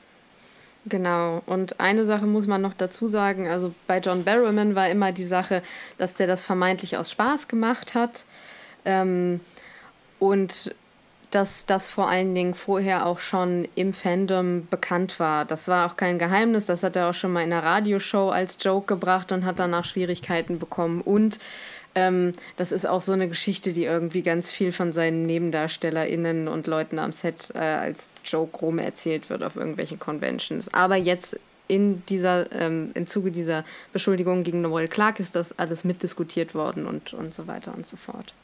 Genau. 0.86 1.42
Und 1.46 1.78
eine 1.78 2.06
Sache 2.06 2.26
muss 2.26 2.46
man 2.46 2.62
noch 2.62 2.74
dazu 2.74 3.06
sagen. 3.06 3.46
Also 3.46 3.74
bei 3.86 3.98
John 3.98 4.24
Barrowman 4.24 4.74
war 4.74 4.88
immer 4.88 5.12
die 5.12 5.24
Sache, 5.24 5.62
dass 5.98 6.14
der 6.14 6.26
das 6.26 6.42
vermeintlich 6.42 6.96
aus 6.96 7.10
Spaß 7.10 7.48
gemacht 7.48 7.94
hat. 7.94 8.24
Ähm, 8.84 9.40
und 10.20 10.74
dass 11.30 11.66
das 11.66 11.88
vor 11.88 12.08
allen 12.08 12.34
Dingen 12.34 12.54
vorher 12.54 13.06
auch 13.06 13.20
schon 13.20 13.68
im 13.76 13.92
Fandom 13.92 14.66
bekannt 14.68 15.20
war. 15.20 15.44
Das 15.44 15.68
war 15.68 15.90
auch 15.90 15.96
kein 15.96 16.18
Geheimnis, 16.18 16.66
das 16.66 16.82
hat 16.82 16.96
er 16.96 17.10
auch 17.10 17.14
schon 17.14 17.32
mal 17.32 17.42
in 17.42 17.52
einer 17.52 17.62
Radioshow 17.62 18.30
als 18.30 18.58
Joke 18.60 18.86
gebracht 18.86 19.30
und 19.32 19.44
hat 19.44 19.58
danach 19.58 19.84
Schwierigkeiten 19.84 20.58
bekommen. 20.58 21.00
Und 21.00 21.38
ähm, 21.94 22.32
das 22.56 22.72
ist 22.72 22.86
auch 22.86 23.00
so 23.00 23.12
eine 23.12 23.28
Geschichte, 23.28 23.72
die 23.72 23.84
irgendwie 23.84 24.22
ganz 24.22 24.48
viel 24.48 24.72
von 24.72 24.92
seinen 24.92 25.26
NebendarstellerInnen 25.26 26.48
und 26.48 26.66
Leuten 26.66 26.98
am 26.98 27.12
Set 27.12 27.52
äh, 27.54 27.58
als 27.58 28.12
Joke 28.24 28.58
rum 28.58 28.78
erzählt 28.78 29.30
wird 29.30 29.42
auf 29.42 29.56
irgendwelchen 29.56 29.98
Conventions. 29.98 30.72
Aber 30.74 30.96
jetzt 30.96 31.38
in 31.68 32.04
dieser, 32.06 32.50
ähm, 32.52 32.90
im 32.94 33.06
Zuge 33.06 33.30
dieser 33.30 33.64
Beschuldigung 33.92 34.42
gegen 34.42 34.62
Noel 34.62 34.88
Clark 34.88 35.20
ist 35.20 35.36
das 35.36 35.56
alles 35.58 35.84
mitdiskutiert 35.84 36.54
worden 36.54 36.86
und, 36.86 37.12
und 37.12 37.34
so 37.34 37.46
weiter 37.46 37.72
und 37.76 37.86
so 37.86 37.96
fort. 37.96 38.34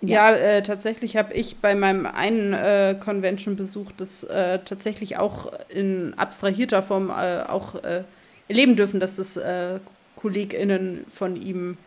Ja, 0.00 0.30
ja 0.30 0.36
äh, 0.36 0.62
tatsächlich 0.62 1.16
habe 1.16 1.32
ich 1.34 1.56
bei 1.56 1.74
meinem 1.74 2.06
einen 2.06 2.52
äh, 2.52 2.96
Convention-Besuch 2.98 3.92
das 3.96 4.24
äh, 4.24 4.58
tatsächlich 4.64 5.16
auch 5.16 5.52
in 5.68 6.14
abstrahierter 6.16 6.82
Form 6.82 7.10
äh, 7.10 7.42
auch 7.42 7.76
äh, 7.82 8.04
erleben 8.48 8.76
dürfen, 8.76 9.00
dass 9.00 9.16
das 9.16 9.36
äh, 9.36 9.78
KollegInnen 10.16 11.06
von 11.12 11.40
ihm 11.40 11.78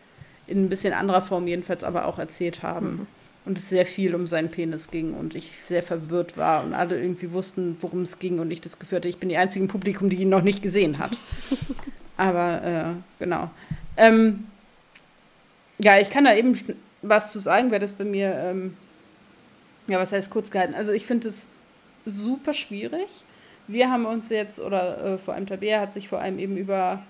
in 0.46 0.64
ein 0.64 0.68
bisschen 0.68 0.92
anderer 0.92 1.22
Form 1.22 1.46
jedenfalls 1.46 1.84
aber 1.84 2.06
auch 2.06 2.18
erzählt 2.18 2.62
haben. 2.62 2.90
Mhm. 2.90 3.06
Und 3.46 3.56
es 3.56 3.70
sehr 3.70 3.86
viel 3.86 4.14
um 4.14 4.26
seinen 4.26 4.50
Penis 4.50 4.90
ging 4.90 5.14
und 5.14 5.34
ich 5.34 5.64
sehr 5.64 5.82
verwirrt 5.82 6.36
war 6.36 6.62
und 6.62 6.74
alle 6.74 7.00
irgendwie 7.00 7.32
wussten, 7.32 7.76
worum 7.80 8.02
es 8.02 8.18
ging 8.18 8.38
und 8.38 8.50
ich 8.50 8.60
das 8.60 8.78
Gefühl 8.78 8.96
hatte, 8.96 9.08
ich 9.08 9.16
bin 9.16 9.30
die 9.30 9.38
einzige 9.38 9.64
im 9.64 9.68
Publikum, 9.68 10.10
die 10.10 10.18
ihn 10.18 10.28
noch 10.28 10.42
nicht 10.42 10.62
gesehen 10.62 10.98
hat. 10.98 11.16
aber 12.18 12.96
genau. 13.18 13.50
Ähm, 13.96 14.44
ja, 15.82 15.98
ich 15.98 16.10
kann 16.10 16.24
da 16.24 16.34
eben 16.34 16.54
was 17.02 17.32
zu 17.32 17.38
sagen, 17.38 17.70
wäre 17.70 17.80
das 17.80 17.92
bei 17.92 18.04
mir, 18.04 18.34
ähm, 18.34 18.76
ja, 19.86 19.98
was 19.98 20.12
heißt 20.12 20.30
kurz 20.30 20.50
gehalten? 20.50 20.74
Also 20.74 20.92
ich 20.92 21.06
finde 21.06 21.28
es 21.28 21.48
super 22.04 22.52
schwierig. 22.52 23.24
Wir 23.66 23.90
haben 23.90 24.06
uns 24.06 24.28
jetzt, 24.28 24.60
oder 24.60 25.14
äh, 25.14 25.18
vor 25.18 25.34
allem 25.34 25.46
Tabea 25.46 25.80
hat 25.80 25.92
sich 25.92 26.08
vor 26.08 26.20
allem 26.20 26.38
eben 26.38 26.56
über 26.56 27.02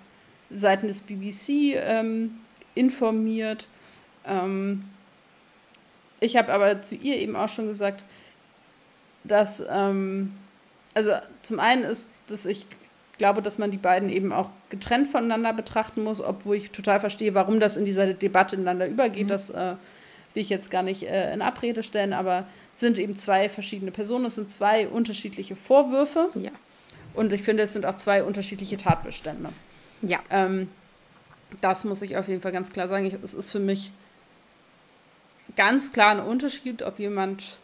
Seiten 0.50 0.88
des 0.88 1.00
BBC 1.00 1.74
ähm, 1.76 2.38
informiert. 2.74 3.66
Ähm, 4.26 4.84
ich 6.20 6.36
habe 6.36 6.52
aber 6.52 6.82
zu 6.82 6.94
ihr 6.94 7.16
eben 7.16 7.36
auch 7.36 7.48
schon 7.48 7.66
gesagt, 7.66 8.04
dass, 9.24 9.64
ähm, 9.70 10.34
also 10.94 11.12
zum 11.42 11.60
einen 11.60 11.84
ist, 11.84 12.10
dass 12.26 12.46
ich 12.46 12.66
glaube, 13.20 13.42
dass 13.42 13.58
man 13.58 13.70
die 13.70 13.76
beiden 13.76 14.08
eben 14.08 14.32
auch 14.32 14.48
getrennt 14.70 15.12
voneinander 15.12 15.52
betrachten 15.52 16.02
muss, 16.02 16.22
obwohl 16.22 16.56
ich 16.56 16.70
total 16.70 17.00
verstehe, 17.00 17.34
warum 17.34 17.60
das 17.60 17.76
in 17.76 17.84
dieser 17.84 18.14
Debatte 18.14 18.56
ineinander 18.56 18.88
übergeht. 18.88 19.24
Mhm. 19.24 19.28
Das 19.28 19.50
äh, 19.50 19.74
will 20.32 20.42
ich 20.42 20.48
jetzt 20.48 20.70
gar 20.70 20.82
nicht 20.82 21.02
äh, 21.02 21.34
in 21.34 21.42
Abrede 21.42 21.82
stellen, 21.82 22.14
aber 22.14 22.46
sind 22.76 22.96
eben 22.96 23.16
zwei 23.16 23.50
verschiedene 23.50 23.90
Personen. 23.90 24.24
Es 24.24 24.36
sind 24.36 24.50
zwei 24.50 24.88
unterschiedliche 24.88 25.54
Vorwürfe. 25.54 26.30
Ja. 26.34 26.50
Und 27.12 27.34
ich 27.34 27.42
finde, 27.42 27.64
es 27.64 27.74
sind 27.74 27.84
auch 27.84 27.96
zwei 27.96 28.24
unterschiedliche 28.24 28.78
Tatbestände. 28.78 29.50
Ja. 30.00 30.20
Ähm, 30.30 30.70
das 31.60 31.84
muss 31.84 32.00
ich 32.00 32.16
auf 32.16 32.26
jeden 32.26 32.40
Fall 32.40 32.52
ganz 32.52 32.72
klar 32.72 32.88
sagen. 32.88 33.12
Es 33.22 33.34
ist 33.34 33.52
für 33.52 33.58
mich 33.58 33.90
ganz 35.56 35.92
klar 35.92 36.12
ein 36.12 36.20
Unterschied, 36.20 36.82
ob 36.82 36.98
jemand 36.98 37.58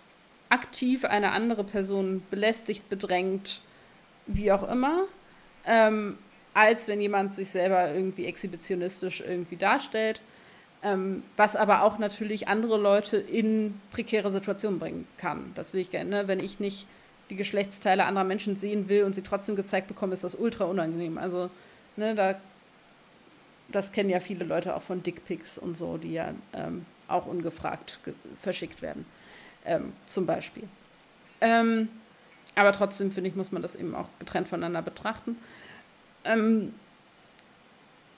aktiv 0.50 1.06
eine 1.06 1.32
andere 1.32 1.64
Person 1.64 2.22
belästigt, 2.30 2.90
bedrängt, 2.90 3.62
wie 4.26 4.52
auch 4.52 4.68
immer, 4.68 5.04
ähm, 5.66 6.18
als 6.54 6.88
wenn 6.88 7.00
jemand 7.00 7.34
sich 7.34 7.50
selber 7.50 7.92
irgendwie 7.92 8.24
exhibitionistisch 8.24 9.20
irgendwie 9.20 9.56
darstellt, 9.56 10.22
ähm, 10.82 11.22
was 11.36 11.56
aber 11.56 11.82
auch 11.82 11.98
natürlich 11.98 12.48
andere 12.48 12.78
Leute 12.78 13.16
in 13.16 13.78
prekäre 13.90 14.30
Situationen 14.30 14.78
bringen 14.78 15.06
kann. 15.18 15.52
Das 15.54 15.72
will 15.74 15.80
ich 15.80 15.90
gerne, 15.90 16.10
ne? 16.10 16.28
wenn 16.28 16.40
ich 16.40 16.60
nicht 16.60 16.86
die 17.28 17.36
Geschlechtsteile 17.36 18.04
anderer 18.04 18.24
Menschen 18.24 18.56
sehen 18.56 18.88
will 18.88 19.04
und 19.04 19.14
sie 19.14 19.22
trotzdem 19.22 19.56
gezeigt 19.56 19.88
bekomme, 19.88 20.12
ist 20.12 20.24
das 20.24 20.34
ultra 20.34 20.64
unangenehm. 20.64 21.18
Also, 21.18 21.50
ne, 21.96 22.14
da, 22.14 22.36
das 23.68 23.92
kennen 23.92 24.10
ja 24.10 24.20
viele 24.20 24.44
Leute 24.44 24.76
auch 24.76 24.82
von 24.82 25.02
Dickpics 25.02 25.58
und 25.58 25.76
so, 25.76 25.96
die 25.96 26.12
ja 26.12 26.32
ähm, 26.52 26.86
auch 27.08 27.26
ungefragt 27.26 27.98
verschickt 28.40 28.80
werden, 28.80 29.04
ähm, 29.64 29.92
zum 30.06 30.24
Beispiel. 30.26 30.64
Ähm, 31.40 31.88
aber 32.56 32.72
trotzdem, 32.72 33.12
finde 33.12 33.30
ich, 33.30 33.36
muss 33.36 33.52
man 33.52 33.62
das 33.62 33.76
eben 33.76 33.94
auch 33.94 34.08
getrennt 34.18 34.48
voneinander 34.48 34.82
betrachten. 34.82 35.36
Ähm, 36.24 36.74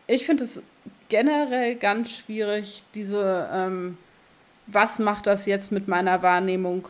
ich 0.07 0.25
finde 0.25 0.45
es 0.45 0.63
generell 1.09 1.77
ganz 1.77 2.13
schwierig, 2.13 2.83
diese, 2.95 3.49
ähm, 3.53 3.99
was 4.67 4.99
macht 4.99 5.27
das 5.27 5.45
jetzt 5.47 5.73
mit 5.73 5.89
meiner 5.89 6.23
Wahrnehmung 6.23 6.89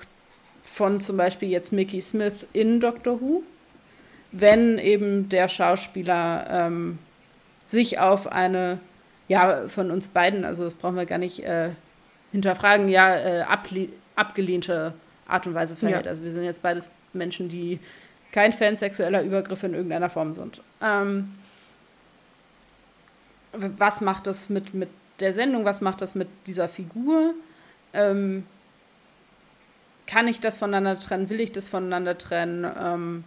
von 0.63 1.01
zum 1.01 1.17
Beispiel 1.17 1.49
jetzt 1.49 1.73
Mickey 1.73 2.01
Smith 2.03 2.47
in 2.53 2.81
Doctor 2.81 3.21
Who, 3.21 3.43
wenn 4.31 4.79
eben 4.79 5.29
der 5.31 5.49
Schauspieler 5.49 6.47
ähm, 6.51 6.99
sich 7.65 7.99
auf 7.99 8.31
eine, 8.31 8.79
ja, 9.27 9.69
von 9.69 9.91
uns 9.91 10.09
beiden, 10.09 10.45
also 10.45 10.65
das 10.65 10.75
brauchen 10.75 10.97
wir 10.97 11.07
gar 11.07 11.19
nicht 11.19 11.41
äh, 11.41 11.71
hinterfragen, 12.31 12.89
ja, 12.89 13.17
äh, 13.17 13.45
abgelehnte 14.17 14.93
Art 15.27 15.47
und 15.47 15.55
Weise 15.55 15.77
verhält. 15.77 16.05
Ja. 16.05 16.11
Also 16.11 16.25
wir 16.25 16.33
sind 16.33 16.45
jetzt 16.45 16.63
beides 16.63 16.91
Menschen, 17.13 17.49
die 17.49 17.81
kein 18.33 18.53
Fan 18.53 18.77
sexueller 18.77 19.23
Übergriffe 19.23 19.67
in 19.67 19.75
irgendeiner 19.75 20.11
Form 20.11 20.33
sind. 20.33 20.63
Ähm, 20.83 21.35
was 23.53 24.01
macht 24.01 24.27
das 24.27 24.51
mit, 24.51 24.75
mit 24.75 24.91
der 25.21 25.35
Sendung? 25.35 25.65
Was 25.65 25.81
macht 25.81 26.01
das 26.01 26.15
mit 26.15 26.29
dieser 26.47 26.69
Figur? 26.69 27.35
Ähm, 27.93 28.45
kann 30.07 30.29
ich 30.29 30.41
das 30.41 30.59
voneinander 30.59 30.99
trennen? 30.99 31.31
Will 31.31 31.41
ich 31.41 31.53
das 31.53 31.69
voneinander 31.69 32.19
trennen? 32.19 32.71
Ähm, 32.81 33.25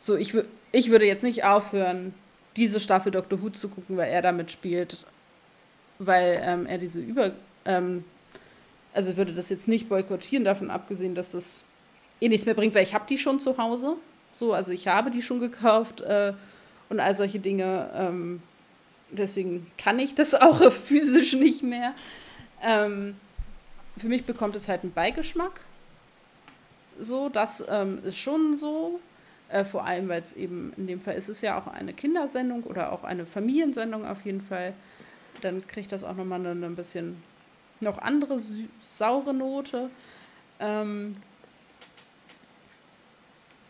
so, 0.00 0.16
ich, 0.16 0.34
ich 0.72 0.90
würde 0.90 1.06
jetzt 1.06 1.22
nicht 1.22 1.44
aufhören, 1.44 2.14
diese 2.56 2.80
Staffel 2.80 3.12
Dr. 3.12 3.40
Who 3.42 3.50
zu 3.50 3.68
gucken, 3.68 3.96
weil 3.96 4.10
er 4.10 4.22
damit 4.22 4.50
spielt, 4.50 5.04
weil 5.98 6.40
ähm, 6.42 6.66
er 6.66 6.78
diese 6.78 7.00
Über. 7.00 7.32
Ähm, 7.64 8.04
also 8.94 9.16
würde 9.18 9.34
das 9.34 9.50
jetzt 9.50 9.68
nicht 9.68 9.90
boykottieren, 9.90 10.44
davon 10.44 10.70
abgesehen, 10.70 11.14
dass 11.14 11.30
das 11.30 11.65
eh 12.20 12.28
nichts 12.28 12.46
mehr 12.46 12.54
bringt, 12.54 12.74
weil 12.74 12.82
ich 12.82 12.94
habe 12.94 13.04
die 13.08 13.18
schon 13.18 13.40
zu 13.40 13.58
Hause. 13.58 13.96
So, 14.32 14.52
also 14.52 14.72
ich 14.72 14.88
habe 14.88 15.10
die 15.10 15.22
schon 15.22 15.40
gekauft 15.40 16.00
äh, 16.00 16.32
und 16.88 17.00
all 17.00 17.14
solche 17.14 17.38
Dinge. 17.38 17.90
Ähm, 17.94 18.42
deswegen 19.10 19.70
kann 19.78 19.98
ich 19.98 20.14
das 20.14 20.34
auch 20.40 20.72
physisch 20.72 21.34
nicht 21.34 21.62
mehr. 21.62 21.94
Ähm, 22.62 23.16
für 23.96 24.08
mich 24.08 24.24
bekommt 24.24 24.56
es 24.56 24.68
halt 24.68 24.82
einen 24.82 24.92
Beigeschmack. 24.92 25.60
So, 26.98 27.28
das 27.28 27.64
ähm, 27.68 28.00
ist 28.04 28.18
schon 28.18 28.56
so. 28.56 29.00
Äh, 29.48 29.64
vor 29.64 29.84
allem, 29.84 30.08
weil 30.08 30.22
es 30.22 30.32
eben 30.32 30.72
in 30.76 30.86
dem 30.86 31.00
Fall 31.00 31.14
ist 31.14 31.28
es 31.28 31.40
ja 31.40 31.58
auch 31.58 31.68
eine 31.68 31.92
Kindersendung 31.92 32.64
oder 32.64 32.92
auch 32.92 33.04
eine 33.04 33.26
Familiensendung 33.26 34.04
auf 34.04 34.24
jeden 34.24 34.40
Fall. 34.40 34.72
Dann 35.42 35.66
kriegt 35.66 35.92
das 35.92 36.02
auch 36.02 36.16
nochmal 36.16 36.40
eine, 36.40 36.50
eine 36.50 36.66
ein 36.66 36.76
bisschen 36.76 37.22
noch 37.80 37.98
andere 37.98 38.40
saure 38.82 39.34
Note. 39.34 39.90
Ähm, 40.58 41.16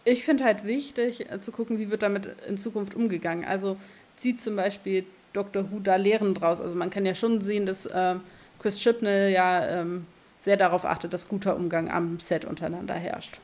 ich 0.07 0.24
finde 0.24 0.44
halt 0.44 0.64
wichtig 0.64 1.30
äh, 1.30 1.40
zu 1.40 1.52
gucken, 1.52 1.78
wie 1.78 1.90
wird 1.90 2.02
damit 2.02 2.28
in 2.46 2.57
Zukunft 2.57 2.94
umgegangen. 2.94 3.44
Also 3.44 3.76
zieht 4.16 4.40
zum 4.40 4.57
Beispiel 4.57 5.04
Dr. 5.32 5.70
Who 5.70 5.80
da 5.80 5.96
Lehren 5.96 6.32
draus. 6.32 6.61
Also 6.61 6.74
man 6.76 6.90
kann 6.90 7.04
ja 7.04 7.14
schon 7.14 7.40
sehen, 7.40 7.66
dass 7.66 7.86
äh, 7.86 8.14
Chris 8.61 8.78
Chibnall 8.78 9.30
ja 9.30 9.66
ähm, 9.66 10.07
sehr 10.38 10.57
darauf 10.57 10.84
achtet, 10.84 11.12
dass 11.12 11.28
guter 11.28 11.57
Umgang 11.57 11.90
am 11.90 12.20
Set 12.20 12.44
untereinander 12.44 12.94
herrscht. 12.94 13.40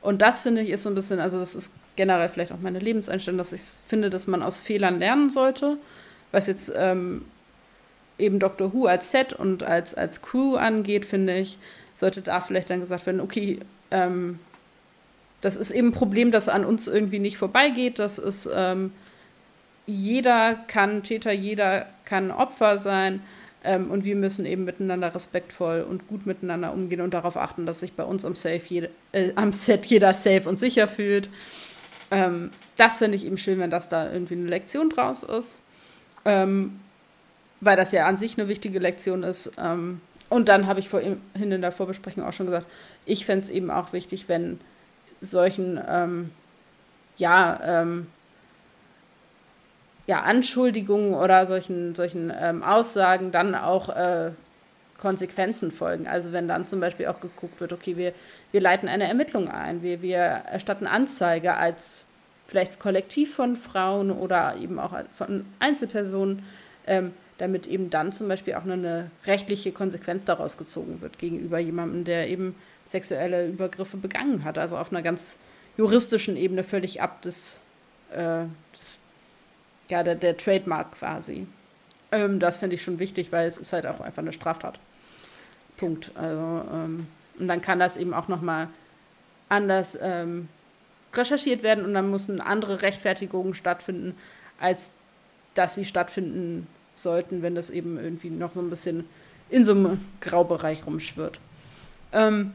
Und 0.00 0.22
das 0.22 0.40
finde 0.40 0.62
ich 0.62 0.70
ist 0.70 0.82
so 0.82 0.88
ein 0.88 0.94
bisschen, 0.94 1.20
also 1.20 1.38
das 1.38 1.54
ist 1.54 1.74
generell 1.96 2.30
vielleicht 2.30 2.52
auch 2.52 2.60
meine 2.60 2.78
Lebenseinstellung, 2.78 3.38
dass 3.38 3.52
ich 3.52 3.62
finde, 3.86 4.08
dass 4.08 4.26
man 4.26 4.42
aus 4.42 4.58
Fehlern 4.58 4.98
lernen 4.98 5.28
sollte, 5.28 5.76
was 6.32 6.46
jetzt 6.46 6.72
ähm, 6.76 7.26
eben 8.18 8.38
Dr. 8.38 8.72
Who 8.72 8.86
als 8.86 9.10
Set 9.10 9.34
und 9.34 9.62
als, 9.62 9.94
als 9.94 10.22
Crew 10.22 10.56
angeht, 10.56 11.04
finde 11.04 11.36
ich, 11.36 11.58
sollte 11.94 12.22
da 12.22 12.40
vielleicht 12.40 12.70
dann 12.70 12.80
gesagt 12.80 13.04
werden, 13.04 13.20
okay, 13.20 13.60
ähm, 13.90 14.40
das 15.44 15.56
ist 15.56 15.72
eben 15.72 15.88
ein 15.88 15.92
Problem, 15.92 16.30
das 16.30 16.48
an 16.48 16.64
uns 16.64 16.88
irgendwie 16.88 17.18
nicht 17.18 17.36
vorbeigeht. 17.36 17.98
Das 17.98 18.18
ist, 18.18 18.48
ähm, 18.54 18.92
jeder 19.86 20.54
kann 20.54 21.02
Täter, 21.02 21.32
jeder 21.32 21.84
kann 22.06 22.30
Opfer 22.30 22.78
sein. 22.78 23.20
Ähm, 23.62 23.90
und 23.90 24.06
wir 24.06 24.16
müssen 24.16 24.46
eben 24.46 24.64
miteinander 24.64 25.14
respektvoll 25.14 25.82
und 25.82 26.08
gut 26.08 26.24
miteinander 26.24 26.72
umgehen 26.72 27.02
und 27.02 27.12
darauf 27.12 27.36
achten, 27.36 27.66
dass 27.66 27.80
sich 27.80 27.92
bei 27.92 28.04
uns 28.04 28.24
am, 28.24 28.34
safe 28.34 28.62
jede, 28.68 28.88
äh, 29.12 29.32
am 29.34 29.52
Set 29.52 29.84
jeder 29.84 30.14
safe 30.14 30.48
und 30.48 30.58
sicher 30.58 30.88
fühlt. 30.88 31.28
Ähm, 32.10 32.50
das 32.78 32.96
finde 32.96 33.16
ich 33.16 33.26
eben 33.26 33.36
schön, 33.36 33.58
wenn 33.58 33.70
das 33.70 33.90
da 33.90 34.10
irgendwie 34.10 34.36
eine 34.36 34.48
Lektion 34.48 34.88
draus 34.88 35.24
ist. 35.24 35.58
Ähm, 36.24 36.80
weil 37.60 37.76
das 37.76 37.92
ja 37.92 38.06
an 38.06 38.16
sich 38.16 38.38
eine 38.38 38.48
wichtige 38.48 38.78
Lektion 38.78 39.22
ist. 39.22 39.56
Ähm, 39.62 40.00
und 40.30 40.48
dann 40.48 40.66
habe 40.66 40.80
ich 40.80 40.88
vorhin 40.88 41.20
in 41.34 41.60
der 41.60 41.70
Vorbesprechung 41.70 42.24
auch 42.24 42.32
schon 42.32 42.46
gesagt, 42.46 42.66
ich 43.04 43.26
fände 43.26 43.44
es 43.44 43.50
eben 43.50 43.70
auch 43.70 43.92
wichtig, 43.92 44.24
wenn 44.26 44.58
solchen, 45.30 45.80
ähm, 45.88 46.30
ja, 47.16 47.60
ähm, 47.82 48.06
ja, 50.06 50.20
Anschuldigungen 50.20 51.14
oder 51.14 51.46
solchen, 51.46 51.94
solchen 51.94 52.32
ähm, 52.38 52.62
Aussagen 52.62 53.32
dann 53.32 53.54
auch 53.54 53.88
äh, 53.88 54.32
Konsequenzen 54.98 55.72
folgen. 55.72 56.06
Also 56.06 56.32
wenn 56.32 56.48
dann 56.48 56.66
zum 56.66 56.80
Beispiel 56.80 57.06
auch 57.06 57.20
geguckt 57.20 57.60
wird, 57.60 57.72
okay, 57.72 57.96
wir, 57.96 58.12
wir 58.52 58.60
leiten 58.60 58.88
eine 58.88 59.08
Ermittlung 59.08 59.48
ein, 59.48 59.82
wir, 59.82 60.02
wir 60.02 60.18
erstatten 60.18 60.86
Anzeige 60.86 61.56
als 61.56 62.06
vielleicht 62.46 62.78
Kollektiv 62.78 63.34
von 63.34 63.56
Frauen 63.56 64.10
oder 64.10 64.56
eben 64.56 64.78
auch 64.78 64.94
von 65.16 65.46
Einzelpersonen, 65.58 66.42
ähm, 66.86 67.12
damit 67.38 67.66
eben 67.66 67.90
dann 67.90 68.12
zum 68.12 68.28
Beispiel 68.28 68.54
auch 68.54 68.64
eine 68.64 69.10
rechtliche 69.26 69.72
Konsequenz 69.72 70.24
daraus 70.24 70.56
gezogen 70.56 71.00
wird 71.00 71.18
gegenüber 71.18 71.58
jemandem, 71.58 72.04
der 72.04 72.28
eben 72.28 72.54
sexuelle 72.84 73.48
Übergriffe 73.48 73.96
begangen 73.96 74.44
hat. 74.44 74.58
Also 74.58 74.76
auf 74.76 74.92
einer 74.92 75.02
ganz 75.02 75.38
juristischen 75.76 76.36
Ebene 76.36 76.64
völlig 76.64 77.02
ab 77.02 77.22
des, 77.22 77.60
äh, 78.12 78.44
des 78.72 78.98
ja, 79.88 80.02
der, 80.02 80.14
der 80.14 80.36
Trademark 80.36 80.92
quasi. 80.98 81.46
Ähm, 82.12 82.38
das 82.38 82.58
finde 82.58 82.74
ich 82.74 82.82
schon 82.82 82.98
wichtig, 82.98 83.32
weil 83.32 83.46
es 83.46 83.58
ist 83.58 83.72
halt 83.72 83.86
auch 83.86 84.00
einfach 84.00 84.22
eine 84.22 84.32
Straftat. 84.32 84.78
Punkt. 85.76 86.12
Also, 86.14 86.68
ähm, 86.72 87.06
und 87.38 87.46
dann 87.48 87.60
kann 87.60 87.78
das 87.80 87.96
eben 87.96 88.14
auch 88.14 88.28
nochmal 88.28 88.68
anders 89.48 89.98
ähm, 90.00 90.48
recherchiert 91.12 91.62
werden 91.62 91.84
und 91.84 91.94
dann 91.94 92.10
müssen 92.10 92.40
andere 92.40 92.82
Rechtfertigungen 92.82 93.54
stattfinden, 93.54 94.16
als 94.58 94.90
dass 95.54 95.74
sie 95.74 95.84
stattfinden 95.84 96.66
sollten, 96.94 97.42
wenn 97.42 97.54
das 97.54 97.70
eben 97.70 97.98
irgendwie 97.98 98.30
noch 98.30 98.54
so 98.54 98.60
ein 98.60 98.70
bisschen 98.70 99.04
in 99.50 99.64
so 99.64 99.72
einem 99.72 100.04
Graubereich 100.20 100.86
rumschwirrt. 100.86 101.38
Ähm, 102.12 102.52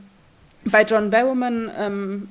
bei 0.65 0.83
John 0.83 1.09
Barrowman, 1.09 1.71
ähm, 1.77 2.29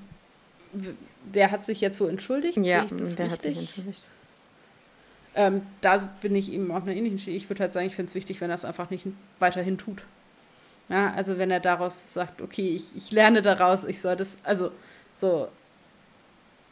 der 1.35 1.51
hat 1.51 1.65
sich 1.65 1.81
jetzt 1.81 2.01
wohl 2.01 2.11
entschuldigt. 2.11 2.59
Ja, 2.59 2.85
der 2.85 3.01
richtig? 3.01 3.31
hat 3.31 3.43
sich 3.43 3.59
entschuldigt. 3.59 4.03
Ähm, 5.35 5.63
da 5.81 5.97
bin 6.21 6.35
ich 6.35 6.53
eben 6.53 6.71
auf 6.71 6.83
einer 6.83 6.95
ähnlichen 6.95 7.19
Schiene. 7.19 7.37
Ich 7.37 7.49
würde 7.49 7.63
halt 7.63 7.73
sagen, 7.73 7.87
ich 7.87 7.95
finde 7.95 8.09
es 8.09 8.15
wichtig, 8.15 8.41
wenn 8.41 8.51
er 8.51 8.55
es 8.55 8.65
einfach 8.65 8.91
nicht 8.91 9.07
weiterhin 9.39 9.79
tut. 9.79 10.03
Ja, 10.89 11.13
also 11.13 11.39
wenn 11.39 11.51
er 11.51 11.61
daraus 11.61 12.15
sagt, 12.15 12.41
okay, 12.41 12.71
ich, 12.75 12.97
ich 12.97 13.13
lerne 13.13 13.43
daraus, 13.43 13.85
ich 13.85 14.01
soll 14.01 14.17
das, 14.17 14.39
also 14.43 14.73
so, 15.17 15.49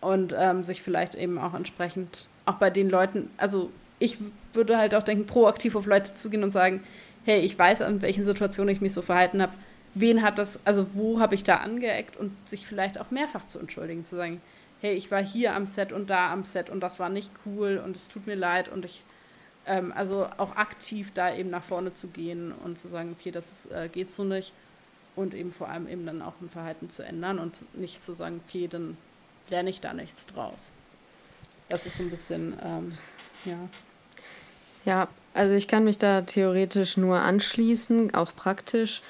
und 0.01 0.35
ähm, 0.37 0.65
sich 0.65 0.83
vielleicht 0.83 1.15
eben 1.15 1.39
auch 1.39 1.55
entsprechend 1.55 2.29
auch 2.47 2.55
bei 2.55 2.71
den 2.71 2.89
Leuten, 2.89 3.31
also 3.37 3.71
ich 3.99 4.19
würde 4.53 4.79
halt 4.79 4.95
auch 4.95 5.03
denken, 5.03 5.27
proaktiv 5.27 5.77
auf 5.77 5.87
Leute 5.87 6.15
zugehen 6.15 6.43
und 6.43 6.53
sagen, 6.53 6.83
hey, 7.25 7.41
ich 7.41 7.59
weiß, 7.59 7.81
in 7.83 8.03
welchen 8.03 8.25
Situationen 8.25 8.75
ich 8.75 8.81
mich 8.81 8.95
so 8.95 9.03
verhalten 9.03 9.43
habe, 9.43 9.53
wen 9.99 10.23
hat 10.23 10.39
das, 10.39 10.65
also 10.67 10.95
wo 10.95 11.21
habe 11.21 11.35
ich 11.35 11.43
da 11.43 11.57
angeeckt 11.57 12.17
und 12.17 12.37
sich 12.47 12.67
vielleicht 12.67 13.01
auch 13.01 13.11
mehrfach 13.11 13.47
zu 13.47 13.59
entschuldigen, 13.59 14.05
zu 14.05 14.15
sagen, 14.15 14.43
hey, 14.83 14.95
ich 14.95 15.11
war 15.11 15.25
hier 15.25 15.55
am 15.55 15.67
Set 15.67 15.91
und 15.91 16.11
da 16.11 16.31
am 16.31 16.45
Set 16.45 16.69
und 16.69 16.81
das 16.81 17.01
war 17.01 17.09
nicht 17.09 17.31
cool 17.47 17.81
und 17.83 17.97
es 17.97 18.09
tut 18.09 18.27
mir 18.27 18.35
leid 18.35 18.69
und 18.69 18.85
ich, 18.85 19.03
ähm, 19.67 19.93
also 19.97 20.29
auch 20.37 20.57
aktiv 20.57 21.13
da 21.15 21.35
eben 21.35 21.49
nach 21.49 21.65
vorne 21.65 21.95
zu 21.95 22.09
gehen 22.09 22.53
und 22.53 22.79
zu 22.79 22.89
sagen, 22.89 23.17
okay, 23.19 23.31
das 23.31 23.51
ist, 23.51 23.73
äh, 23.73 23.89
geht 23.89 24.13
so 24.13 24.23
nicht 24.23 24.53
und 25.17 25.33
eben 25.33 25.51
vor 25.51 25.71
allem 25.71 25.89
eben 25.89 26.05
dann 26.05 26.21
auch 26.21 26.35
ein 26.43 26.51
Verhalten 26.51 26.91
zu 26.91 27.03
ändern 27.03 27.39
und 27.39 27.65
nicht 27.75 28.05
zu 28.05 28.13
sagen, 28.13 28.43
okay, 28.47 28.69
dann 28.69 28.99
lerne 29.49 29.71
ich 29.71 29.81
da 29.81 29.95
nichts 29.95 30.27
draus. 30.27 30.73
Das 31.71 31.87
ist 31.87 31.97
so 31.97 32.03
ein 32.03 32.11
bisschen, 32.11 32.55
ähm, 32.63 32.93
ja. 33.47 33.69
Ja, 34.85 35.09
also 35.33 35.55
ich 35.55 35.69
kann 35.69 35.85
mich 35.85 35.99
da 35.99 36.23
theoretisch 36.23 36.99
nur 36.99 37.19
anschließen, 37.19 38.15
auch 38.15 38.37
praktisch. 38.37 39.03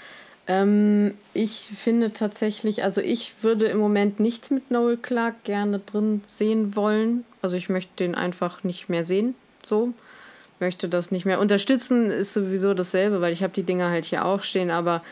Ähm, 0.48 1.14
ich 1.34 1.70
finde 1.76 2.12
tatsächlich, 2.12 2.84
also 2.84 3.00
ich 3.00 3.34
würde 3.42 3.66
im 3.66 3.78
Moment 3.78 4.20
nichts 4.20 4.50
mit 4.50 4.70
Noel 4.70 4.96
Clark 4.96 5.42
gerne 5.44 5.80
drin 5.80 6.22
sehen 6.26 6.76
wollen. 6.76 7.24
Also 7.42 7.56
ich 7.56 7.68
möchte 7.68 7.92
den 7.98 8.14
einfach 8.14 8.62
nicht 8.64 8.88
mehr 8.88 9.04
sehen. 9.04 9.34
So. 9.64 9.92
Möchte 10.58 10.88
das 10.88 11.10
nicht 11.10 11.26
mehr. 11.26 11.38
Unterstützen 11.40 12.10
ist 12.10 12.32
sowieso 12.32 12.72
dasselbe, 12.72 13.20
weil 13.20 13.32
ich 13.32 13.42
habe 13.42 13.52
die 13.52 13.64
Dinger 13.64 13.90
halt 13.90 14.06
hier 14.06 14.24
auch 14.24 14.42
stehen, 14.42 14.70
aber 14.70 15.02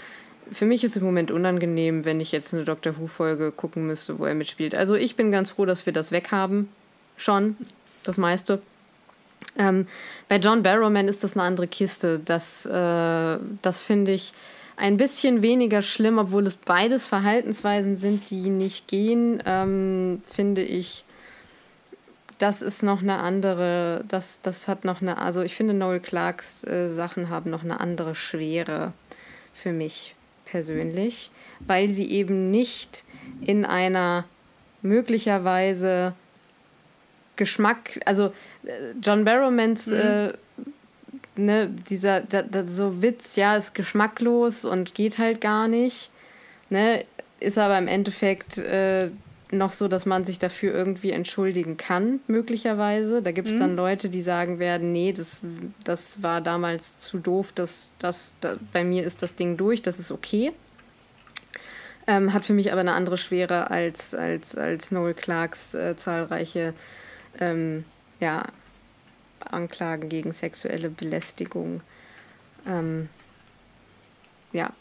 für 0.51 0.65
mich 0.67 0.85
ist 0.85 0.97
im 0.97 1.05
Moment 1.05 1.31
unangenehm, 1.31 2.05
wenn 2.05 2.21
ich 2.21 2.33
jetzt 2.33 2.55
eine 2.55 2.65
Doctor 2.65 2.99
Who-Folge 2.99 3.53
gucken 3.53 3.87
müsste, 3.87 4.19
wo 4.19 4.25
er 4.25 4.35
mitspielt. 4.35 4.75
Also 4.75 4.95
ich 4.95 5.17
bin 5.17 5.33
ganz 5.33 5.51
froh, 5.51 5.67
dass 5.67 5.85
wir 5.85 5.93
das 5.93 6.13
weghaben. 6.13 6.69
Schon. 7.17 7.57
Das 8.03 8.17
meiste. 8.19 8.61
Ähm, 9.57 9.87
bei 10.29 10.37
John 10.37 10.63
Barrowman 10.63 11.09
ist 11.09 11.25
das 11.25 11.35
eine 11.35 11.43
andere 11.43 11.67
Kiste. 11.67 12.21
Das, 12.25 12.67
äh, 12.67 13.39
das 13.63 13.81
finde 13.81 14.13
ich 14.13 14.33
ein 14.77 14.97
bisschen 14.97 15.43
weniger 15.43 15.83
schlimm, 15.83 16.19
obwohl 16.19 16.47
es 16.47 16.57
beides 16.57 17.07
Verhaltensweisen 17.07 17.97
sind, 17.97 18.31
die 18.31 18.51
nicht 18.51 18.89
gehen, 18.89 19.43
ähm, 19.47 20.23
finde 20.27 20.63
ich, 20.63 21.05
das 22.39 22.63
ist 22.63 22.83
noch 22.83 23.01
eine 23.01 23.19
andere, 23.19 24.05
das, 24.09 24.41
das 24.43 24.67
hat 24.67 24.85
noch 24.85 25.01
eine, 25.01 25.19
also 25.19 25.43
ich 25.43 25.55
finde 25.55 25.75
Noel 25.75 26.01
Clarks 26.01 26.65
äh, 26.65 26.89
Sachen 26.89 27.31
haben 27.31 27.51
noch 27.51 27.63
eine 27.63 27.81
andere 27.81 28.15
Schwere 28.15 28.93
für 29.53 29.73
mich 29.73 30.17
persönlich, 30.45 31.31
weil 31.61 31.89
sie 31.89 32.11
eben 32.11 32.51
nicht 32.51 33.05
in 33.41 33.65
einer 33.65 34.25
möglicherweise 34.83 36.15
Geschmack, 37.37 38.01
also 38.05 38.33
äh, 38.65 38.93
John 39.03 39.25
Barrowmans 39.25 39.87
mhm. 39.87 39.95
äh, 39.95 40.33
ne, 41.37 41.69
dieser, 41.89 42.21
da, 42.21 42.43
da, 42.43 42.67
so 42.67 43.03
Witz, 43.03 43.37
ja, 43.37 43.57
ist 43.57 43.75
geschmacklos 43.75 44.65
und 44.65 44.95
geht 44.95 45.19
halt 45.19 45.41
gar 45.41 45.69
nicht. 45.69 46.11
Ne, 46.71 47.05
ist 47.41 47.59
aber 47.59 47.77
im 47.79 47.89
Endeffekt 47.89 48.59
äh, 48.59 49.11
noch 49.53 49.73
so, 49.73 49.89
dass 49.89 50.07
man 50.07 50.25
sich 50.25 50.39
dafür 50.39 50.75
irgendwie 50.75 51.11
entschuldigen 51.11 51.77
kann, 51.77 52.21
möglicherweise. 52.27 53.23
Da 53.23 53.33
gibt 53.33 53.49
es 53.49 53.55
mhm. 53.55 53.61
dann 53.61 53.77
Leute, 53.77 54.09
die 54.09 54.23
sagen 54.23 54.59
werden, 54.59 54.93
nee, 54.93 55.13
das, 55.13 55.41
das 55.85 56.23
war 56.23 56.41
damals 56.41 56.99
zu 56.99 57.19
doof, 57.19 57.53
das, 57.55 57.93
das, 57.99 58.33
das, 58.41 58.59
bei 58.73 58.85
mir 58.85 59.05
ist 59.05 59.23
das 59.23 59.37
Ding 59.37 59.57
durch, 59.57 59.83
das 59.83 59.99
ist 59.99 60.11
okay. 60.11 60.53
Ähm, 62.07 62.35
hat 62.35 62.45
für 62.45 62.53
mich 62.53 62.71
aber 62.71 62.83
eine 62.83 62.93
andere 62.93 63.17
Schwere 63.17 63.71
als, 63.71 64.15
als, 64.15 64.57
als 64.57 64.91
Noel 64.91 65.15
Clarks 65.15 65.73
äh, 65.73 65.97
zahlreiche 65.97 66.75
ähm, 67.41 67.85
ja, 68.21 68.45
Anklagen 69.53 70.09
gegen 70.09 70.33
sexuelle 70.33 70.91
Belästigung. 70.91 71.83
Ähm, 72.67 73.09
ja, 74.53 74.73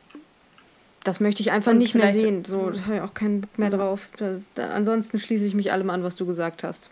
das 1.03 1.19
möchte 1.19 1.41
ich 1.41 1.51
einfach 1.51 1.71
Und 1.71 1.79
nicht 1.79 1.95
mehr 1.95 2.13
sehen. 2.13 2.45
So, 2.45 2.69
da 2.69 2.85
habe 2.85 2.95
ich 2.95 3.01
auch 3.01 3.13
keinen 3.13 3.41
Bock 3.41 3.59
mehr 3.59 3.69
mhm. 3.69 3.77
drauf. 3.77 4.09
Da, 4.17 4.39
da, 4.55 4.69
ansonsten 4.69 5.19
schließe 5.19 5.45
ich 5.45 5.53
mich 5.53 5.71
allem 5.71 5.89
an, 5.89 6.03
was 6.03 6.15
du 6.15 6.25
gesagt 6.25 6.63
hast. 6.63 6.89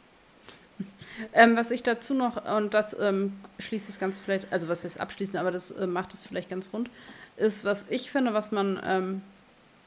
Ähm, 1.33 1.55
was 1.55 1.71
ich 1.71 1.83
dazu 1.83 2.13
noch, 2.13 2.45
und 2.57 2.73
das 2.73 2.97
ähm, 2.99 3.33
schließt 3.59 3.87
das 3.87 3.99
Ganze 3.99 4.19
vielleicht, 4.23 4.51
also 4.51 4.67
was 4.67 4.83
ist 4.83 4.99
abschließend, 4.99 5.37
aber 5.37 5.51
das 5.51 5.71
äh, 5.71 5.85
macht 5.85 6.13
es 6.13 6.25
vielleicht 6.25 6.49
ganz 6.49 6.71
rund, 6.73 6.89
ist, 7.37 7.63
was 7.63 7.85
ich 7.89 8.11
finde, 8.11 8.33
was 8.33 8.51
man 8.51 8.81
ähm, 8.83 9.21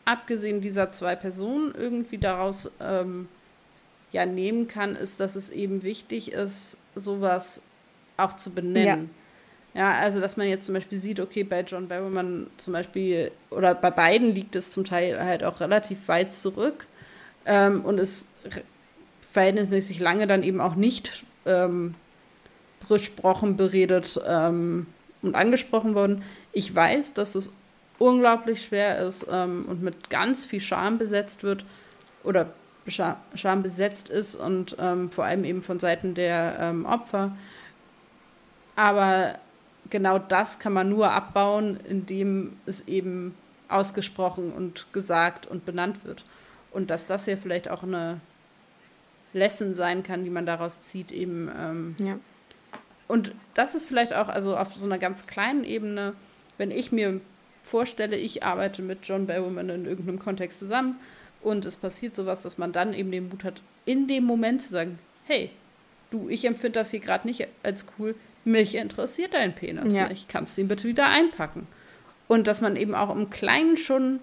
abgesehen 0.05 0.61
dieser 0.61 0.93
zwei 0.93 1.17
Personen 1.17 1.75
irgendwie 1.77 2.19
daraus 2.19 2.71
ähm, 2.81 3.29
ja 4.13 4.27
nehmen 4.27 4.69
kann, 4.69 4.95
ist, 4.95 5.19
dass 5.19 5.35
es 5.35 5.51
eben 5.51 5.83
wichtig 5.83 6.33
ist, 6.33 6.77
sowas 6.95 7.63
auch 8.17 8.35
zu 8.35 8.51
benennen. 8.51 9.11
Ja. 9.75 9.93
ja. 9.93 9.99
also 9.99 10.21
dass 10.21 10.37
man 10.37 10.49
jetzt 10.49 10.67
zum 10.67 10.75
Beispiel 10.75 10.99
sieht, 10.99 11.21
okay, 11.21 11.45
bei 11.45 11.61
John 11.63 11.89
Barrowman 11.89 12.49
zum 12.57 12.73
Beispiel, 12.73 13.31
oder 13.51 13.75
bei 13.75 13.91
beiden 13.91 14.35
liegt 14.35 14.57
es 14.57 14.71
zum 14.71 14.85
Teil 14.85 15.23
halt 15.23 15.45
auch 15.45 15.61
relativ 15.61 16.09
weit 16.09 16.33
zurück 16.33 16.87
ähm, 17.47 17.85
und 17.85 17.99
ist 17.99 18.31
verhältnismäßig 19.33 19.99
lange 19.99 20.27
dann 20.27 20.43
eben 20.43 20.61
auch 20.61 20.77
nicht 20.77 21.25
ähm, 21.47 21.95
besprochen, 22.89 23.57
beredet 23.57 24.21
ähm, 24.27 24.87
und 25.23 25.35
angesprochen 25.35 25.95
worden. 25.95 26.23
Ich 26.53 26.75
weiß, 26.75 27.15
dass 27.15 27.35
es 27.35 27.53
unglaublich 27.99 28.63
schwer 28.63 28.99
ist 28.99 29.27
ähm, 29.31 29.65
und 29.69 29.83
mit 29.83 30.11
ganz 30.11 30.45
viel 30.45 30.61
Scham 30.61 30.99
besetzt 30.99 31.43
wird 31.43 31.65
oder 32.23 32.51
Scham 32.87 33.63
besetzt 33.63 34.11
ist 34.11 34.37
und 34.37 34.77
ähm, 34.79 35.11
vor 35.11 35.25
allem 35.25 35.45
eben 35.45 35.63
von 35.63 35.79
Seiten 35.79 36.15
der 36.15 36.57
ähm, 36.61 36.85
Opfer. 36.85 37.37
Aber 38.77 39.39
genau 39.91 40.19
das 40.19 40.59
kann 40.59 40.73
man 40.73 40.89
nur 40.89 41.13
abbauen, 41.13 41.79
indem 41.85 42.57
es 42.67 42.89
eben 42.89 43.35
ausgesprochen 43.69 44.53
und 44.53 44.93
gesagt 44.93 45.47
und 45.47 45.65
benannt 45.65 46.05
wird. 46.05 46.25
Und 46.71 46.91
dass 46.91 47.07
das 47.07 47.25
hier 47.25 47.39
vielleicht 47.39 47.71
auch 47.71 47.83
eine 47.83 48.21
Lesson 49.33 49.75
sein 49.75 50.03
kann, 50.03 50.25
die 50.25 50.31
man 50.31 50.47
daraus 50.47 50.83
zieht, 50.83 51.13
eben 51.13 51.51
ähm, 51.59 51.97
ja. 51.99 52.19
und 53.09 53.33
das 53.55 53.75
ist 53.75 53.87
vielleicht 53.87 54.15
auch, 54.15 54.29
also 54.29 54.57
auf 54.57 54.75
so 54.75 54.87
einer 54.87 54.99
ganz 54.99 55.27
kleinen 55.27 55.65
Ebene, 55.65 56.15
wenn 56.57 56.71
ich 56.71 56.93
mir 56.93 57.21
vorstelle, 57.63 58.17
ich 58.17 58.45
arbeite 58.45 58.83
mit 58.83 59.01
John 59.03 59.27
Barrowman 59.27 59.71
in 59.71 59.87
irgendeinem 59.87 60.19
Kontext 60.19 60.61
zusammen 60.61 61.01
und 61.43 61.65
es 61.65 61.77
passiert 61.77 62.15
sowas, 62.15 62.43
dass 62.43 62.59
man 62.59 62.73
dann 62.73 62.95
eben 62.95 63.11
den 63.11 63.29
Mut 63.29 63.43
hat, 63.45 63.63
in 63.85 64.07
dem 64.07 64.25
Moment 64.25 64.63
zu 64.63 64.71
sagen, 64.71 64.99
hey, 65.25 65.51
du, 66.11 66.29
ich 66.29 66.45
empfinde 66.45 66.79
das 66.79 66.91
hier 66.91 67.01
gerade 67.01 67.27
nicht 67.27 67.49
als 67.63 67.87
cool, 67.99 68.15
mich 68.45 68.75
interessiert 68.75 69.35
dein 69.35 69.55
Penis 69.55 69.95
ja. 69.95 70.09
nicht, 70.09 70.29
kannst 70.29 70.57
du 70.57 70.63
ihn 70.63 70.69
bitte 70.69 70.87
wieder 70.87 71.09
einpacken. 71.09 71.67
Und 72.29 72.47
dass 72.47 72.61
man 72.61 72.77
eben 72.77 72.95
auch 72.95 73.15
im 73.15 73.31
Kleinen 73.31 73.77
schon 73.77 74.21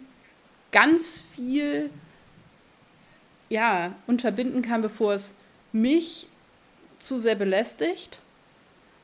ganz 0.72 1.24
viel 1.36 1.90
ja, 3.50 3.96
unterbinden 4.08 4.62
kann, 4.62 4.82
bevor 4.82 5.14
es 5.14 5.38
mich 5.74 6.28
zu 7.00 7.20
sehr 7.20 7.36
belästigt 7.36 8.20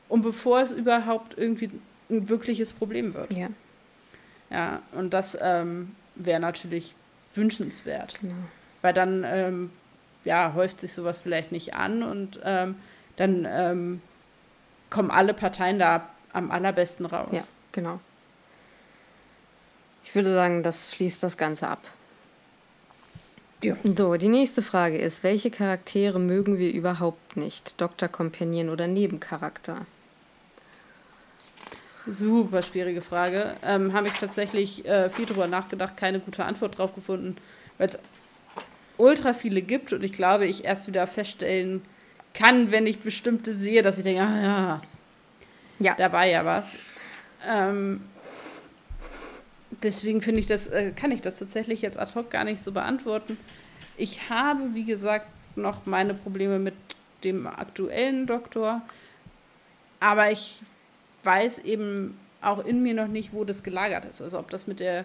und 0.08 0.22
bevor 0.22 0.60
es 0.60 0.72
überhaupt 0.72 1.36
irgendwie 1.36 1.70
ein 2.10 2.28
wirkliches 2.28 2.72
Problem 2.72 3.14
wird. 3.14 3.34
Ja. 3.34 3.48
Ja, 4.50 4.82
und 4.92 5.12
das 5.12 5.36
ähm, 5.40 5.94
wäre 6.14 6.40
natürlich 6.40 6.94
wünschenswert. 7.34 8.18
Genau. 8.20 8.34
Weil 8.80 8.94
dann 8.94 9.24
ähm, 9.26 9.70
ja, 10.24 10.54
häuft 10.54 10.80
sich 10.80 10.92
sowas 10.92 11.18
vielleicht 11.18 11.52
nicht 11.52 11.74
an 11.74 12.02
und 12.02 12.40
ähm, 12.44 12.76
dann 13.16 13.46
ähm, 13.48 14.00
kommen 14.90 15.10
alle 15.10 15.34
Parteien 15.34 15.78
da 15.78 16.08
am 16.32 16.50
allerbesten 16.50 17.06
raus. 17.06 17.28
Ja, 17.32 17.42
genau. 17.72 18.00
Ich 20.04 20.14
würde 20.14 20.32
sagen, 20.32 20.62
das 20.62 20.94
schließt 20.94 21.22
das 21.22 21.36
Ganze 21.36 21.68
ab. 21.68 21.82
Ja. 23.62 23.76
So, 23.82 24.14
die 24.14 24.28
nächste 24.28 24.62
Frage 24.62 24.98
ist, 24.98 25.22
welche 25.22 25.50
Charaktere 25.50 26.20
mögen 26.20 26.58
wir 26.58 26.72
überhaupt 26.72 27.36
nicht? 27.36 27.80
Dr. 27.80 28.08
Companion 28.08 28.68
oder 28.68 28.86
Nebencharakter? 28.86 29.84
Super 32.06 32.62
schwierige 32.62 33.02
Frage. 33.02 33.54
Ähm, 33.64 33.92
Habe 33.92 34.08
ich 34.08 34.14
tatsächlich 34.14 34.86
äh, 34.86 35.10
viel 35.10 35.26
drüber 35.26 35.48
nachgedacht, 35.48 35.96
keine 35.96 36.20
gute 36.20 36.44
Antwort 36.44 36.78
drauf 36.78 36.94
gefunden, 36.94 37.36
weil 37.76 37.88
es 37.88 37.98
ultra 38.96 39.34
viele 39.34 39.60
gibt 39.60 39.92
und 39.92 40.02
ich 40.04 40.12
glaube, 40.12 40.46
ich 40.46 40.64
erst 40.64 40.86
wieder 40.86 41.06
feststellen 41.06 41.82
kann, 42.34 42.70
wenn 42.70 42.86
ich 42.86 43.00
bestimmte 43.00 43.54
sehe, 43.54 43.82
dass 43.82 43.98
ich 43.98 44.04
denke, 44.04 44.22
ah 44.22 44.42
ja, 44.42 44.82
ja. 45.78 45.94
da 45.96 46.12
war 46.12 46.26
ja 46.26 46.44
was. 46.44 46.76
Ähm, 47.46 48.00
deswegen 49.82 50.22
finde 50.22 50.40
ich 50.40 50.46
das, 50.46 50.68
äh, 50.68 50.92
kann 50.92 51.10
ich 51.10 51.20
das 51.20 51.38
tatsächlich 51.38 51.82
jetzt 51.82 51.98
ad 51.98 52.14
hoc 52.14 52.30
gar 52.30 52.44
nicht 52.44 52.60
so 52.60 52.72
beantworten. 52.72 53.36
Ich 53.96 54.30
habe, 54.30 54.74
wie 54.74 54.84
gesagt, 54.84 55.26
noch 55.56 55.86
meine 55.86 56.14
Probleme 56.14 56.58
mit 56.58 56.74
dem 57.24 57.46
aktuellen 57.46 58.26
Doktor, 58.26 58.82
aber 60.00 60.30
ich 60.30 60.62
weiß 61.24 61.58
eben 61.60 62.18
auch 62.40 62.64
in 62.64 62.82
mir 62.82 62.94
noch 62.94 63.08
nicht, 63.08 63.32
wo 63.32 63.44
das 63.44 63.62
gelagert 63.64 64.04
ist. 64.04 64.22
Also 64.22 64.38
ob 64.38 64.50
das 64.50 64.66
mit 64.66 64.78
der 64.78 65.04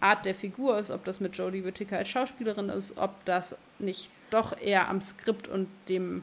Art 0.00 0.24
der 0.24 0.34
Figur 0.34 0.78
ist, 0.78 0.90
ob 0.90 1.04
das 1.04 1.18
mit 1.18 1.36
Jodie 1.36 1.64
Whittaker 1.64 1.98
als 1.98 2.08
Schauspielerin 2.08 2.68
ist, 2.68 2.96
ob 2.98 3.24
das 3.24 3.56
nicht 3.78 4.10
doch 4.30 4.56
eher 4.60 4.88
am 4.88 5.00
Skript 5.00 5.48
und 5.48 5.68
dem 5.88 6.22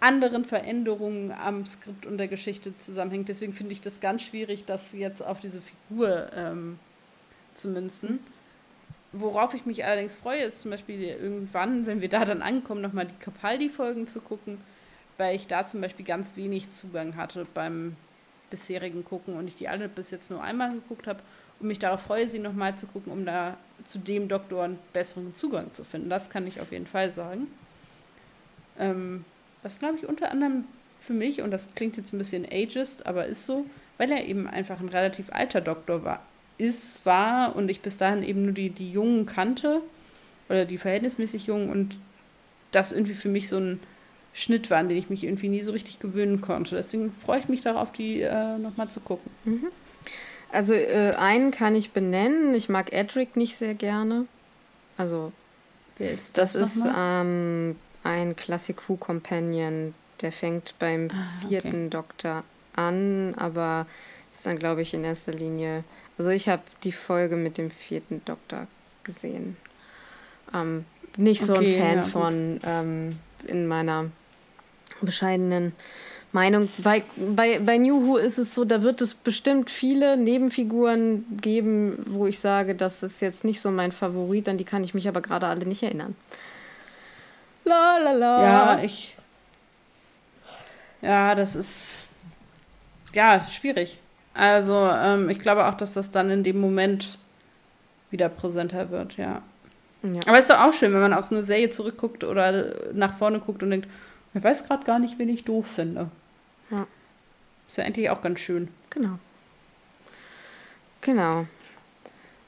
anderen 0.00 0.44
Veränderungen 0.44 1.30
am 1.30 1.66
Skript 1.66 2.06
und 2.06 2.18
der 2.18 2.28
Geschichte 2.28 2.76
zusammenhängt. 2.78 3.28
Deswegen 3.28 3.52
finde 3.52 3.72
ich 3.72 3.80
das 3.80 4.00
ganz 4.00 4.22
schwierig, 4.22 4.64
das 4.64 4.92
jetzt 4.92 5.22
auf 5.22 5.40
diese 5.40 5.60
Figur 5.60 6.30
ähm, 6.34 6.78
zu 7.54 7.68
münzen. 7.68 8.20
Worauf 9.12 9.54
ich 9.54 9.66
mich 9.66 9.84
allerdings 9.84 10.16
freue, 10.16 10.42
ist 10.42 10.60
zum 10.60 10.70
Beispiel 10.70 11.02
irgendwann, 11.02 11.86
wenn 11.86 12.00
wir 12.00 12.08
da 12.08 12.24
dann 12.24 12.42
ankommen, 12.42 12.80
nochmal 12.80 13.06
die 13.06 13.24
Capaldi-Folgen 13.24 14.06
zu 14.06 14.20
gucken, 14.20 14.58
weil 15.18 15.36
ich 15.36 15.48
da 15.48 15.66
zum 15.66 15.80
Beispiel 15.80 16.04
ganz 16.04 16.36
wenig 16.36 16.70
Zugang 16.70 17.16
hatte 17.16 17.46
beim 17.52 17.96
bisherigen 18.50 19.04
Gucken 19.04 19.36
und 19.36 19.48
ich 19.48 19.56
die 19.56 19.68
alle 19.68 19.88
bis 19.88 20.10
jetzt 20.10 20.30
nur 20.30 20.42
einmal 20.42 20.72
geguckt 20.72 21.06
habe 21.06 21.20
und 21.58 21.68
mich 21.68 21.78
darauf 21.78 22.02
freue, 22.02 22.26
sie 22.26 22.38
nochmal 22.38 22.76
zu 22.76 22.86
gucken, 22.86 23.12
um 23.12 23.26
da 23.26 23.56
zu 23.84 23.98
dem 23.98 24.28
Doktor 24.28 24.64
einen 24.64 24.78
besseren 24.92 25.34
Zugang 25.34 25.72
zu 25.72 25.84
finden. 25.84 26.08
Das 26.08 26.30
kann 26.30 26.46
ich 26.46 26.60
auf 26.60 26.72
jeden 26.72 26.86
Fall 26.86 27.10
sagen. 27.10 27.48
Ähm, 28.78 29.24
das 29.62 29.78
glaube 29.78 29.98
ich 29.98 30.08
unter 30.08 30.30
anderem 30.30 30.64
für 31.00 31.12
mich, 31.12 31.42
und 31.42 31.50
das 31.50 31.74
klingt 31.74 31.96
jetzt 31.96 32.12
ein 32.12 32.18
bisschen 32.18 32.46
ageist, 32.50 33.06
aber 33.06 33.26
ist 33.26 33.46
so, 33.46 33.66
weil 33.98 34.10
er 34.10 34.26
eben 34.26 34.46
einfach 34.46 34.80
ein 34.80 34.88
relativ 34.88 35.32
alter 35.32 35.60
Doktor 35.60 36.04
war, 36.04 36.22
ist, 36.58 37.04
war 37.06 37.56
und 37.56 37.70
ich 37.70 37.80
bis 37.80 37.96
dahin 37.96 38.22
eben 38.22 38.44
nur 38.44 38.52
die, 38.52 38.70
die 38.70 38.90
Jungen 38.90 39.26
kannte 39.26 39.80
oder 40.48 40.64
die 40.64 40.78
verhältnismäßig 40.78 41.46
Jungen 41.46 41.70
und 41.70 41.96
das 42.70 42.92
irgendwie 42.92 43.14
für 43.14 43.28
mich 43.28 43.48
so 43.48 43.56
ein 43.56 43.80
Schnitt 44.32 44.70
war, 44.70 44.78
an 44.78 44.88
den 44.88 44.98
ich 44.98 45.10
mich 45.10 45.24
irgendwie 45.24 45.48
nie 45.48 45.62
so 45.62 45.72
richtig 45.72 45.98
gewöhnen 45.98 46.40
konnte. 46.40 46.76
Deswegen 46.76 47.12
freue 47.12 47.40
ich 47.40 47.48
mich 47.48 47.62
darauf, 47.62 47.92
die 47.92 48.20
äh, 48.20 48.58
nochmal 48.58 48.88
zu 48.88 49.00
gucken. 49.00 49.30
Mhm. 49.44 49.66
Also 50.52 50.74
äh, 50.74 51.14
einen 51.16 51.50
kann 51.50 51.74
ich 51.74 51.90
benennen. 51.92 52.54
Ich 52.54 52.68
mag 52.68 52.92
Edric 52.92 53.36
nicht 53.36 53.56
sehr 53.56 53.74
gerne. 53.74 54.26
Also 54.96 55.32
wer 55.98 56.12
ist 56.12 56.38
das? 56.38 56.52
Das 56.52 56.76
ist 56.76 56.86
ähm, 56.96 57.76
ein 58.02 58.36
Classic 58.36 58.76
Who 58.88 58.96
Companion. 58.96 59.94
Der 60.20 60.32
fängt 60.32 60.74
beim 60.78 61.08
ah, 61.12 61.48
vierten 61.48 61.86
okay. 61.86 61.90
Doktor 61.90 62.44
an, 62.74 63.34
aber 63.36 63.86
ist 64.32 64.46
dann, 64.46 64.58
glaube 64.58 64.82
ich, 64.82 64.94
in 64.94 65.04
erster 65.04 65.32
Linie. 65.32 65.84
Also 66.18 66.30
ich 66.30 66.48
habe 66.48 66.62
die 66.84 66.92
Folge 66.92 67.36
mit 67.36 67.56
dem 67.56 67.70
vierten 67.70 68.22
Doktor 68.24 68.66
gesehen. 69.04 69.56
Ähm, 70.54 70.84
nicht 71.16 71.42
so 71.42 71.54
okay, 71.54 71.80
ein 71.80 71.80
Fan 71.80 71.96
ja, 71.96 72.04
von 72.04 72.60
ähm, 72.64 73.18
in 73.46 73.66
meiner 73.66 74.06
bescheidenen 75.00 75.72
Meinung. 76.32 76.68
Bei, 76.78 77.02
bei, 77.16 77.58
bei 77.58 77.78
New 77.78 78.06
Who 78.06 78.16
ist 78.16 78.38
es 78.38 78.54
so, 78.54 78.64
da 78.64 78.82
wird 78.82 79.00
es 79.00 79.14
bestimmt 79.14 79.70
viele 79.70 80.16
Nebenfiguren 80.16 81.24
geben, 81.40 82.04
wo 82.06 82.26
ich 82.26 82.38
sage, 82.38 82.74
das 82.74 83.02
ist 83.02 83.20
jetzt 83.20 83.44
nicht 83.44 83.60
so 83.60 83.70
mein 83.70 83.92
Favorit, 83.92 84.48
an 84.48 84.58
die 84.58 84.64
kann 84.64 84.84
ich 84.84 84.94
mich 84.94 85.08
aber 85.08 85.22
gerade 85.22 85.46
alle 85.46 85.66
nicht 85.66 85.82
erinnern. 85.82 86.14
La 87.70 87.98
la 87.98 88.12
la. 88.12 88.42
Ja, 88.42 88.82
ich. 88.82 89.16
Ja, 91.02 91.34
das 91.36 91.54
ist. 91.54 92.14
Ja, 93.12 93.46
schwierig. 93.50 94.00
Also, 94.34 94.74
ähm, 94.74 95.30
ich 95.30 95.38
glaube 95.38 95.66
auch, 95.66 95.74
dass 95.74 95.92
das 95.92 96.10
dann 96.10 96.30
in 96.30 96.42
dem 96.42 96.60
Moment 96.60 97.18
wieder 98.10 98.28
präsenter 98.28 98.90
wird, 98.90 99.16
ja. 99.16 99.42
ja. 100.02 100.20
Aber 100.26 100.38
es 100.38 100.48
ist 100.48 100.50
doch 100.50 100.60
auch 100.60 100.72
schön, 100.72 100.92
wenn 100.92 101.00
man 101.00 101.12
auf 101.12 101.24
so 101.24 101.34
eine 101.36 101.44
Serie 101.44 101.70
zurückguckt 101.70 102.24
oder 102.24 102.74
nach 102.92 103.18
vorne 103.18 103.38
guckt 103.38 103.62
und 103.62 103.70
denkt, 103.70 103.88
ich 104.34 104.42
weiß 104.42 104.64
gerade 104.64 104.84
gar 104.84 104.98
nicht, 104.98 105.18
wen 105.18 105.28
ich 105.28 105.44
doof 105.44 105.66
finde. 105.66 106.10
Ja. 106.70 106.86
Ist 107.68 107.78
ja 107.78 107.84
eigentlich 107.84 108.10
auch 108.10 108.20
ganz 108.20 108.40
schön. 108.40 108.68
Genau. 108.90 109.18
Genau. 111.02 111.46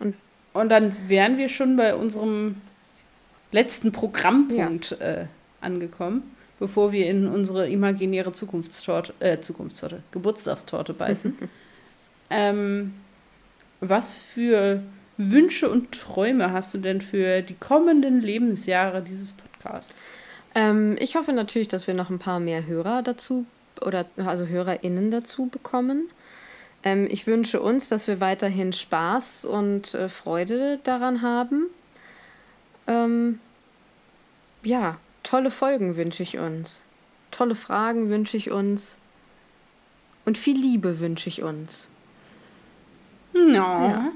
Und, 0.00 0.16
und 0.52 0.68
dann 0.68 0.96
wären 1.08 1.38
wir 1.38 1.48
schon 1.48 1.76
bei 1.76 1.94
unserem 1.94 2.60
letzten 3.52 3.92
Programmpunkt 3.92 4.96
ja. 4.98 5.06
äh, 5.06 5.26
angekommen, 5.60 6.34
bevor 6.58 6.92
wir 6.92 7.06
in 7.06 7.28
unsere 7.28 7.68
imaginäre 7.68 8.32
Zukunftstorte, 8.32 9.14
äh, 9.20 9.40
Zukunftstorte, 9.40 10.02
Geburtstagstorte 10.10 10.94
beißen. 10.94 11.36
ähm, 12.30 12.94
was 13.80 14.16
für 14.16 14.82
Wünsche 15.16 15.70
und 15.70 15.92
Träume 15.92 16.52
hast 16.52 16.74
du 16.74 16.78
denn 16.78 17.00
für 17.00 17.42
die 17.42 17.54
kommenden 17.54 18.20
Lebensjahre 18.20 19.02
dieses 19.02 19.32
Podcasts? 19.32 20.10
Ähm, 20.54 20.96
ich 20.98 21.16
hoffe 21.16 21.32
natürlich, 21.32 21.68
dass 21.68 21.86
wir 21.86 21.94
noch 21.94 22.10
ein 22.10 22.18
paar 22.18 22.40
mehr 22.40 22.66
Hörer 22.66 23.02
dazu 23.02 23.46
oder 23.80 24.06
also 24.16 24.46
HörerInnen 24.46 25.10
dazu 25.10 25.46
bekommen. 25.46 26.10
Ähm, 26.82 27.06
ich 27.10 27.26
wünsche 27.26 27.60
uns, 27.60 27.88
dass 27.88 28.08
wir 28.08 28.20
weiterhin 28.20 28.72
Spaß 28.72 29.44
und 29.44 29.94
äh, 29.94 30.08
Freude 30.08 30.80
daran 30.84 31.22
haben. 31.22 31.66
Ähm, 32.86 33.40
ja, 34.62 34.98
tolle 35.22 35.50
Folgen 35.50 35.96
wünsche 35.96 36.22
ich 36.22 36.38
uns. 36.38 36.82
Tolle 37.30 37.54
Fragen 37.54 38.08
wünsche 38.10 38.36
ich 38.36 38.50
uns. 38.50 38.96
Und 40.24 40.38
viel 40.38 40.56
Liebe 40.56 41.00
wünsche 41.00 41.28
ich 41.28 41.42
uns. 41.42 41.88
No. 43.32 43.52
Ja. 43.52 44.12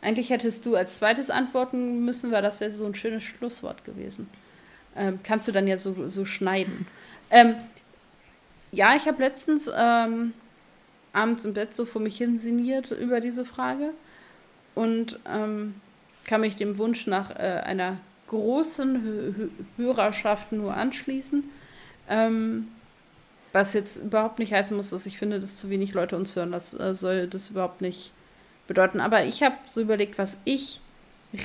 Eigentlich 0.00 0.30
hättest 0.30 0.64
du 0.66 0.76
als 0.76 0.98
zweites 0.98 1.30
antworten 1.30 2.04
müssen, 2.04 2.30
weil 2.30 2.42
das 2.42 2.60
wäre 2.60 2.70
so 2.70 2.86
ein 2.86 2.94
schönes 2.94 3.24
Schlusswort 3.24 3.84
gewesen. 3.84 4.28
Ähm, 4.94 5.18
kannst 5.22 5.48
du 5.48 5.52
dann 5.52 5.66
ja 5.66 5.76
so, 5.76 6.08
so 6.08 6.24
schneiden. 6.24 6.86
Ähm, 7.30 7.56
ja, 8.70 8.94
ich 8.94 9.06
habe 9.06 9.22
letztens 9.22 9.70
ähm, 9.74 10.32
abends 11.12 11.44
im 11.44 11.54
Bett 11.54 11.74
so 11.74 11.84
vor 11.84 12.00
mich 12.00 12.16
hin 12.16 12.36
sinniert 12.36 12.90
über 12.90 13.20
diese 13.20 13.44
Frage 13.44 13.92
und 14.74 15.18
ähm, 15.26 15.74
kann 16.28 16.42
mich 16.42 16.54
dem 16.54 16.78
Wunsch 16.78 17.08
nach 17.08 17.30
äh, 17.30 17.62
einer 17.64 17.96
großen 18.28 19.50
Hörerschaft 19.76 20.52
nur 20.52 20.74
anschließen. 20.74 21.44
Ähm, 22.08 22.68
was 23.52 23.72
jetzt 23.72 23.96
überhaupt 23.96 24.38
nicht 24.38 24.52
heißen 24.52 24.76
muss, 24.76 24.90
dass 24.90 25.06
ich 25.06 25.18
finde, 25.18 25.40
dass 25.40 25.56
zu 25.56 25.70
wenig 25.70 25.94
Leute 25.94 26.16
uns 26.16 26.36
hören. 26.36 26.52
Das 26.52 26.78
äh, 26.78 26.94
soll 26.94 27.26
das 27.26 27.50
überhaupt 27.50 27.80
nicht 27.80 28.12
bedeuten. 28.66 29.00
Aber 29.00 29.24
ich 29.24 29.42
habe 29.42 29.56
so 29.64 29.80
überlegt, 29.80 30.18
was 30.18 30.42
ich 30.44 30.80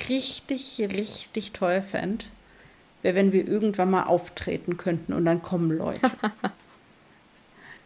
richtig, 0.09 0.79
richtig 0.79 1.53
toll 1.53 1.81
fände 1.81 2.25
wäre, 3.01 3.15
wenn 3.15 3.31
wir 3.31 3.47
irgendwann 3.47 3.89
mal 3.89 4.03
auftreten 4.03 4.77
könnten 4.77 5.13
und 5.13 5.25
dann 5.25 5.41
kommen 5.41 5.71
Leute. 5.71 6.11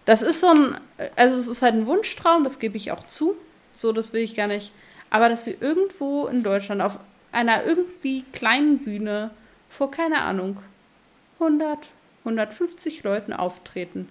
Das 0.07 0.21
ist 0.21 0.39
so 0.39 0.47
ein, 0.47 0.77
also 1.17 1.35
es 1.35 1.49
ist 1.49 1.61
halt 1.61 1.73
ein 1.73 1.85
Wunschtraum, 1.85 2.45
das 2.45 2.59
gebe 2.59 2.77
ich 2.77 2.93
auch 2.93 3.05
zu. 3.07 3.35
So, 3.73 3.91
das 3.91 4.13
will 4.13 4.21
ich 4.21 4.35
gar 4.35 4.47
nicht. 4.47 4.71
Aber 5.09 5.29
dass 5.29 5.45
wir 5.45 5.61
irgendwo 5.61 6.27
in 6.27 6.43
Deutschland 6.43 6.81
auf 6.81 6.99
einer 7.31 7.65
irgendwie 7.65 8.23
kleinen 8.33 8.79
Bühne 8.79 9.31
vor, 9.69 9.91
keine 9.91 10.21
Ahnung, 10.21 10.57
100, 11.39 11.89
150 12.23 13.03
Leuten 13.03 13.33
auftreten. 13.33 14.09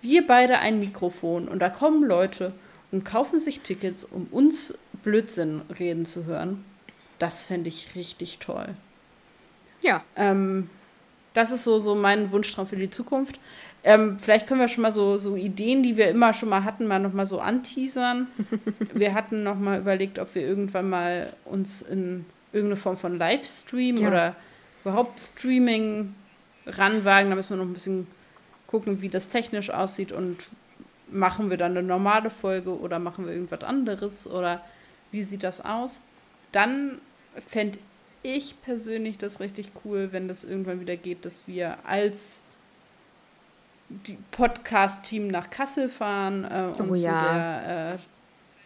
Wir 0.00 0.26
beide 0.26 0.58
ein 0.58 0.80
Mikrofon 0.80 1.48
und 1.48 1.60
da 1.60 1.70
kommen 1.70 2.04
Leute 2.04 2.52
und 2.92 3.04
kaufen 3.04 3.40
sich 3.40 3.60
Tickets, 3.60 4.04
um 4.04 4.26
uns 4.30 4.78
Blödsinn 5.02 5.62
reden 5.78 6.04
zu 6.04 6.26
hören. 6.26 6.64
Das 7.18 7.42
fände 7.42 7.68
ich 7.68 7.94
richtig 7.94 8.38
toll. 8.38 8.74
Ja. 9.80 10.04
Ähm, 10.16 10.68
das 11.34 11.52
ist 11.52 11.64
so, 11.64 11.78
so 11.78 11.94
mein 11.94 12.32
Wunschtraum 12.32 12.66
für 12.66 12.76
die 12.76 12.90
Zukunft. 12.90 13.38
Ähm, 13.82 14.18
vielleicht 14.18 14.46
können 14.46 14.60
wir 14.60 14.68
schon 14.68 14.82
mal 14.82 14.92
so, 14.92 15.18
so 15.18 15.36
Ideen, 15.36 15.82
die 15.82 15.98
wir 15.98 16.08
immer 16.08 16.32
schon 16.32 16.48
mal 16.48 16.64
hatten, 16.64 16.86
mal 16.86 17.00
noch 17.00 17.12
mal 17.12 17.26
so 17.26 17.38
anteasern. 17.38 18.28
wir 18.94 19.12
hatten 19.12 19.42
noch 19.42 19.58
mal 19.58 19.78
überlegt, 19.78 20.18
ob 20.18 20.34
wir 20.34 20.42
irgendwann 20.42 20.88
mal 20.88 21.32
uns 21.44 21.82
in 21.82 22.24
irgendeine 22.52 22.80
Form 22.80 22.96
von 22.96 23.18
Livestream 23.18 23.98
ja. 23.98 24.08
oder 24.08 24.36
überhaupt 24.82 25.20
Streaming 25.20 26.14
ranwagen. 26.66 27.28
Da 27.28 27.36
müssen 27.36 27.50
wir 27.50 27.62
noch 27.62 27.70
ein 27.70 27.74
bisschen 27.74 28.06
gucken, 28.66 29.02
wie 29.02 29.10
das 29.10 29.28
technisch 29.28 29.70
aussieht 29.70 30.12
und 30.12 30.38
machen 31.10 31.50
wir 31.50 31.56
dann 31.56 31.76
eine 31.76 31.86
normale 31.86 32.30
Folge 32.30 32.78
oder 32.78 32.98
machen 32.98 33.26
wir 33.26 33.34
irgendwas 33.34 33.62
anderes 33.62 34.26
oder 34.26 34.64
wie 35.10 35.22
sieht 35.22 35.42
das 35.42 35.64
aus? 35.64 36.00
Dann 36.52 37.00
fände 37.46 37.78
ich 38.24 38.60
persönlich 38.62 39.18
das 39.18 39.38
richtig 39.38 39.70
cool, 39.84 40.08
wenn 40.10 40.26
das 40.28 40.44
irgendwann 40.44 40.80
wieder 40.80 40.96
geht, 40.96 41.24
dass 41.24 41.46
wir 41.46 41.76
als 41.86 42.42
Podcast-Team 44.30 45.28
nach 45.28 45.50
Kassel 45.50 45.88
fahren 45.88 46.44
äh, 46.44 46.72
und 46.78 46.90
oh, 46.90 46.94
ja. 46.94 46.94
zu 46.94 47.02
der 47.02 47.94
äh, 47.94 47.98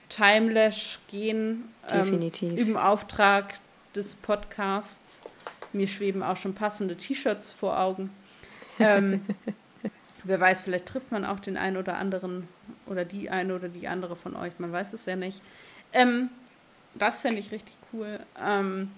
Timelash 0.08 1.00
gehen. 1.08 1.64
Ähm, 1.90 2.04
Definitiv. 2.04 2.52
Ähm, 2.52 2.58
Im 2.58 2.76
Auftrag 2.76 3.54
des 3.94 4.14
Podcasts. 4.14 5.24
Mir 5.72 5.88
schweben 5.88 6.22
auch 6.22 6.36
schon 6.36 6.54
passende 6.54 6.96
T-Shirts 6.96 7.52
vor 7.52 7.78
Augen. 7.80 8.10
Ähm, 8.78 9.26
wer 10.24 10.40
weiß, 10.40 10.60
vielleicht 10.60 10.86
trifft 10.86 11.10
man 11.10 11.24
auch 11.24 11.40
den 11.40 11.56
einen 11.56 11.76
oder 11.76 11.98
anderen 11.98 12.46
oder 12.86 13.04
die 13.04 13.28
eine 13.28 13.56
oder 13.56 13.68
die 13.68 13.88
andere 13.88 14.14
von 14.14 14.36
euch. 14.36 14.52
Man 14.58 14.70
weiß 14.70 14.92
es 14.92 15.04
ja 15.04 15.16
nicht. 15.16 15.42
Ähm, 15.92 16.30
das 16.94 17.22
fände 17.22 17.40
ich 17.40 17.50
richtig 17.50 17.76
cool. 17.92 18.20
Ähm, 18.40 18.92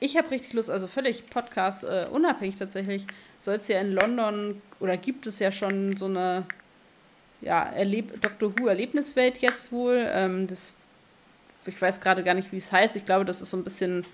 ich 0.00 0.16
habe 0.16 0.30
richtig 0.30 0.52
Lust, 0.52 0.70
also 0.70 0.86
völlig 0.86 1.30
Podcast 1.30 1.84
äh, 1.84 2.06
unabhängig 2.10 2.56
tatsächlich, 2.56 3.06
soll 3.40 3.56
es 3.56 3.68
ja 3.68 3.80
in 3.80 3.92
London 3.92 4.60
oder 4.80 4.96
gibt 4.96 5.26
es 5.26 5.38
ja 5.38 5.50
schon 5.52 5.96
so 5.96 6.06
eine 6.06 6.46
ja, 7.40 7.62
Erleb 7.62 8.20
Doctor 8.22 8.52
Who 8.58 8.68
Erlebniswelt 8.68 9.38
jetzt 9.38 9.70
wohl. 9.72 10.06
Ähm, 10.12 10.46
das, 10.46 10.78
ich 11.66 11.80
weiß 11.80 12.00
gerade 12.00 12.22
gar 12.22 12.34
nicht, 12.34 12.52
wie 12.52 12.56
es 12.56 12.72
heißt. 12.72 12.96
Ich 12.96 13.06
glaube, 13.06 13.24
das 13.24 13.42
ist 13.42 13.50
so 13.50 13.56
ein 13.56 13.64
bisschen 13.64 14.04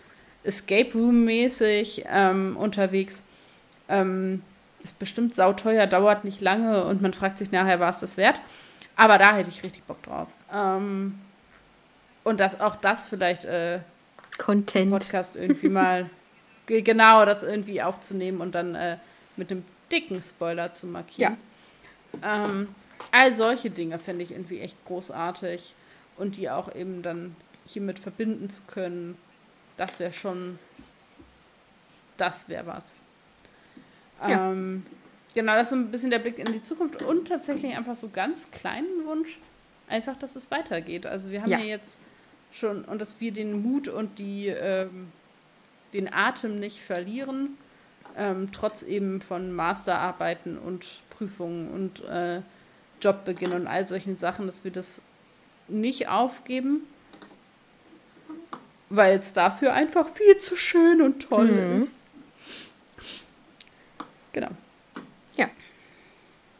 Escape 0.44 0.92
Room 0.94 1.24
mäßig 1.24 2.04
ähm, 2.08 2.56
unterwegs. 2.56 3.22
Ähm, 3.88 4.42
ist 4.82 4.98
bestimmt 4.98 5.34
sauteuer, 5.34 5.86
dauert 5.86 6.24
nicht 6.24 6.40
lange 6.40 6.84
und 6.84 7.02
man 7.02 7.12
fragt 7.12 7.38
sich 7.38 7.50
nachher, 7.52 7.80
war 7.80 7.90
es 7.90 8.00
das 8.00 8.16
wert? 8.16 8.40
Aber 8.96 9.18
da 9.18 9.36
hätte 9.36 9.50
ich 9.50 9.62
richtig 9.62 9.82
Bock 9.84 10.02
drauf. 10.02 10.28
Ähm, 10.52 11.18
und 12.24 12.40
dass 12.40 12.60
auch 12.60 12.76
das 12.76 13.08
vielleicht 13.08 13.44
äh, 13.44 13.80
Content. 14.40 14.90
Podcast 14.90 15.36
irgendwie 15.36 15.68
mal 15.68 16.08
genau 16.66 17.24
das 17.24 17.42
irgendwie 17.42 17.82
aufzunehmen 17.82 18.40
und 18.40 18.54
dann 18.54 18.74
äh, 18.74 18.96
mit 19.36 19.50
einem 19.50 19.64
dicken 19.92 20.22
Spoiler 20.22 20.72
zu 20.72 20.86
markieren. 20.86 21.36
Ja. 22.22 22.44
Ähm, 22.46 22.68
all 23.12 23.34
solche 23.34 23.70
Dinge 23.70 23.98
fände 23.98 24.22
ich 24.22 24.32
irgendwie 24.32 24.60
echt 24.60 24.76
großartig 24.86 25.74
und 26.16 26.36
die 26.36 26.50
auch 26.50 26.74
eben 26.74 27.02
dann 27.02 27.36
hiermit 27.66 27.98
verbinden 27.98 28.50
zu 28.50 28.62
können, 28.66 29.16
das 29.76 30.00
wäre 30.00 30.12
schon, 30.12 30.58
das 32.16 32.48
wäre 32.48 32.66
was. 32.66 32.96
Ja. 34.22 34.50
Ähm, 34.50 34.84
genau, 35.34 35.54
das 35.54 35.64
ist 35.64 35.70
so 35.70 35.76
ein 35.76 35.90
bisschen 35.90 36.10
der 36.10 36.18
Blick 36.18 36.38
in 36.38 36.52
die 36.52 36.62
Zukunft 36.62 37.02
und 37.02 37.28
tatsächlich 37.28 37.76
einfach 37.76 37.96
so 37.96 38.08
ganz 38.08 38.50
kleinen 38.50 39.06
Wunsch, 39.06 39.38
einfach, 39.88 40.16
dass 40.16 40.36
es 40.36 40.50
weitergeht. 40.50 41.06
Also 41.06 41.30
wir 41.30 41.42
haben 41.42 41.50
ja, 41.50 41.58
ja 41.58 41.64
jetzt 41.64 42.00
schon 42.52 42.84
und 42.84 43.00
dass 43.00 43.20
wir 43.20 43.32
den 43.32 43.62
Mut 43.62 43.88
und 43.88 44.18
die 44.18 44.48
ähm, 44.48 45.12
den 45.92 46.12
Atem 46.12 46.58
nicht 46.58 46.80
verlieren, 46.80 47.58
ähm, 48.16 48.50
trotz 48.52 48.82
eben 48.82 49.20
von 49.20 49.52
Masterarbeiten 49.52 50.58
und 50.58 51.00
Prüfungen 51.10 51.70
und 51.70 52.04
äh, 52.04 52.42
Jobbeginn 53.00 53.52
und 53.52 53.66
all 53.66 53.84
solchen 53.84 54.18
Sachen, 54.18 54.46
dass 54.46 54.64
wir 54.64 54.70
das 54.70 55.02
nicht 55.68 56.08
aufgeben, 56.08 56.86
weil 58.88 59.18
es 59.18 59.32
dafür 59.32 59.72
einfach 59.72 60.08
viel 60.08 60.36
zu 60.38 60.56
schön 60.56 61.00
und 61.00 61.20
toll 61.22 61.50
mhm. 61.50 61.82
ist. 61.82 62.04
Genau. 64.32 64.50
Ja. 65.36 65.48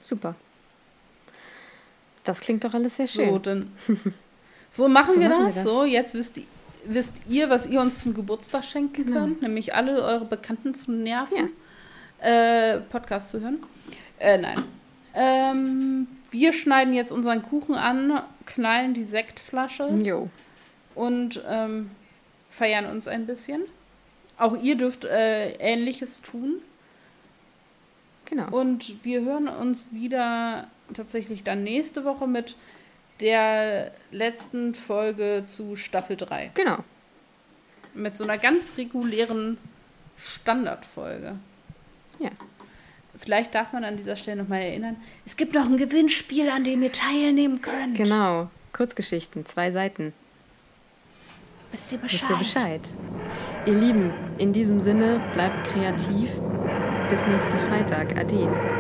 Super. 0.03 0.35
Das 2.25 2.41
klingt 2.41 2.65
doch 2.65 2.75
alles 2.75 2.97
sehr 2.97 3.09
schön. 3.09 3.31
So, 3.31 3.39
dann 3.39 3.73
So 4.71 4.89
machen, 4.89 5.15
so 5.15 5.21
wir, 5.21 5.29
machen 5.29 5.47
das. 5.47 5.57
wir, 5.57 5.65
das. 5.65 5.73
So, 5.73 5.85
jetzt 5.85 6.15
wisst 6.15 6.39
ihr, 6.39 6.45
wisst 6.85 7.15
ihr, 7.29 7.51
was 7.51 7.67
ihr 7.67 7.81
uns 7.81 8.01
zum 8.01 8.15
Geburtstag 8.15 8.65
schenken 8.65 9.07
genau. 9.07 9.21
könnt, 9.21 9.43
nämlich 9.43 9.75
alle 9.75 10.03
eure 10.03 10.25
Bekannten 10.25 10.75
zu 10.75 10.93
nerven, 10.93 11.51
ja. 12.23 12.75
äh, 12.75 12.81
Podcast 12.81 13.31
zu 13.31 13.41
hören. 13.41 13.63
Äh, 14.19 14.39
nein. 14.39 14.65
Ähm, 15.15 16.07
wir 16.31 16.53
schneiden 16.53 16.95
jetzt 16.95 17.11
unseren 17.11 17.43
Kuchen 17.43 17.75
an, 17.75 18.23
knallen 18.47 18.95
die 18.95 19.05
Sektflasche 19.05 19.89
jo. 20.05 20.29
und 20.95 21.43
ähm, 21.49 21.91
feiern 22.51 22.87
uns 22.87 23.09
ein 23.09 23.27
bisschen. 23.27 23.63
Auch 24.39 24.57
ihr 24.57 24.77
dürft 24.77 25.05
äh, 25.05 25.53
Ähnliches 25.55 26.23
tun. 26.23 26.63
Genau. 28.27 28.49
Und 28.51 29.05
wir 29.05 29.23
hören 29.23 29.49
uns 29.49 29.93
wieder 29.93 30.69
tatsächlich 30.95 31.43
dann 31.43 31.65
nächste 31.65 32.05
Woche 32.05 32.29
mit 32.29 32.57
der 33.21 33.93
letzten 34.11 34.75
Folge 34.75 35.43
zu 35.45 35.77
Staffel 35.77 36.17
3. 36.17 36.53
Genau. 36.55 36.79
Mit 37.95 38.17
so 38.17 38.25
einer 38.25 38.39
ganz 38.39 38.75
regulären 38.77 39.59
Standardfolge. 40.17 41.37
Ja. 42.19 42.31
Vielleicht 43.19 43.55
darf 43.55 43.73
man 43.73 43.85
an 43.85 43.97
dieser 43.97 44.17
Stelle 44.17 44.43
nochmal 44.43 44.63
erinnern, 44.63 44.97
es 45.27 45.37
gibt 45.37 45.55
noch 45.55 45.67
ein 45.67 45.77
Gewinnspiel, 45.77 46.49
an 46.49 46.65
dem 46.65 46.83
ihr 46.83 46.93
teilnehmen 46.93 47.61
könnt. 47.61 47.97
Genau. 47.97 48.49
Kurzgeschichten, 48.73 49.45
zwei 49.47 49.71
Seiten. 49.71 50.13
Wisst 51.71 51.93
ihr 51.93 51.99
Bescheid? 51.99 52.21
Wisst 52.23 52.57
ihr 52.57 52.61
Bescheid. 52.63 52.89
Ihr 53.67 53.75
Lieben, 53.75 54.13
in 54.39 54.53
diesem 54.53 54.81
Sinne, 54.81 55.21
bleibt 55.35 55.67
kreativ. 55.67 56.31
Bis 57.09 57.27
nächsten 57.27 57.59
Freitag. 57.69 58.17
Ade. 58.17 58.80